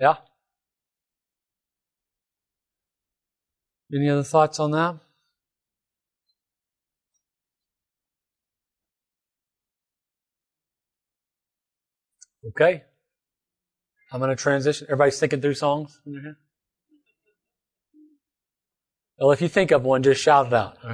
Yeah. 0.00 0.16
Any 3.92 4.08
other 4.08 4.22
thoughts 4.22 4.60
on 4.60 4.70
that? 4.70 4.96
Okay. 12.48 12.84
I'm 14.12 14.20
going 14.20 14.30
to 14.30 14.36
transition. 14.36 14.86
Everybody's 14.88 15.18
thinking 15.18 15.40
through 15.40 15.54
songs 15.54 16.00
in 16.06 16.12
their 16.12 16.22
head? 16.22 16.36
Well, 19.18 19.30
if 19.30 19.40
you 19.40 19.48
think 19.48 19.70
of 19.70 19.84
one, 19.84 20.02
just 20.02 20.20
shout 20.20 20.48
it 20.48 20.52
out. 20.52 20.76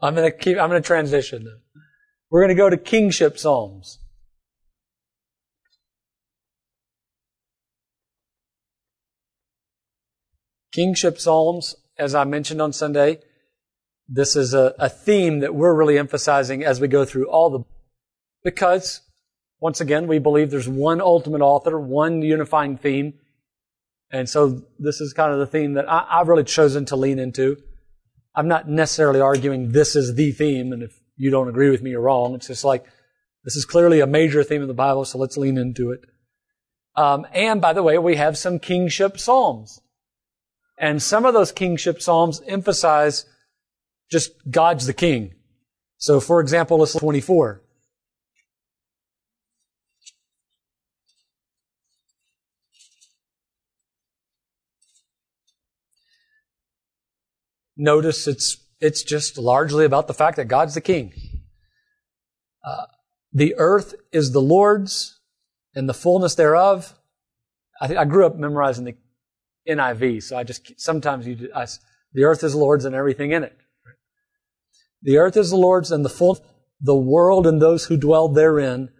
I'm 0.00 0.14
going 0.14 0.30
to 0.30 0.36
keep, 0.36 0.58
I'm 0.58 0.68
going 0.68 0.82
to 0.82 0.86
transition. 0.86 1.48
We're 2.30 2.40
going 2.40 2.54
to 2.54 2.56
go 2.60 2.68
to 2.68 2.76
kingship 2.76 3.38
psalms. 3.38 3.98
Kingship 10.72 11.20
psalms, 11.20 11.76
as 11.98 12.14
I 12.14 12.24
mentioned 12.24 12.60
on 12.60 12.72
Sunday, 12.72 13.20
this 14.08 14.36
is 14.36 14.52
a, 14.52 14.74
a 14.78 14.88
theme 14.88 15.40
that 15.40 15.54
we're 15.54 15.74
really 15.74 15.98
emphasizing 15.98 16.64
as 16.64 16.80
we 16.80 16.88
go 16.88 17.04
through 17.04 17.30
all 17.30 17.48
the, 17.48 17.60
because 18.42 19.00
once 19.60 19.80
again, 19.80 20.06
we 20.06 20.18
believe 20.18 20.50
there's 20.50 20.68
one 20.68 21.00
ultimate 21.00 21.40
author, 21.40 21.80
one 21.80 22.20
unifying 22.20 22.76
theme. 22.76 23.14
And 24.14 24.28
so 24.28 24.62
this 24.78 25.00
is 25.00 25.12
kind 25.12 25.32
of 25.32 25.40
the 25.40 25.46
theme 25.46 25.72
that 25.72 25.90
I, 25.90 26.18
have 26.18 26.28
really 26.28 26.44
chosen 26.44 26.84
to 26.86 26.94
lean 26.94 27.18
into. 27.18 27.56
I'm 28.36 28.46
not 28.46 28.68
necessarily 28.68 29.20
arguing 29.20 29.72
this 29.72 29.96
is 29.96 30.14
the 30.14 30.30
theme, 30.30 30.72
and 30.72 30.84
if 30.84 30.96
you 31.16 31.32
don't 31.32 31.48
agree 31.48 31.68
with 31.68 31.82
me, 31.82 31.90
you're 31.90 32.00
wrong. 32.00 32.32
It's 32.36 32.46
just 32.46 32.62
like, 32.62 32.84
this 33.42 33.56
is 33.56 33.64
clearly 33.64 33.98
a 33.98 34.06
major 34.06 34.44
theme 34.44 34.62
of 34.62 34.68
the 34.68 34.72
Bible, 34.74 35.04
so 35.04 35.18
let's 35.18 35.36
lean 35.36 35.58
into 35.58 35.90
it. 35.90 35.98
Um, 36.94 37.26
and 37.32 37.60
by 37.60 37.72
the 37.72 37.82
way, 37.82 37.98
we 37.98 38.14
have 38.14 38.38
some 38.38 38.60
kingship 38.60 39.18
psalms. 39.18 39.80
And 40.78 41.02
some 41.02 41.26
of 41.26 41.34
those 41.34 41.50
kingship 41.50 42.00
psalms 42.00 42.40
emphasize 42.46 43.26
just 44.12 44.30
God's 44.48 44.86
the 44.86 44.94
king. 44.94 45.34
So 45.96 46.20
for 46.20 46.40
example, 46.40 46.78
let's 46.78 46.94
24. 46.94 47.63
Notice 57.76 58.26
it's, 58.26 58.58
it's 58.80 59.02
just 59.02 59.38
largely 59.38 59.84
about 59.84 60.06
the 60.06 60.14
fact 60.14 60.36
that 60.36 60.46
God's 60.46 60.74
the 60.74 60.80
king. 60.80 61.12
Uh, 62.64 62.86
the 63.32 63.54
earth 63.58 63.94
is 64.12 64.32
the 64.32 64.40
Lord's 64.40 65.20
and 65.74 65.88
the 65.88 65.94
fullness 65.94 66.34
thereof. 66.34 66.94
I, 67.80 67.88
th- 67.88 67.98
I 67.98 68.04
grew 68.04 68.26
up 68.26 68.36
memorizing 68.36 68.84
the 68.84 68.94
NIV, 69.68 70.22
so 70.22 70.36
I 70.36 70.44
just 70.44 70.80
sometimes 70.80 71.26
you 71.26 71.50
I, 71.54 71.66
the 72.12 72.24
earth 72.24 72.44
is 72.44 72.52
the 72.52 72.58
Lord's 72.58 72.84
and 72.84 72.94
everything 72.94 73.32
in 73.32 73.42
it. 73.42 73.56
The 75.02 75.18
earth 75.18 75.36
is 75.36 75.50
the 75.50 75.56
Lord's 75.56 75.90
and 75.90 76.04
the 76.04 76.08
full 76.08 76.38
the 76.80 76.94
world 76.94 77.46
and 77.46 77.60
those 77.60 77.86
who 77.86 77.96
dwell 77.96 78.28
therein, 78.28 78.90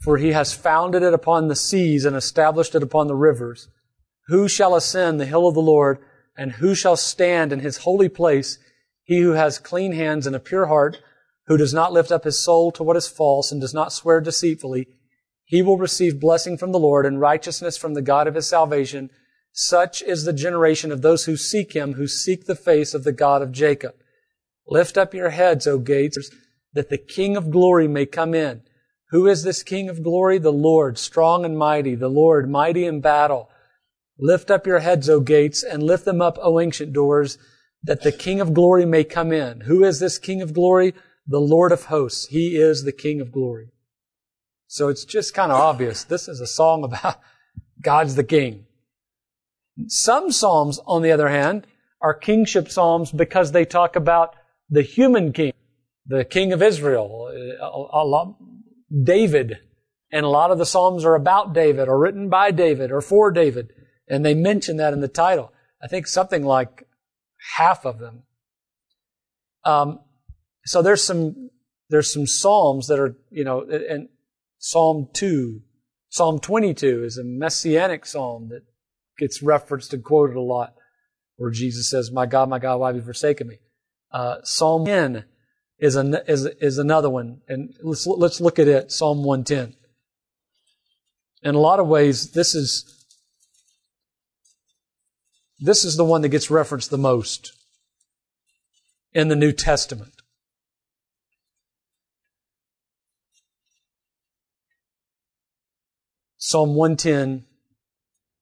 for 0.00 0.18
he 0.18 0.32
has 0.32 0.52
founded 0.52 1.02
it 1.02 1.14
upon 1.14 1.48
the 1.48 1.56
seas 1.56 2.04
and 2.04 2.16
established 2.16 2.74
it 2.74 2.82
upon 2.82 3.06
the 3.06 3.16
rivers. 3.16 3.68
Who 4.26 4.48
shall 4.48 4.74
ascend 4.74 5.18
the 5.18 5.26
hill 5.26 5.48
of 5.48 5.54
the 5.54 5.60
Lord, 5.60 5.98
and 6.40 6.52
who 6.52 6.74
shall 6.74 6.96
stand 6.96 7.52
in 7.52 7.60
his 7.60 7.76
holy 7.76 8.08
place? 8.08 8.58
He 9.04 9.20
who 9.20 9.32
has 9.32 9.58
clean 9.58 9.92
hands 9.92 10.26
and 10.26 10.34
a 10.34 10.40
pure 10.40 10.66
heart, 10.66 10.98
who 11.48 11.58
does 11.58 11.74
not 11.74 11.92
lift 11.92 12.10
up 12.10 12.24
his 12.24 12.38
soul 12.38 12.72
to 12.72 12.82
what 12.82 12.96
is 12.96 13.08
false 13.08 13.52
and 13.52 13.60
does 13.60 13.74
not 13.74 13.92
swear 13.92 14.22
deceitfully, 14.22 14.88
he 15.44 15.60
will 15.60 15.76
receive 15.76 16.18
blessing 16.18 16.56
from 16.56 16.72
the 16.72 16.78
Lord 16.78 17.04
and 17.04 17.20
righteousness 17.20 17.76
from 17.76 17.92
the 17.92 18.00
God 18.00 18.26
of 18.26 18.36
his 18.36 18.48
salvation. 18.48 19.10
Such 19.52 20.00
is 20.00 20.24
the 20.24 20.32
generation 20.32 20.90
of 20.90 21.02
those 21.02 21.26
who 21.26 21.36
seek 21.36 21.74
him, 21.74 21.94
who 21.94 22.06
seek 22.06 22.46
the 22.46 22.54
face 22.54 22.94
of 22.94 23.04
the 23.04 23.12
God 23.12 23.42
of 23.42 23.52
Jacob. 23.52 23.96
Lift 24.66 24.96
up 24.96 25.12
your 25.12 25.30
heads, 25.30 25.66
O 25.66 25.78
gates, 25.78 26.30
that 26.72 26.88
the 26.88 26.96
King 26.96 27.36
of 27.36 27.50
glory 27.50 27.86
may 27.86 28.06
come 28.06 28.32
in. 28.32 28.62
Who 29.10 29.26
is 29.26 29.42
this 29.42 29.62
King 29.62 29.90
of 29.90 30.02
glory? 30.02 30.38
The 30.38 30.52
Lord, 30.52 30.96
strong 30.96 31.44
and 31.44 31.58
mighty, 31.58 31.96
the 31.96 32.08
Lord, 32.08 32.48
mighty 32.48 32.86
in 32.86 33.02
battle. 33.02 33.50
Lift 34.20 34.50
up 34.50 34.66
your 34.66 34.80
heads, 34.80 35.08
O 35.08 35.20
gates, 35.20 35.62
and 35.62 35.82
lift 35.82 36.04
them 36.04 36.20
up, 36.20 36.38
O 36.42 36.60
ancient 36.60 36.92
doors, 36.92 37.38
that 37.82 38.02
the 38.02 38.12
King 38.12 38.40
of 38.40 38.52
glory 38.52 38.84
may 38.84 39.02
come 39.02 39.32
in. 39.32 39.62
Who 39.62 39.82
is 39.82 39.98
this 39.98 40.18
King 40.18 40.42
of 40.42 40.52
glory? 40.52 40.94
The 41.26 41.40
Lord 41.40 41.72
of 41.72 41.84
hosts. 41.84 42.26
He 42.26 42.56
is 42.56 42.84
the 42.84 42.92
King 42.92 43.20
of 43.20 43.32
glory. 43.32 43.68
So 44.66 44.88
it's 44.88 45.04
just 45.04 45.32
kind 45.32 45.50
of 45.50 45.58
obvious. 45.58 46.04
This 46.04 46.28
is 46.28 46.40
a 46.40 46.46
song 46.46 46.84
about 46.92 47.18
God's 47.82 48.14
the 48.14 48.24
King. 48.24 48.66
Some 49.86 50.30
Psalms, 50.30 50.78
on 50.86 51.00
the 51.00 51.12
other 51.12 51.28
hand, 51.28 51.66
are 52.02 52.12
kingship 52.12 52.70
Psalms 52.70 53.10
because 53.10 53.52
they 53.52 53.64
talk 53.64 53.96
about 53.96 54.34
the 54.68 54.82
human 54.82 55.32
king, 55.32 55.52
the 56.06 56.24
king 56.24 56.52
of 56.52 56.62
Israel, 56.62 57.30
David. 59.02 59.58
And 60.12 60.26
a 60.26 60.28
lot 60.28 60.50
of 60.50 60.58
the 60.58 60.66
Psalms 60.66 61.04
are 61.04 61.14
about 61.14 61.54
David 61.54 61.88
or 61.88 61.98
written 61.98 62.28
by 62.28 62.50
David 62.50 62.90
or 62.90 63.00
for 63.00 63.30
David. 63.30 63.72
And 64.10 64.24
they 64.24 64.34
mention 64.34 64.76
that 64.76 64.92
in 64.92 65.00
the 65.00 65.08
title. 65.08 65.52
I 65.82 65.86
think 65.86 66.06
something 66.06 66.44
like 66.44 66.86
half 67.56 67.86
of 67.86 67.98
them. 67.98 68.24
Um, 69.64 70.00
so 70.66 70.82
there's 70.82 71.02
some, 71.02 71.50
there's 71.88 72.12
some 72.12 72.26
Psalms 72.26 72.88
that 72.88 72.98
are, 72.98 73.16
you 73.30 73.44
know, 73.44 73.62
and 73.62 74.08
Psalm 74.58 75.08
2, 75.14 75.62
Psalm 76.10 76.40
22 76.40 77.04
is 77.04 77.16
a 77.16 77.24
messianic 77.24 78.04
psalm 78.04 78.48
that 78.48 78.62
gets 79.16 79.42
referenced 79.42 79.94
and 79.94 80.04
quoted 80.04 80.36
a 80.36 80.40
lot, 80.40 80.74
where 81.36 81.50
Jesus 81.50 81.88
says, 81.88 82.10
"My 82.10 82.26
God, 82.26 82.48
my 82.48 82.58
God, 82.58 82.80
why 82.80 82.88
have 82.88 82.96
you 82.96 83.02
forsaken 83.02 83.46
me?" 83.46 83.58
Uh, 84.10 84.36
Psalm 84.42 84.86
10 84.86 85.24
is 85.78 85.94
an, 85.94 86.16
is 86.26 86.46
is 86.60 86.78
another 86.78 87.08
one, 87.08 87.42
and 87.46 87.74
let's 87.80 88.08
let's 88.08 88.40
look 88.40 88.58
at 88.58 88.66
it. 88.66 88.90
Psalm 88.90 89.22
110. 89.22 89.76
In 91.42 91.54
a 91.54 91.60
lot 91.60 91.78
of 91.78 91.86
ways, 91.86 92.32
this 92.32 92.56
is 92.56 92.99
this 95.60 95.84
is 95.84 95.96
the 95.96 96.04
one 96.04 96.22
that 96.22 96.28
gets 96.30 96.50
referenced 96.50 96.90
the 96.90 96.98
most 96.98 97.52
in 99.12 99.28
the 99.28 99.36
New 99.36 99.52
Testament. 99.52 100.12
Psalm 106.36 106.74
110 106.74 107.44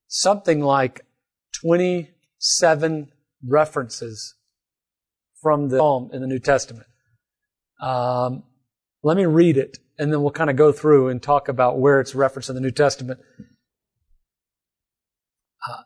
something 0.08 0.60
like 0.60 1.02
27 1.60 3.12
references 3.46 4.34
from 5.40 5.68
the 5.68 5.78
Psalm 5.78 6.10
in 6.12 6.20
the 6.20 6.26
New 6.26 6.40
Testament. 6.40 6.86
Um, 7.80 8.42
let 9.02 9.16
me 9.16 9.26
read 9.26 9.56
it, 9.56 9.78
and 9.98 10.12
then 10.12 10.22
we'll 10.22 10.32
kind 10.32 10.50
of 10.50 10.56
go 10.56 10.72
through 10.72 11.08
and 11.08 11.22
talk 11.22 11.48
about 11.48 11.78
where 11.78 12.00
it's 12.00 12.14
referenced 12.14 12.48
in 12.48 12.56
the 12.56 12.60
New 12.60 12.72
Testament. 12.72 13.20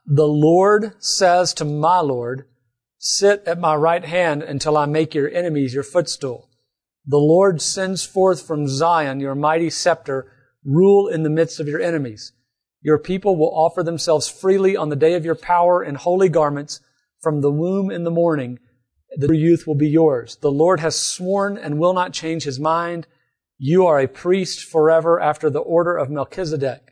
The 0.07 0.29
Lord 0.29 0.93
says 1.03 1.55
to 1.55 1.65
my 1.65 2.01
Lord, 2.01 2.47
Sit 2.99 3.43
at 3.47 3.59
my 3.59 3.75
right 3.75 4.05
hand 4.05 4.43
until 4.43 4.77
I 4.77 4.87
make 4.87 5.15
your 5.15 5.29
enemies 5.31 5.75
your 5.75 5.83
footstool. 5.83 6.49
The 7.05 7.19
Lord 7.19 7.61
sends 7.61 8.05
forth 8.05 8.47
from 8.47 8.69
Zion 8.69 9.19
your 9.19 9.35
mighty 9.35 9.71
scepter, 9.71 10.31
rule 10.65 11.09
in 11.09 11.25
the 11.25 11.31
midst 11.31 11.59
of 11.59 11.67
your 11.67 11.81
enemies. 11.81 12.33
Your 12.81 12.99
people 12.99 13.37
will 13.37 13.53
offer 13.55 13.83
themselves 13.83 14.29
freely 14.29 14.77
on 14.77 14.89
the 14.89 14.97
day 14.97 15.15
of 15.15 15.25
your 15.25 15.35
power 15.35 15.83
in 15.83 15.97
holy 15.97 16.29
garments 16.29 16.81
from 17.21 17.41
the 17.41 17.51
womb 17.51 17.91
in 17.91 18.05
the 18.05 18.11
morning. 18.11 18.59
The 19.17 19.37
youth 19.37 19.67
will 19.67 19.75
be 19.75 19.89
yours. 19.89 20.37
The 20.37 20.51
Lord 20.51 20.81
has 20.81 20.97
sworn 20.97 21.59
and 21.59 21.79
will 21.79 21.93
not 21.93 22.13
change 22.13 22.45
his 22.45 22.61
mind. 22.61 23.07
You 23.59 23.87
are 23.87 24.01
a 24.01 24.09
priest 24.09 24.65
forever 24.65 25.21
after 25.21 25.51
the 25.51 25.61
order 25.61 25.97
of 25.97 26.11
Melchizedek. 26.11 26.92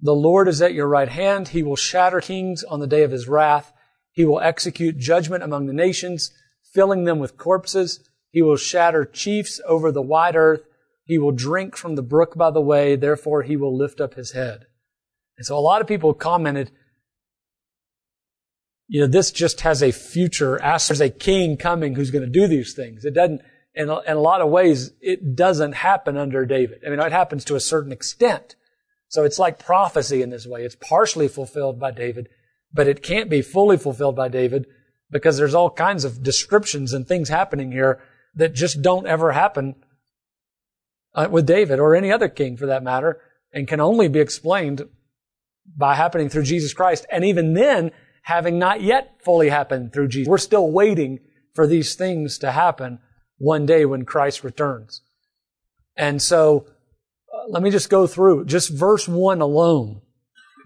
The 0.00 0.14
Lord 0.14 0.48
is 0.48 0.62
at 0.62 0.74
your 0.74 0.86
right 0.86 1.08
hand. 1.08 1.48
He 1.48 1.62
will 1.62 1.76
shatter 1.76 2.20
kings 2.20 2.62
on 2.62 2.80
the 2.80 2.86
day 2.86 3.02
of 3.02 3.10
his 3.10 3.28
wrath. 3.28 3.72
He 4.12 4.24
will 4.24 4.40
execute 4.40 4.98
judgment 4.98 5.42
among 5.42 5.66
the 5.66 5.72
nations, 5.72 6.32
filling 6.72 7.04
them 7.04 7.18
with 7.18 7.36
corpses. 7.36 8.08
He 8.30 8.42
will 8.42 8.56
shatter 8.56 9.04
chiefs 9.04 9.60
over 9.66 9.90
the 9.90 10.02
wide 10.02 10.36
earth. 10.36 10.62
He 11.04 11.18
will 11.18 11.32
drink 11.32 11.76
from 11.76 11.96
the 11.96 12.02
brook 12.02 12.36
by 12.36 12.50
the 12.50 12.60
way. 12.60 12.94
Therefore, 12.94 13.42
he 13.42 13.56
will 13.56 13.76
lift 13.76 14.00
up 14.00 14.14
his 14.14 14.32
head. 14.32 14.66
And 15.36 15.46
so 15.46 15.56
a 15.56 15.60
lot 15.60 15.80
of 15.80 15.86
people 15.86 16.14
commented, 16.14 16.70
you 18.88 19.00
know, 19.00 19.06
this 19.06 19.30
just 19.30 19.60
has 19.62 19.82
a 19.82 19.92
future, 19.92 20.58
there's 20.62 21.00
a 21.00 21.10
king 21.10 21.56
coming 21.56 21.94
who's 21.94 22.10
going 22.10 22.24
to 22.24 22.30
do 22.30 22.46
these 22.46 22.74
things. 22.74 23.04
It 23.04 23.14
doesn't, 23.14 23.42
in 23.74 23.88
a, 23.88 24.00
in 24.00 24.16
a 24.16 24.20
lot 24.20 24.40
of 24.40 24.50
ways, 24.50 24.92
it 25.00 25.36
doesn't 25.36 25.72
happen 25.72 26.16
under 26.16 26.44
David. 26.44 26.82
I 26.86 26.90
mean, 26.90 26.98
it 26.98 27.12
happens 27.12 27.44
to 27.46 27.54
a 27.54 27.60
certain 27.60 27.92
extent. 27.92 28.56
So 29.08 29.24
it's 29.24 29.38
like 29.38 29.58
prophecy 29.58 30.22
in 30.22 30.30
this 30.30 30.46
way. 30.46 30.64
It's 30.64 30.76
partially 30.76 31.28
fulfilled 31.28 31.80
by 31.80 31.90
David, 31.90 32.28
but 32.72 32.88
it 32.88 33.02
can't 33.02 33.30
be 33.30 33.42
fully 33.42 33.76
fulfilled 33.76 34.16
by 34.16 34.28
David 34.28 34.66
because 35.10 35.38
there's 35.38 35.54
all 35.54 35.70
kinds 35.70 36.04
of 36.04 36.22
descriptions 36.22 36.92
and 36.92 37.06
things 37.06 37.28
happening 37.28 37.72
here 37.72 38.02
that 38.34 38.54
just 38.54 38.82
don't 38.82 39.06
ever 39.06 39.32
happen 39.32 39.74
uh, 41.14 41.28
with 41.30 41.46
David 41.46 41.80
or 41.80 41.96
any 41.96 42.12
other 42.12 42.28
king 42.28 42.56
for 42.56 42.66
that 42.66 42.82
matter 42.82 43.20
and 43.52 43.66
can 43.66 43.80
only 43.80 44.08
be 44.08 44.20
explained 44.20 44.82
by 45.76 45.94
happening 45.94 46.28
through 46.28 46.42
Jesus 46.42 46.74
Christ. 46.74 47.06
And 47.10 47.24
even 47.24 47.54
then, 47.54 47.90
having 48.22 48.58
not 48.58 48.82
yet 48.82 49.16
fully 49.24 49.48
happened 49.48 49.92
through 49.92 50.08
Jesus. 50.08 50.28
We're 50.28 50.38
still 50.38 50.70
waiting 50.70 51.20
for 51.54 51.66
these 51.66 51.94
things 51.94 52.38
to 52.38 52.52
happen 52.52 52.98
one 53.38 53.64
day 53.64 53.84
when 53.84 54.04
Christ 54.04 54.44
returns. 54.44 55.00
And 55.96 56.20
so, 56.20 56.66
let 57.50 57.62
me 57.62 57.70
just 57.70 57.90
go 57.90 58.06
through 58.06 58.44
just 58.44 58.70
verse 58.70 59.08
one 59.08 59.40
alone 59.40 60.00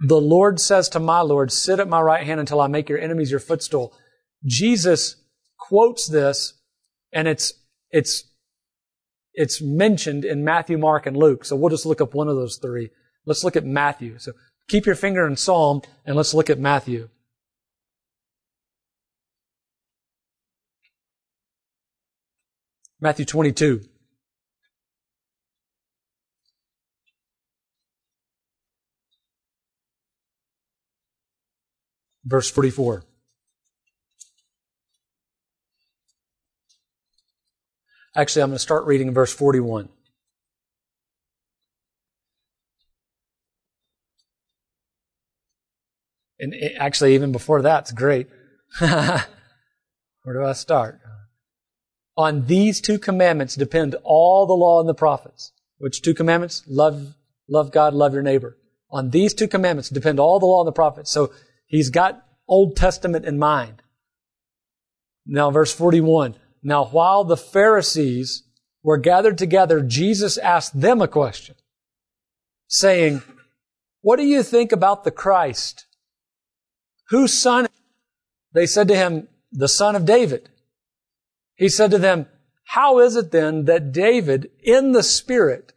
The 0.05 0.20
Lord 0.20 0.61
says 0.61 0.89
to 0.91 1.01
my 1.01 1.20
Lord, 1.20 1.53
sit 1.53 1.78
at 1.78 1.89
my 1.89 2.01
right 2.01 2.26
hand 2.26 2.41
until 2.41 2.61
I 2.61 2.66
make 2.66 2.89
your 2.89 2.99
enemies 2.99 3.30
your 3.30 3.41
footstool. 3.41 3.97
Jesus 4.45 5.16
quotes 5.59 6.09
this 6.09 6.55
and 7.12 7.28
it's, 7.28 7.55
it's, 7.91 8.24
it's 9.33 9.62
mentioned 9.62 10.24
in 10.24 10.45
Matthew, 10.45 10.76
Mark, 10.76 11.07
and 11.07 11.16
Luke. 11.16 11.45
So 11.45 11.55
we'll 11.55 11.70
just 11.70 11.87
look 11.87 12.01
up 12.01 12.14
one 12.14 12.28
of 12.28 12.37
those 12.37 12.59
three. 12.61 12.91
Let's 13.26 13.45
look 13.45 13.55
at 13.55 13.64
Matthew. 13.64 14.18
So 14.18 14.33
keep 14.68 14.87
your 14.87 14.97
finger 14.97 15.26
in 15.26 15.37
Psalm 15.37 15.83
and 16.05 16.16
let's 16.16 16.35
look 16.35 16.51
at 16.51 16.59
Matthew. 16.59 17.09
Matthew 23.01 23.24
22. 23.24 23.83
Verse 32.24 32.50
44. 32.50 33.04
Actually, 38.14 38.42
I'm 38.42 38.50
going 38.50 38.56
to 38.56 38.62
start 38.62 38.84
reading 38.84 39.08
in 39.08 39.14
verse 39.14 39.32
41. 39.32 39.88
And 46.38 46.54
actually, 46.76 47.14
even 47.14 47.32
before 47.32 47.62
that's 47.62 47.92
great. 47.92 48.28
Where 48.78 49.24
do 50.26 50.44
I 50.44 50.52
start? 50.52 51.00
On 52.16 52.46
these 52.46 52.80
two 52.80 52.98
commandments 52.98 53.54
depend 53.54 53.94
all 54.02 54.46
the 54.46 54.52
law 54.52 54.80
and 54.80 54.88
the 54.88 54.94
prophets. 54.94 55.52
Which 55.78 56.02
two 56.02 56.14
commandments? 56.14 56.62
Love, 56.66 57.14
love 57.48 57.72
God, 57.72 57.94
love 57.94 58.12
your 58.12 58.22
neighbor. 58.22 58.58
On 58.90 59.10
these 59.10 59.32
two 59.32 59.48
commandments 59.48 59.88
depend 59.88 60.20
all 60.20 60.38
the 60.38 60.46
law 60.46 60.60
and 60.60 60.68
the 60.68 60.72
prophets. 60.72 61.10
So 61.10 61.32
he's 61.72 61.90
got 61.90 62.24
Old 62.46 62.76
Testament 62.76 63.24
in 63.24 63.40
mind. 63.40 63.82
Now 65.26 65.50
verse 65.50 65.72
41. 65.72 66.36
Now 66.62 66.84
while 66.84 67.24
the 67.24 67.36
Pharisees 67.36 68.44
were 68.84 68.98
gathered 68.98 69.38
together, 69.38 69.80
Jesus 69.80 70.38
asked 70.38 70.80
them 70.80 71.00
a 71.00 71.08
question, 71.08 71.56
saying, 72.68 73.22
What 74.02 74.16
do 74.16 74.24
you 74.24 74.44
think 74.44 74.70
about 74.70 75.02
the 75.02 75.10
Christ? 75.10 75.86
Whose 77.08 77.32
son? 77.32 77.68
They 78.52 78.66
said 78.66 78.88
to 78.88 78.96
him, 78.96 79.28
The 79.50 79.68
son 79.68 79.96
of 79.96 80.04
David. 80.04 80.50
He 81.56 81.68
said 81.68 81.90
to 81.92 81.98
them, 81.98 82.26
How 82.64 82.98
is 82.98 83.16
it 83.16 83.30
then 83.30 83.64
that 83.64 83.92
David 83.92 84.50
in 84.62 84.92
the 84.92 85.02
Spirit, 85.02 85.72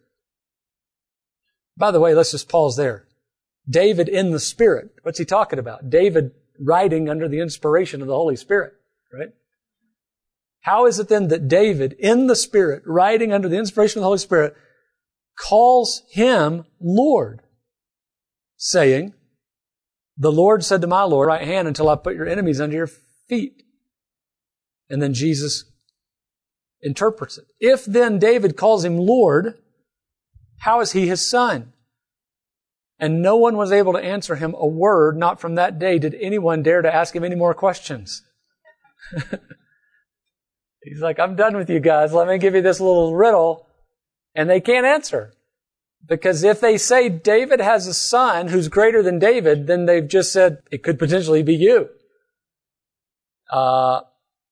by 1.78 1.92
the 1.92 2.00
way, 2.00 2.14
let's 2.14 2.32
just 2.32 2.50
pause 2.50 2.76
there. 2.76 3.06
David 3.70 4.10
in 4.10 4.32
the 4.32 4.40
Spirit. 4.40 4.92
What's 5.04 5.20
he 5.20 5.26
talking 5.26 5.60
about? 5.60 5.90
David 5.90 6.32
writing 6.60 7.10
under 7.10 7.28
the 7.28 7.40
inspiration 7.40 8.02
of 8.02 8.08
the 8.08 8.16
Holy 8.16 8.36
Spirit, 8.36 8.74
right? 9.14 9.30
How 10.62 10.88
is 10.88 11.00
it 11.00 11.10
then 11.10 11.28
that 11.28 11.48
David 11.48 11.94
in 11.94 12.28
the 12.28 12.36
Spirit, 12.36 12.84
writing 12.86 13.32
under 13.32 13.48
the 13.48 13.58
inspiration 13.58 14.00
of 14.00 14.02
the 14.02 14.08
Holy 14.08 14.18
Spirit, 14.18 14.56
calls 15.38 16.04
him 16.10 16.66
Lord, 16.80 17.42
saying, 18.58 19.14
The 20.18 20.32
Lord 20.32 20.64
said 20.64 20.82
to 20.82 20.88
my 20.88 21.04
Lord, 21.04 21.28
right 21.28 21.46
hand 21.46 21.68
until 21.68 21.90
I 21.90 21.96
put 21.96 22.16
your 22.16 22.28
enemies 22.28 22.62
under 22.62 22.76
your 22.76 22.90
feet. 23.28 23.64
And 24.90 25.02
then 25.02 25.14
Jesus 25.14 25.66
interprets 26.82 27.38
it. 27.38 27.46
If 27.60 27.86
then 27.86 28.20
David 28.20 28.56
calls 28.56 28.86
him 28.86 28.98
Lord, 28.98 29.58
how 30.60 30.80
is 30.80 30.94
he 30.94 31.08
his 31.08 31.28
son? 31.28 31.74
And 32.98 33.22
no 33.22 33.36
one 33.36 33.58
was 33.58 33.72
able 33.72 33.94
to 33.94 34.00
answer 34.00 34.36
him 34.36 34.56
a 34.58 34.66
word, 34.66 35.18
not 35.18 35.42
from 35.42 35.56
that 35.56 35.80
day 35.80 36.00
did 36.00 36.16
anyone 36.16 36.64
dare 36.64 36.82
to 36.82 36.94
ask 36.94 37.16
him 37.16 37.24
any 37.24 37.36
more 37.36 37.54
questions. 37.54 38.24
He's 40.82 41.02
like, 41.02 41.20
I'm 41.20 41.36
done 41.36 41.58
with 41.58 41.70
you 41.70 41.80
guys. 41.80 42.14
Let 42.14 42.28
me 42.28 42.38
give 42.38 42.56
you 42.56 42.62
this 42.62 42.80
little 42.80 43.16
riddle. 43.16 43.68
And 44.34 44.50
they 44.50 44.62
can't 44.62 44.86
answer. 44.86 45.34
Because 46.08 46.44
if 46.44 46.62
they 46.62 46.78
say 46.78 47.10
David 47.10 47.60
has 47.60 47.88
a 47.88 47.94
son 47.94 48.50
who's 48.50 48.68
greater 48.68 49.02
than 49.02 49.18
David, 49.18 49.68
then 49.68 49.86
they've 49.86 50.08
just 50.08 50.32
said 50.32 50.60
it 50.72 50.84
could 50.84 51.00
potentially 51.00 51.42
be 51.42 51.56
you. 51.56 51.90
Uh, 53.52 54.02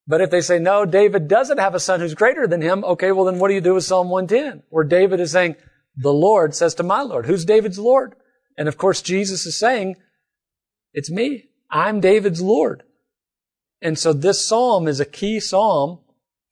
but 0.08 0.22
if 0.22 0.32
they 0.32 0.42
say, 0.42 0.60
no, 0.60 0.86
David 0.86 1.28
doesn't 1.28 1.60
have 1.60 1.76
a 1.76 1.80
son 1.80 2.00
who's 2.00 2.16
greater 2.16 2.48
than 2.48 2.62
him, 2.62 2.84
okay, 2.84 3.12
well 3.12 3.26
then 3.26 3.40
what 3.40 3.48
do 3.48 3.54
you 3.54 3.62
do 3.62 3.76
with 3.76 3.86
Psalm 3.86 4.10
110? 4.10 4.64
Where 4.70 4.84
David 4.84 5.20
is 5.20 5.32
saying, 5.32 5.56
the 5.96 6.14
Lord 6.14 6.56
says 6.56 6.76
to 6.76 6.84
my 6.84 7.02
Lord. 7.02 7.26
Who's 7.26 7.46
David's 7.46 7.80
Lord? 7.80 8.16
And 8.58 8.68
of 8.68 8.78
course, 8.78 9.02
Jesus 9.02 9.46
is 9.46 9.58
saying, 9.58 9.96
it's 10.94 11.10
me. 11.10 11.50
I'm 11.70 12.00
David's 12.00 12.42
Lord. 12.42 12.84
And 13.82 13.98
so 13.98 14.14
this 14.14 14.44
psalm 14.44 14.88
is 14.88 15.00
a 15.00 15.06
key 15.06 15.40
psalm 15.40 16.00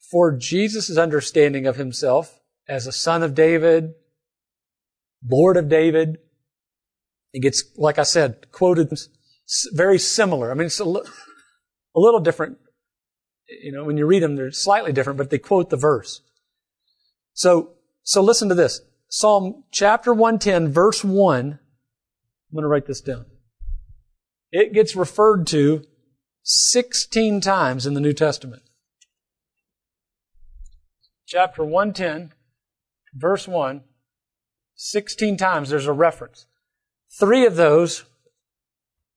for 0.09 0.35
Jesus' 0.35 0.97
understanding 0.97 1.67
of 1.67 1.77
himself 1.77 2.39
as 2.67 2.87
a 2.87 2.91
son 2.91 3.23
of 3.23 3.35
David, 3.35 3.93
Lord 5.27 5.57
of 5.57 5.69
David. 5.69 6.17
It 7.33 7.41
gets, 7.41 7.63
like 7.77 7.99
I 7.99 8.03
said, 8.03 8.51
quoted 8.51 8.91
very 9.71 9.99
similar. 9.99 10.51
I 10.51 10.55
mean, 10.55 10.67
it's 10.67 10.79
a, 10.79 10.85
a 10.85 11.99
little 11.99 12.19
different 12.19 12.57
you 13.61 13.71
know, 13.71 13.83
when 13.83 13.97
you 13.97 14.05
read 14.05 14.23
them, 14.23 14.35
they're 14.35 14.51
slightly 14.51 14.91
different, 14.91 15.17
but 15.17 15.29
they 15.29 15.37
quote 15.37 15.69
the 15.69 15.77
verse. 15.77 16.21
So, 17.33 17.71
so 18.03 18.21
listen 18.21 18.49
to 18.49 18.55
this. 18.55 18.81
Psalm 19.09 19.63
chapter 19.71 20.13
110, 20.13 20.71
verse 20.71 21.03
1. 21.03 21.59
I'm 22.51 22.55
going 22.55 22.63
to 22.63 22.67
write 22.67 22.85
this 22.85 22.99
down. 22.99 23.25
It 24.51 24.73
gets 24.73 24.93
referred 24.93 25.47
to 25.47 25.85
16 26.43 27.39
times 27.39 27.85
in 27.85 27.93
the 27.93 28.01
New 28.01 28.11
Testament. 28.11 28.63
Chapter 31.25 31.63
110, 31.63 32.33
verse 33.13 33.47
1. 33.47 33.83
16 34.75 35.37
times 35.37 35.69
there's 35.69 35.85
a 35.85 35.93
reference. 35.93 36.45
Three 37.17 37.45
of 37.45 37.55
those 37.55 38.03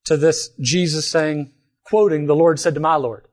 to 0.04 0.16
this 0.16 0.50
Jesus 0.60 1.10
saying, 1.10 1.52
quoting, 1.84 2.26
the 2.26 2.36
Lord 2.36 2.60
said 2.60 2.74
to 2.74 2.80
my 2.80 2.94
Lord. 2.94 3.26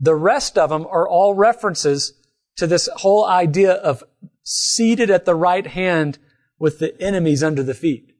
The 0.00 0.16
rest 0.16 0.58
of 0.58 0.70
them 0.70 0.86
are 0.90 1.08
all 1.08 1.34
references 1.34 2.14
to 2.56 2.66
this 2.66 2.88
whole 2.96 3.24
idea 3.24 3.74
of 3.74 4.02
seated 4.42 5.10
at 5.10 5.26
the 5.26 5.34
right 5.36 5.66
hand 5.66 6.18
with 6.58 6.80
the 6.80 7.00
enemies 7.00 7.44
under 7.44 7.62
the 7.62 7.74
feet. 7.74 8.14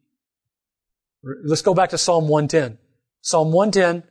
Let's 1.23 1.63
go 1.63 1.75
back 1.75 1.91
to 1.91 1.99
Psalm 1.99 2.29
110. 2.29 2.79
Psalm 3.21 3.53
110, 3.53 4.09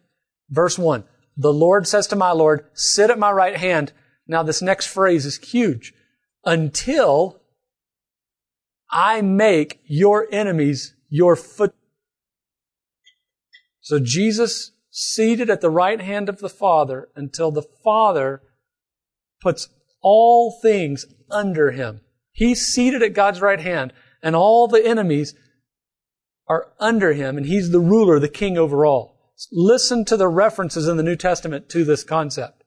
verse 0.50 0.78
1. 0.78 1.04
The 1.38 1.54
Lord 1.54 1.88
says 1.88 2.08
to 2.08 2.16
my 2.16 2.32
Lord, 2.32 2.66
sit 2.74 3.10
at 3.10 3.18
my 3.18 3.32
right 3.32 3.56
hand. 3.56 3.94
Now 4.28 4.44
this 4.44 4.62
next 4.62 4.88
phrase 4.88 5.26
is 5.26 5.38
huge. 5.38 5.94
Until 6.46 7.42
I 8.92 9.22
make 9.22 9.82
your 9.86 10.28
enemies 10.32 10.96
your 11.10 11.36
foot. 11.36 11.74
So 13.82 14.00
Jesus 14.00 14.72
seated 14.92 15.50
at 15.50 15.62
the 15.62 15.70
right 15.70 16.02
hand 16.02 16.30
of 16.30 16.40
the 16.40 16.50
Father 16.50 17.10
until 17.16 17.52
the 17.52 17.64
Father 17.84 18.42
puts 19.42 19.70
all 20.02 20.60
things 20.62 21.06
under 21.32 21.72
him. 21.72 22.02
He's 22.32 22.68
seated 22.68 23.02
at 23.02 23.14
God's 23.14 23.42
right 23.42 23.60
hand 23.60 23.94
and 24.22 24.36
all 24.36 24.68
the 24.68 24.86
enemies 24.86 25.34
are 26.50 26.74
under 26.80 27.14
him 27.14 27.38
and 27.38 27.46
he's 27.46 27.70
the 27.70 27.80
ruler, 27.80 28.20
the 28.20 28.28
king 28.28 28.58
over 28.58 28.86
all. 28.86 29.16
Listen 29.52 30.04
to 30.06 30.18
the 30.18 30.28
references 30.28 30.88
in 30.88 30.98
the 30.98 31.04
New 31.04 31.16
Testament 31.16 31.70
to 31.70 31.86
this 31.86 32.04
concept. 32.04 32.64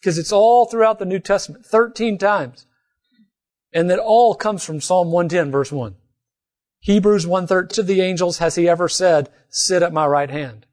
Because 0.00 0.18
it's 0.18 0.32
all 0.32 0.66
throughout 0.66 0.98
the 0.98 1.06
New 1.06 1.20
Testament, 1.20 1.64
13 1.64 2.18
times. 2.18 2.66
And 3.72 3.88
that 3.88 3.98
all 3.98 4.34
comes 4.34 4.64
from 4.64 4.80
Psalm 4.80 5.10
110 5.10 5.50
verse 5.50 5.72
1. 5.72 5.94
Hebrews 6.80 7.24
1.13 7.24 7.68
to 7.70 7.82
the 7.82 8.02
angels 8.02 8.38
has 8.38 8.56
he 8.56 8.68
ever 8.68 8.88
said, 8.88 9.30
sit 9.48 9.82
at 9.82 9.92
my 9.92 10.06
right 10.06 10.28
hand. 10.28 10.66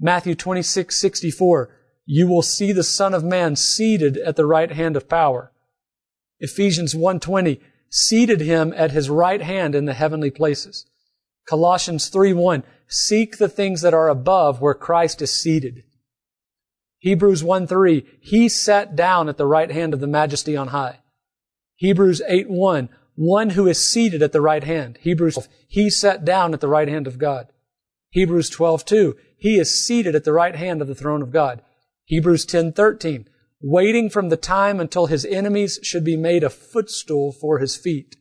Matthew 0.00 0.34
26, 0.34 0.96
64, 0.98 1.70
you 2.04 2.26
will 2.26 2.42
see 2.42 2.72
the 2.72 2.82
Son 2.82 3.14
of 3.14 3.22
Man 3.22 3.54
seated 3.54 4.16
at 4.18 4.34
the 4.34 4.46
right 4.46 4.72
hand 4.72 4.96
of 4.96 5.08
power. 5.08 5.52
Ephesians 6.40 6.94
1.20, 6.94 7.60
seated 7.88 8.40
him 8.40 8.74
at 8.76 8.90
his 8.90 9.08
right 9.08 9.40
hand 9.40 9.76
in 9.76 9.84
the 9.84 9.94
heavenly 9.94 10.32
places. 10.32 10.86
Colossians 11.46 12.10
3.1, 12.10 12.62
seek 12.88 13.38
the 13.38 13.48
things 13.48 13.82
that 13.82 13.94
are 13.94 14.08
above 14.08 14.60
where 14.60 14.74
Christ 14.74 15.20
is 15.22 15.32
seated. 15.32 15.84
Hebrews 16.98 17.42
1.3, 17.42 18.06
he 18.20 18.48
sat 18.48 18.96
down 18.96 19.28
at 19.28 19.36
the 19.36 19.46
right 19.46 19.70
hand 19.70 19.92
of 19.92 20.00
the 20.00 20.06
majesty 20.06 20.56
on 20.56 20.68
high. 20.68 21.00
Hebrews 21.76 22.22
8.1, 22.28 22.88
one 23.14 23.50
who 23.50 23.66
is 23.66 23.84
seated 23.84 24.22
at 24.22 24.32
the 24.32 24.40
right 24.40 24.64
hand. 24.64 24.98
Hebrews, 25.02 25.48
he 25.68 25.90
sat 25.90 26.24
down 26.24 26.54
at 26.54 26.60
the 26.60 26.68
right 26.68 26.88
hand 26.88 27.06
of 27.06 27.18
God. 27.18 27.48
Hebrews 28.10 28.48
12:2, 28.50 29.14
he 29.36 29.58
is 29.58 29.84
seated 29.84 30.14
at 30.14 30.24
the 30.24 30.32
right 30.32 30.56
hand 30.56 30.80
of 30.80 30.88
the 30.88 30.94
throne 30.94 31.20
of 31.20 31.30
God. 31.30 31.62
Hebrews 32.04 32.46
10:13, 32.46 33.26
waiting 33.60 34.08
from 34.08 34.28
the 34.28 34.36
time 34.36 34.80
until 34.80 35.06
his 35.06 35.24
enemies 35.24 35.78
should 35.82 36.04
be 36.04 36.16
made 36.16 36.42
a 36.42 36.50
footstool 36.50 37.32
for 37.32 37.58
his 37.58 37.76
feet. 37.76 38.16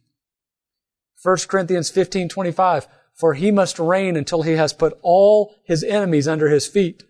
1 1.21 1.47
Corinthians 1.47 1.91
15:25, 1.91 2.87
for 3.13 3.33
he 3.33 3.51
must 3.51 3.79
reign 3.79 4.15
until 4.15 4.41
he 4.41 4.53
has 4.53 4.73
put 4.73 4.97
all 5.01 5.55
his 5.63 5.83
enemies 5.83 6.27
under 6.27 6.49
his 6.49 6.67
feet. 6.67 7.03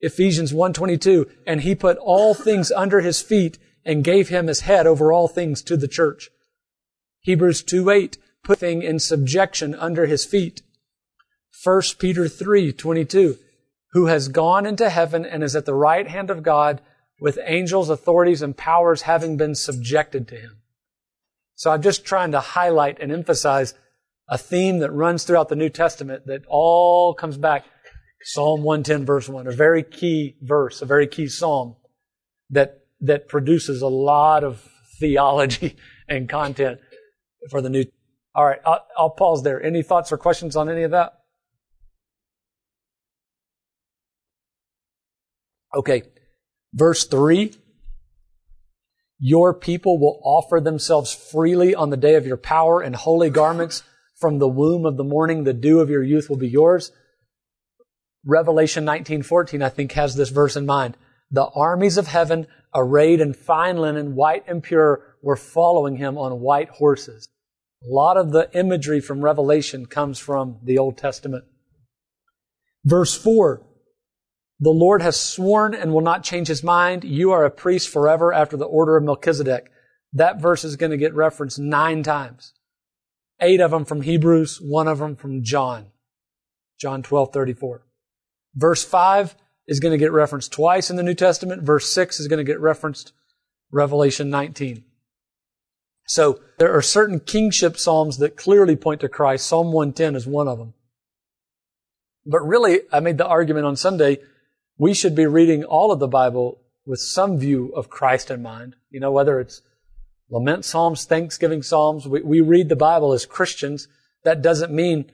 Ephesians 0.00 0.52
1:22 0.52 1.30
and 1.46 1.62
he 1.62 1.74
put 1.74 1.96
all 1.98 2.34
things 2.34 2.70
under 2.70 3.00
his 3.00 3.22
feet 3.22 3.58
and 3.84 4.04
gave 4.04 4.28
him 4.28 4.46
his 4.46 4.60
head 4.60 4.86
over 4.86 5.12
all 5.12 5.28
things 5.28 5.62
to 5.62 5.76
the 5.76 5.88
church. 5.88 6.30
Hebrews 7.20 7.62
2:8 7.62 8.18
put 8.44 8.58
thing 8.58 8.82
in 8.82 8.98
subjection 8.98 9.74
under 9.74 10.06
his 10.06 10.24
feet. 10.24 10.62
1 11.50 11.98
Peter 11.98 12.28
3:22 12.28 13.38
who 13.92 14.06
has 14.06 14.28
gone 14.28 14.66
into 14.66 14.90
heaven 14.90 15.24
and 15.24 15.42
is 15.42 15.56
at 15.56 15.64
the 15.64 15.74
right 15.74 16.06
hand 16.06 16.28
of 16.28 16.42
God 16.42 16.82
with 17.18 17.38
angels, 17.44 17.88
authorities, 17.88 18.42
and 18.42 18.54
powers 18.54 19.02
having 19.02 19.38
been 19.38 19.54
subjected 19.54 20.28
to 20.28 20.36
him. 20.36 20.60
So 21.54 21.70
I'm 21.70 21.80
just 21.80 22.04
trying 22.04 22.32
to 22.32 22.40
highlight 22.40 23.00
and 23.00 23.10
emphasize 23.10 23.72
a 24.28 24.38
theme 24.38 24.78
that 24.78 24.90
runs 24.90 25.24
throughout 25.24 25.48
the 25.48 25.56
New 25.56 25.68
Testament 25.68 26.26
that 26.26 26.42
all 26.48 27.14
comes 27.14 27.36
back. 27.36 27.64
Psalm 28.22 28.62
110 28.62 29.04
verse 29.04 29.28
1, 29.28 29.46
a 29.46 29.52
very 29.52 29.82
key 29.82 30.36
verse, 30.42 30.82
a 30.82 30.86
very 30.86 31.06
key 31.06 31.28
psalm 31.28 31.76
that, 32.50 32.80
that 33.00 33.28
produces 33.28 33.82
a 33.82 33.86
lot 33.86 34.42
of 34.42 34.68
theology 34.98 35.76
and 36.08 36.28
content 36.28 36.80
for 37.50 37.60
the 37.60 37.70
New. 37.70 37.84
All 38.34 38.44
right, 38.44 38.58
I'll, 38.66 38.84
I'll 38.98 39.10
pause 39.10 39.42
there. 39.42 39.62
Any 39.62 39.82
thoughts 39.82 40.10
or 40.10 40.18
questions 40.18 40.56
on 40.56 40.68
any 40.68 40.82
of 40.82 40.90
that? 40.90 41.12
Okay. 45.74 46.02
Verse 46.72 47.04
3 47.04 47.52
Your 49.18 49.54
people 49.54 49.98
will 49.98 50.20
offer 50.24 50.60
themselves 50.60 51.12
freely 51.12 51.74
on 51.74 51.90
the 51.90 51.96
day 51.96 52.14
of 52.14 52.26
your 52.26 52.36
power 52.36 52.82
in 52.82 52.94
holy 52.94 53.30
garments. 53.30 53.82
From 54.16 54.38
the 54.38 54.48
womb 54.48 54.86
of 54.86 54.96
the 54.96 55.04
morning, 55.04 55.44
the 55.44 55.52
dew 55.52 55.80
of 55.80 55.90
your 55.90 56.02
youth 56.02 56.28
will 56.28 56.36
be 56.36 56.48
yours. 56.48 56.92
Revelation 58.24 58.84
19:14 58.84 59.62
I 59.62 59.68
think 59.68 59.92
has 59.92 60.14
this 60.14 60.30
verse 60.30 60.56
in 60.56 60.66
mind. 60.66 60.96
The 61.30 61.46
armies 61.46 61.96
of 61.96 62.06
heaven 62.06 62.46
arrayed 62.74 63.20
in 63.20 63.32
fine 63.32 63.76
linen, 63.78 64.14
white 64.14 64.44
and 64.46 64.62
pure, 64.62 65.16
were 65.22 65.36
following 65.36 65.96
him 65.96 66.16
on 66.18 66.40
white 66.40 66.70
horses. 66.70 67.28
A 67.82 67.92
lot 67.92 68.16
of 68.16 68.32
the 68.32 68.50
imagery 68.58 69.00
from 69.00 69.22
Revelation 69.22 69.86
comes 69.86 70.18
from 70.18 70.58
the 70.62 70.78
Old 70.78 70.96
Testament. 70.96 71.44
Verse 72.84 73.14
4 73.16 73.62
the 74.58 74.70
Lord 74.70 75.02
has 75.02 75.20
sworn 75.20 75.74
and 75.74 75.92
will 75.92 76.00
not 76.00 76.22
change 76.22 76.48
his 76.48 76.64
mind. 76.64 77.04
You 77.04 77.32
are 77.32 77.44
a 77.44 77.50
priest 77.50 77.90
forever 77.90 78.32
after 78.32 78.56
the 78.56 78.64
order 78.64 78.96
of 78.96 79.04
Melchizedek. 79.04 79.70
That 80.14 80.40
verse 80.40 80.64
is 80.64 80.76
going 80.76 80.92
to 80.92 80.96
get 80.96 81.14
referenced 81.14 81.58
nine 81.58 82.02
times. 82.02 82.54
Eight 83.40 83.60
of 83.60 83.70
them 83.70 83.84
from 83.84 84.02
Hebrews, 84.02 84.60
one 84.60 84.88
of 84.88 84.98
them 84.98 85.16
from 85.16 85.42
John. 85.42 85.86
John 86.78 87.02
12, 87.02 87.32
34. 87.32 87.82
Verse 88.54 88.84
5 88.84 89.36
is 89.66 89.80
going 89.80 89.92
to 89.92 89.98
get 89.98 90.12
referenced 90.12 90.52
twice 90.52 90.90
in 90.90 90.96
the 90.96 91.02
New 91.02 91.14
Testament. 91.14 91.62
Verse 91.62 91.90
6 91.92 92.20
is 92.20 92.28
going 92.28 92.38
to 92.38 92.50
get 92.50 92.60
referenced 92.60 93.12
Revelation 93.70 94.30
19. 94.30 94.84
So 96.06 96.40
there 96.58 96.72
are 96.72 96.82
certain 96.82 97.20
kingship 97.20 97.76
psalms 97.76 98.18
that 98.18 98.36
clearly 98.36 98.76
point 98.76 99.00
to 99.00 99.08
Christ. 99.08 99.46
Psalm 99.46 99.72
110 99.72 100.14
is 100.14 100.26
one 100.26 100.48
of 100.48 100.58
them. 100.58 100.74
But 102.24 102.46
really, 102.46 102.80
I 102.92 103.00
made 103.00 103.18
the 103.18 103.26
argument 103.26 103.66
on 103.66 103.76
Sunday 103.76 104.18
we 104.78 104.94
should 104.94 105.14
be 105.14 105.26
reading 105.26 105.64
all 105.64 105.90
of 105.90 106.00
the 106.00 106.08
Bible 106.08 106.60
with 106.84 107.00
some 107.00 107.38
view 107.38 107.72
of 107.74 107.88
Christ 107.88 108.30
in 108.30 108.42
mind. 108.42 108.76
You 108.90 109.00
know, 109.00 109.10
whether 109.10 109.40
it's 109.40 109.62
lament 110.30 110.64
psalms, 110.64 111.04
thanksgiving 111.04 111.62
psalms, 111.62 112.06
we, 112.06 112.22
we 112.22 112.40
read 112.40 112.68
the 112.68 112.76
Bible 112.76 113.12
as 113.12 113.26
Christians. 113.26 113.88
That 114.24 114.42
doesn't 114.42 114.72
mean 114.72 115.10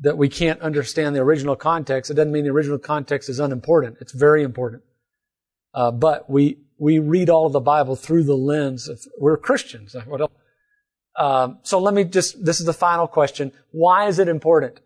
that 0.00 0.18
we 0.18 0.28
can't 0.28 0.60
understand 0.60 1.14
the 1.14 1.20
original 1.20 1.56
context. 1.56 2.10
It 2.10 2.14
doesn't 2.14 2.32
mean 2.32 2.44
the 2.44 2.50
original 2.50 2.78
context 2.78 3.28
is 3.28 3.38
unimportant. 3.38 3.96
It's 4.00 4.12
very 4.12 4.42
important. 4.42 4.82
Uh, 5.74 5.90
but 5.90 6.28
we 6.30 6.58
we 6.78 6.98
read 6.98 7.30
all 7.30 7.46
of 7.46 7.52
the 7.52 7.60
Bible 7.60 7.96
through 7.96 8.24
the 8.24 8.36
lens 8.36 8.88
of 8.88 9.00
we're 9.18 9.36
Christians. 9.36 9.94
What 10.06 10.20
else? 10.20 10.32
Um, 11.18 11.58
so 11.62 11.78
let 11.78 11.94
me 11.94 12.04
just. 12.04 12.44
This 12.44 12.60
is 12.60 12.66
the 12.66 12.74
final 12.74 13.06
question. 13.06 13.52
Why 13.72 14.06
is 14.06 14.18
it 14.18 14.28
important 14.28 14.80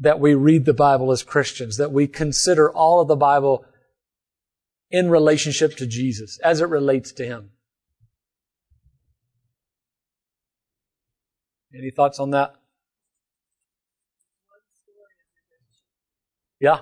that 0.00 0.18
we 0.18 0.34
read 0.34 0.64
the 0.64 0.74
Bible 0.74 1.12
as 1.12 1.22
Christians, 1.22 1.76
that 1.76 1.92
we 1.92 2.06
consider 2.06 2.72
all 2.72 3.00
of 3.00 3.08
the 3.08 3.16
Bible 3.16 3.64
in 4.90 5.10
relationship 5.10 5.76
to 5.76 5.86
Jesus, 5.86 6.40
as 6.42 6.60
it 6.60 6.68
relates 6.68 7.12
to 7.12 7.24
Him. 7.24 7.50
Any 11.74 11.90
thoughts 11.90 12.18
on 12.18 12.30
that? 12.30 12.54
Yeah. 16.60 16.80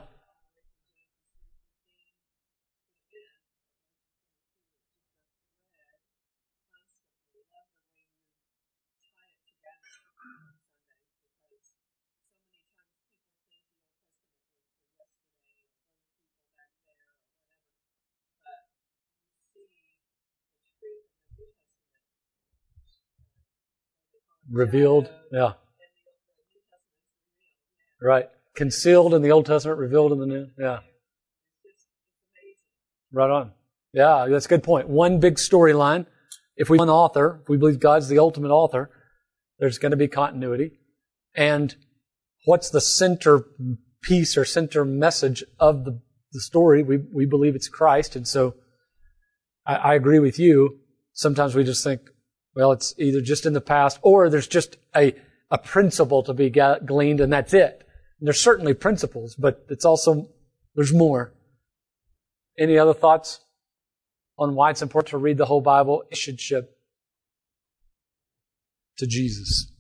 Revealed. 24.50 25.10
Yeah. 25.32 25.52
Right. 28.00 28.26
Concealed 28.56 29.14
in 29.14 29.22
the 29.22 29.30
Old 29.30 29.46
Testament, 29.46 29.78
revealed 29.78 30.12
in 30.12 30.18
the 30.18 30.26
New. 30.26 30.46
Yeah. 30.58 30.78
Right 33.12 33.30
on. 33.30 33.52
Yeah, 33.92 34.26
that's 34.28 34.46
a 34.46 34.48
good 34.48 34.62
point. 34.62 34.88
One 34.88 35.18
big 35.18 35.36
storyline. 35.36 36.06
If 36.56 36.68
we 36.68 36.78
one 36.78 36.90
author, 36.90 37.40
if 37.42 37.48
we 37.48 37.56
believe 37.56 37.80
God's 37.80 38.08
the 38.08 38.18
ultimate 38.18 38.50
author, 38.50 38.90
there's 39.58 39.78
going 39.78 39.92
to 39.92 39.96
be 39.96 40.08
continuity. 40.08 40.78
And 41.34 41.74
what's 42.44 42.70
the 42.70 42.80
center 42.80 43.44
piece 44.02 44.36
or 44.36 44.44
center 44.44 44.84
message 44.84 45.44
of 45.58 45.84
the, 45.84 46.00
the 46.32 46.40
story? 46.40 46.82
We, 46.82 46.98
we 47.12 47.26
believe 47.26 47.54
it's 47.54 47.68
Christ. 47.68 48.16
And 48.16 48.26
so 48.26 48.54
I, 49.66 49.76
I 49.76 49.94
agree 49.94 50.18
with 50.18 50.38
you. 50.38 50.80
Sometimes 51.12 51.54
we 51.54 51.64
just 51.64 51.82
think, 51.82 52.02
well, 52.54 52.72
it's 52.72 52.94
either 52.98 53.20
just 53.20 53.46
in 53.46 53.52
the 53.52 53.60
past 53.60 53.98
or 54.02 54.28
there's 54.28 54.48
just 54.48 54.76
a, 54.96 55.14
a 55.50 55.58
principle 55.58 56.22
to 56.24 56.34
be 56.34 56.50
gleaned 56.50 57.20
and 57.20 57.32
that's 57.32 57.54
it. 57.54 57.86
And 58.18 58.26
there's 58.26 58.40
certainly 58.40 58.74
principles, 58.74 59.36
but 59.36 59.64
it's 59.68 59.84
also, 59.84 60.28
there's 60.74 60.92
more. 60.92 61.32
Any 62.58 62.76
other 62.76 62.94
thoughts 62.94 63.40
on 64.36 64.54
why 64.54 64.70
it's 64.70 64.82
important 64.82 65.10
to 65.10 65.18
read 65.18 65.38
the 65.38 65.46
whole 65.46 65.60
Bible? 65.60 66.02
Relationship 66.10 66.76
to 68.98 69.06
Jesus. 69.06 69.72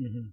Mm-hmm. 0.00 0.28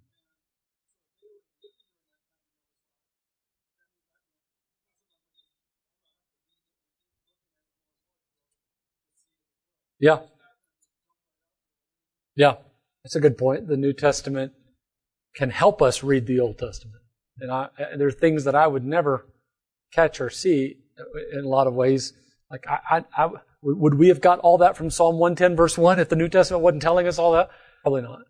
Yeah. 9.99 10.19
Yeah. 12.35 12.55
That's 13.03 13.15
a 13.15 13.19
good 13.19 13.37
point. 13.37 13.67
The 13.67 13.77
New 13.77 13.93
Testament 13.93 14.53
can 15.35 15.49
help 15.49 15.81
us 15.81 16.03
read 16.03 16.25
the 16.25 16.39
Old 16.39 16.57
Testament. 16.57 17.01
And 17.39 17.51
I, 17.51 17.69
there 17.97 18.07
are 18.07 18.11
things 18.11 18.43
that 18.45 18.55
I 18.55 18.67
would 18.67 18.85
never 18.85 19.25
catch 19.93 20.19
or 20.19 20.29
see 20.29 20.77
in 21.33 21.43
a 21.43 21.47
lot 21.47 21.67
of 21.67 21.73
ways. 21.73 22.13
Like, 22.51 22.65
I, 22.67 23.03
I, 23.17 23.25
I, 23.25 23.29
would 23.61 23.95
we 23.95 24.07
have 24.07 24.21
got 24.21 24.39
all 24.39 24.57
that 24.59 24.77
from 24.77 24.89
Psalm 24.89 25.17
110 25.17 25.55
verse 25.55 25.77
1 25.77 25.99
if 25.99 26.09
the 26.09 26.15
New 26.15 26.29
Testament 26.29 26.63
wasn't 26.63 26.81
telling 26.81 27.07
us 27.07 27.19
all 27.19 27.33
that? 27.33 27.49
Probably 27.83 28.01
not. 28.01 28.21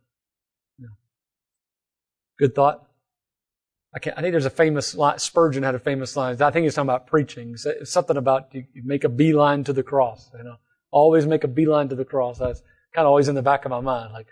Good 2.39 2.55
thought. 2.55 2.87
I, 3.93 3.97
I 3.97 4.21
think 4.21 4.31
there's 4.31 4.45
a 4.45 4.49
famous 4.49 4.95
line, 4.95 5.19
Spurgeon 5.19 5.63
had 5.63 5.75
a 5.75 5.79
famous 5.79 6.15
line. 6.15 6.41
I 6.41 6.51
think 6.51 6.63
he's 6.63 6.75
talking 6.75 6.87
about 6.87 7.07
preaching. 7.07 7.55
It's 7.65 7.91
something 7.91 8.17
about 8.17 8.53
you, 8.53 8.65
you 8.73 8.83
make 8.85 9.03
a 9.03 9.09
beeline 9.09 9.63
to 9.65 9.73
the 9.73 9.83
cross. 9.83 10.29
You 10.37 10.43
know, 10.43 10.55
always 10.91 11.25
make 11.25 11.43
a 11.43 11.47
beeline 11.47 11.89
to 11.89 11.95
the 11.95 12.05
cross. 12.05 12.39
That's 12.39 12.61
kind 12.95 13.05
of 13.05 13.09
always 13.09 13.27
in 13.27 13.35
the 13.35 13.41
back 13.41 13.65
of 13.65 13.71
my 13.71 13.81
mind. 13.81 14.13
Like 14.13 14.27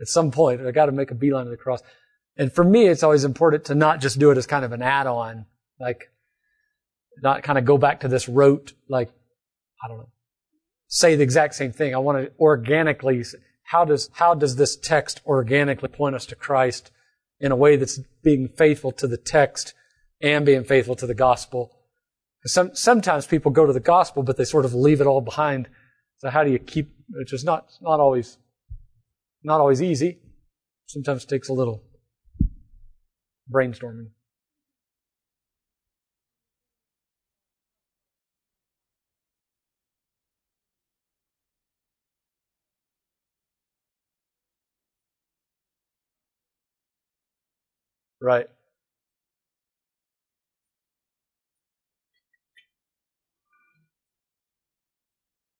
at 0.00 0.08
some 0.08 0.30
point, 0.30 0.66
I 0.66 0.70
got 0.70 0.86
to 0.86 0.92
make 0.92 1.10
a 1.10 1.14
beeline 1.14 1.44
to 1.44 1.50
the 1.50 1.56
cross. 1.56 1.80
And 2.36 2.52
for 2.52 2.64
me, 2.64 2.86
it's 2.86 3.02
always 3.02 3.24
important 3.24 3.66
to 3.66 3.74
not 3.74 4.00
just 4.00 4.18
do 4.18 4.30
it 4.30 4.38
as 4.38 4.46
kind 4.46 4.64
of 4.64 4.72
an 4.72 4.82
add-on. 4.82 5.46
Like 5.78 6.10
not 7.22 7.42
kind 7.42 7.58
of 7.58 7.64
go 7.64 7.78
back 7.78 8.00
to 8.00 8.08
this 8.08 8.28
rote, 8.28 8.72
like, 8.88 9.10
I 9.82 9.88
don't 9.88 9.98
know, 9.98 10.08
say 10.88 11.14
the 11.14 11.22
exact 11.22 11.54
same 11.54 11.72
thing. 11.72 11.94
I 11.94 11.98
want 11.98 12.18
to 12.18 12.32
organically, 12.40 13.24
how 13.62 13.84
does, 13.84 14.10
how 14.14 14.34
does 14.34 14.56
this 14.56 14.76
text 14.76 15.20
organically 15.26 15.88
point 15.88 16.16
us 16.16 16.26
to 16.26 16.34
Christ 16.34 16.90
in 17.40 17.52
a 17.52 17.56
way 17.56 17.76
that's 17.76 17.98
being 18.22 18.48
faithful 18.48 18.92
to 18.92 19.06
the 19.06 19.16
text 19.16 19.74
and 20.20 20.46
being 20.46 20.64
faithful 20.64 20.96
to 20.96 21.06
the 21.06 21.14
gospel? 21.14 21.70
Some, 22.46 22.74
sometimes 22.74 23.26
people 23.26 23.50
go 23.50 23.66
to 23.66 23.72
the 23.72 23.80
gospel, 23.80 24.22
but 24.22 24.36
they 24.36 24.44
sort 24.44 24.64
of 24.64 24.74
leave 24.74 25.00
it 25.00 25.06
all 25.06 25.20
behind. 25.20 25.68
So 26.18 26.28
how 26.30 26.44
do 26.44 26.50
you 26.50 26.58
keep, 26.58 26.94
which 27.10 27.32
is 27.32 27.44
not, 27.44 27.70
not 27.80 28.00
always, 28.00 28.38
not 29.42 29.60
always 29.60 29.82
easy. 29.82 30.18
Sometimes 30.86 31.24
takes 31.24 31.48
a 31.48 31.54
little 31.54 31.82
brainstorming. 33.50 34.08
Right. 48.24 48.46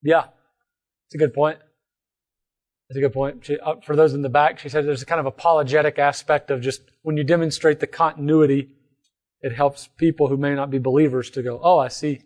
Yeah, 0.03 0.25
it's 1.07 1.15
a 1.15 1.19
good 1.19 1.35
point. 1.35 1.59
That's 2.89 2.97
a 2.97 3.01
good 3.03 3.13
point. 3.13 3.45
She, 3.45 3.59
uh, 3.59 3.75
for 3.85 3.95
those 3.95 4.15
in 4.15 4.23
the 4.23 4.31
back, 4.31 4.59
she 4.59 4.71
said 4.71 4.87
there's 4.87 5.03
a 5.03 5.07
kind 5.07 5.21
of 5.21 5.27
apologetic 5.27 5.99
aspect 5.99 6.51
of 6.51 6.63
just 6.63 6.81
when 7.03 7.19
you 7.19 7.25
demonstrate 7.25 7.81
the 7.81 7.87
continuity, 7.87 8.71
it 9.43 9.55
helps 9.55 9.91
people 9.99 10.29
who 10.29 10.39
may 10.39 10.55
not 10.55 10.71
be 10.71 10.79
believers 10.79 11.29
to 11.33 11.43
go, 11.43 11.61
oh, 11.63 11.79
I 11.79 11.89
see 11.89 12.23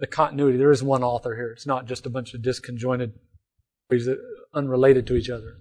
the 0.00 0.08
continuity. 0.08 0.58
There 0.58 0.72
is 0.72 0.82
one 0.82 1.04
author 1.04 1.36
here. 1.36 1.52
It's 1.52 1.66
not 1.66 1.86
just 1.86 2.06
a 2.06 2.10
bunch 2.10 2.34
of 2.34 2.42
disconjointed 2.42 3.12
ways 3.88 4.06
that 4.06 4.18
unrelated 4.52 5.06
to 5.06 5.14
each 5.14 5.30
other. 5.30 5.58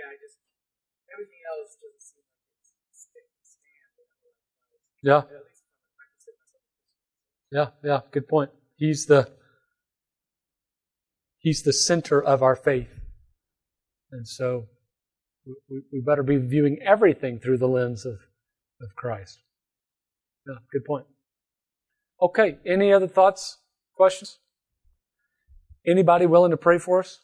Yeah, 0.00 0.08
I 0.08 0.16
just 0.16 0.40
everything 1.12 1.44
else 1.44 1.76
doesn't 1.76 2.00
seem 2.00 2.24
like 2.24 2.48
it's 2.56 2.72
stick 3.04 3.28
to 3.28 3.44
stand. 3.44 3.92
Yeah. 5.04 5.22
yeah 5.28 5.44
yeah, 7.52 7.68
yeah, 7.84 8.00
good 8.10 8.28
point. 8.28 8.50
He's 8.76 9.04
the 9.04 9.28
He's 11.40 11.62
the 11.62 11.72
center 11.72 12.22
of 12.22 12.42
our 12.42 12.54
faith. 12.54 13.00
And 14.12 14.28
so 14.28 14.66
we, 15.68 15.82
we 15.90 16.00
better 16.00 16.22
be 16.22 16.36
viewing 16.36 16.78
everything 16.84 17.40
through 17.40 17.58
the 17.58 17.68
lens 17.68 18.04
of, 18.04 18.18
of 18.82 18.94
Christ. 18.94 19.38
Yeah, 20.46 20.56
good 20.70 20.84
point. 20.84 21.06
Okay, 22.20 22.58
any 22.66 22.92
other 22.92 23.08
thoughts, 23.08 23.56
questions? 23.94 24.38
Anybody 25.86 26.26
willing 26.26 26.50
to 26.50 26.58
pray 26.58 26.78
for 26.78 27.00
us? 27.00 27.20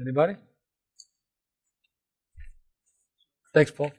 Anybody? 0.00 0.36
Thanks, 3.52 3.70
Paul. 3.72 3.92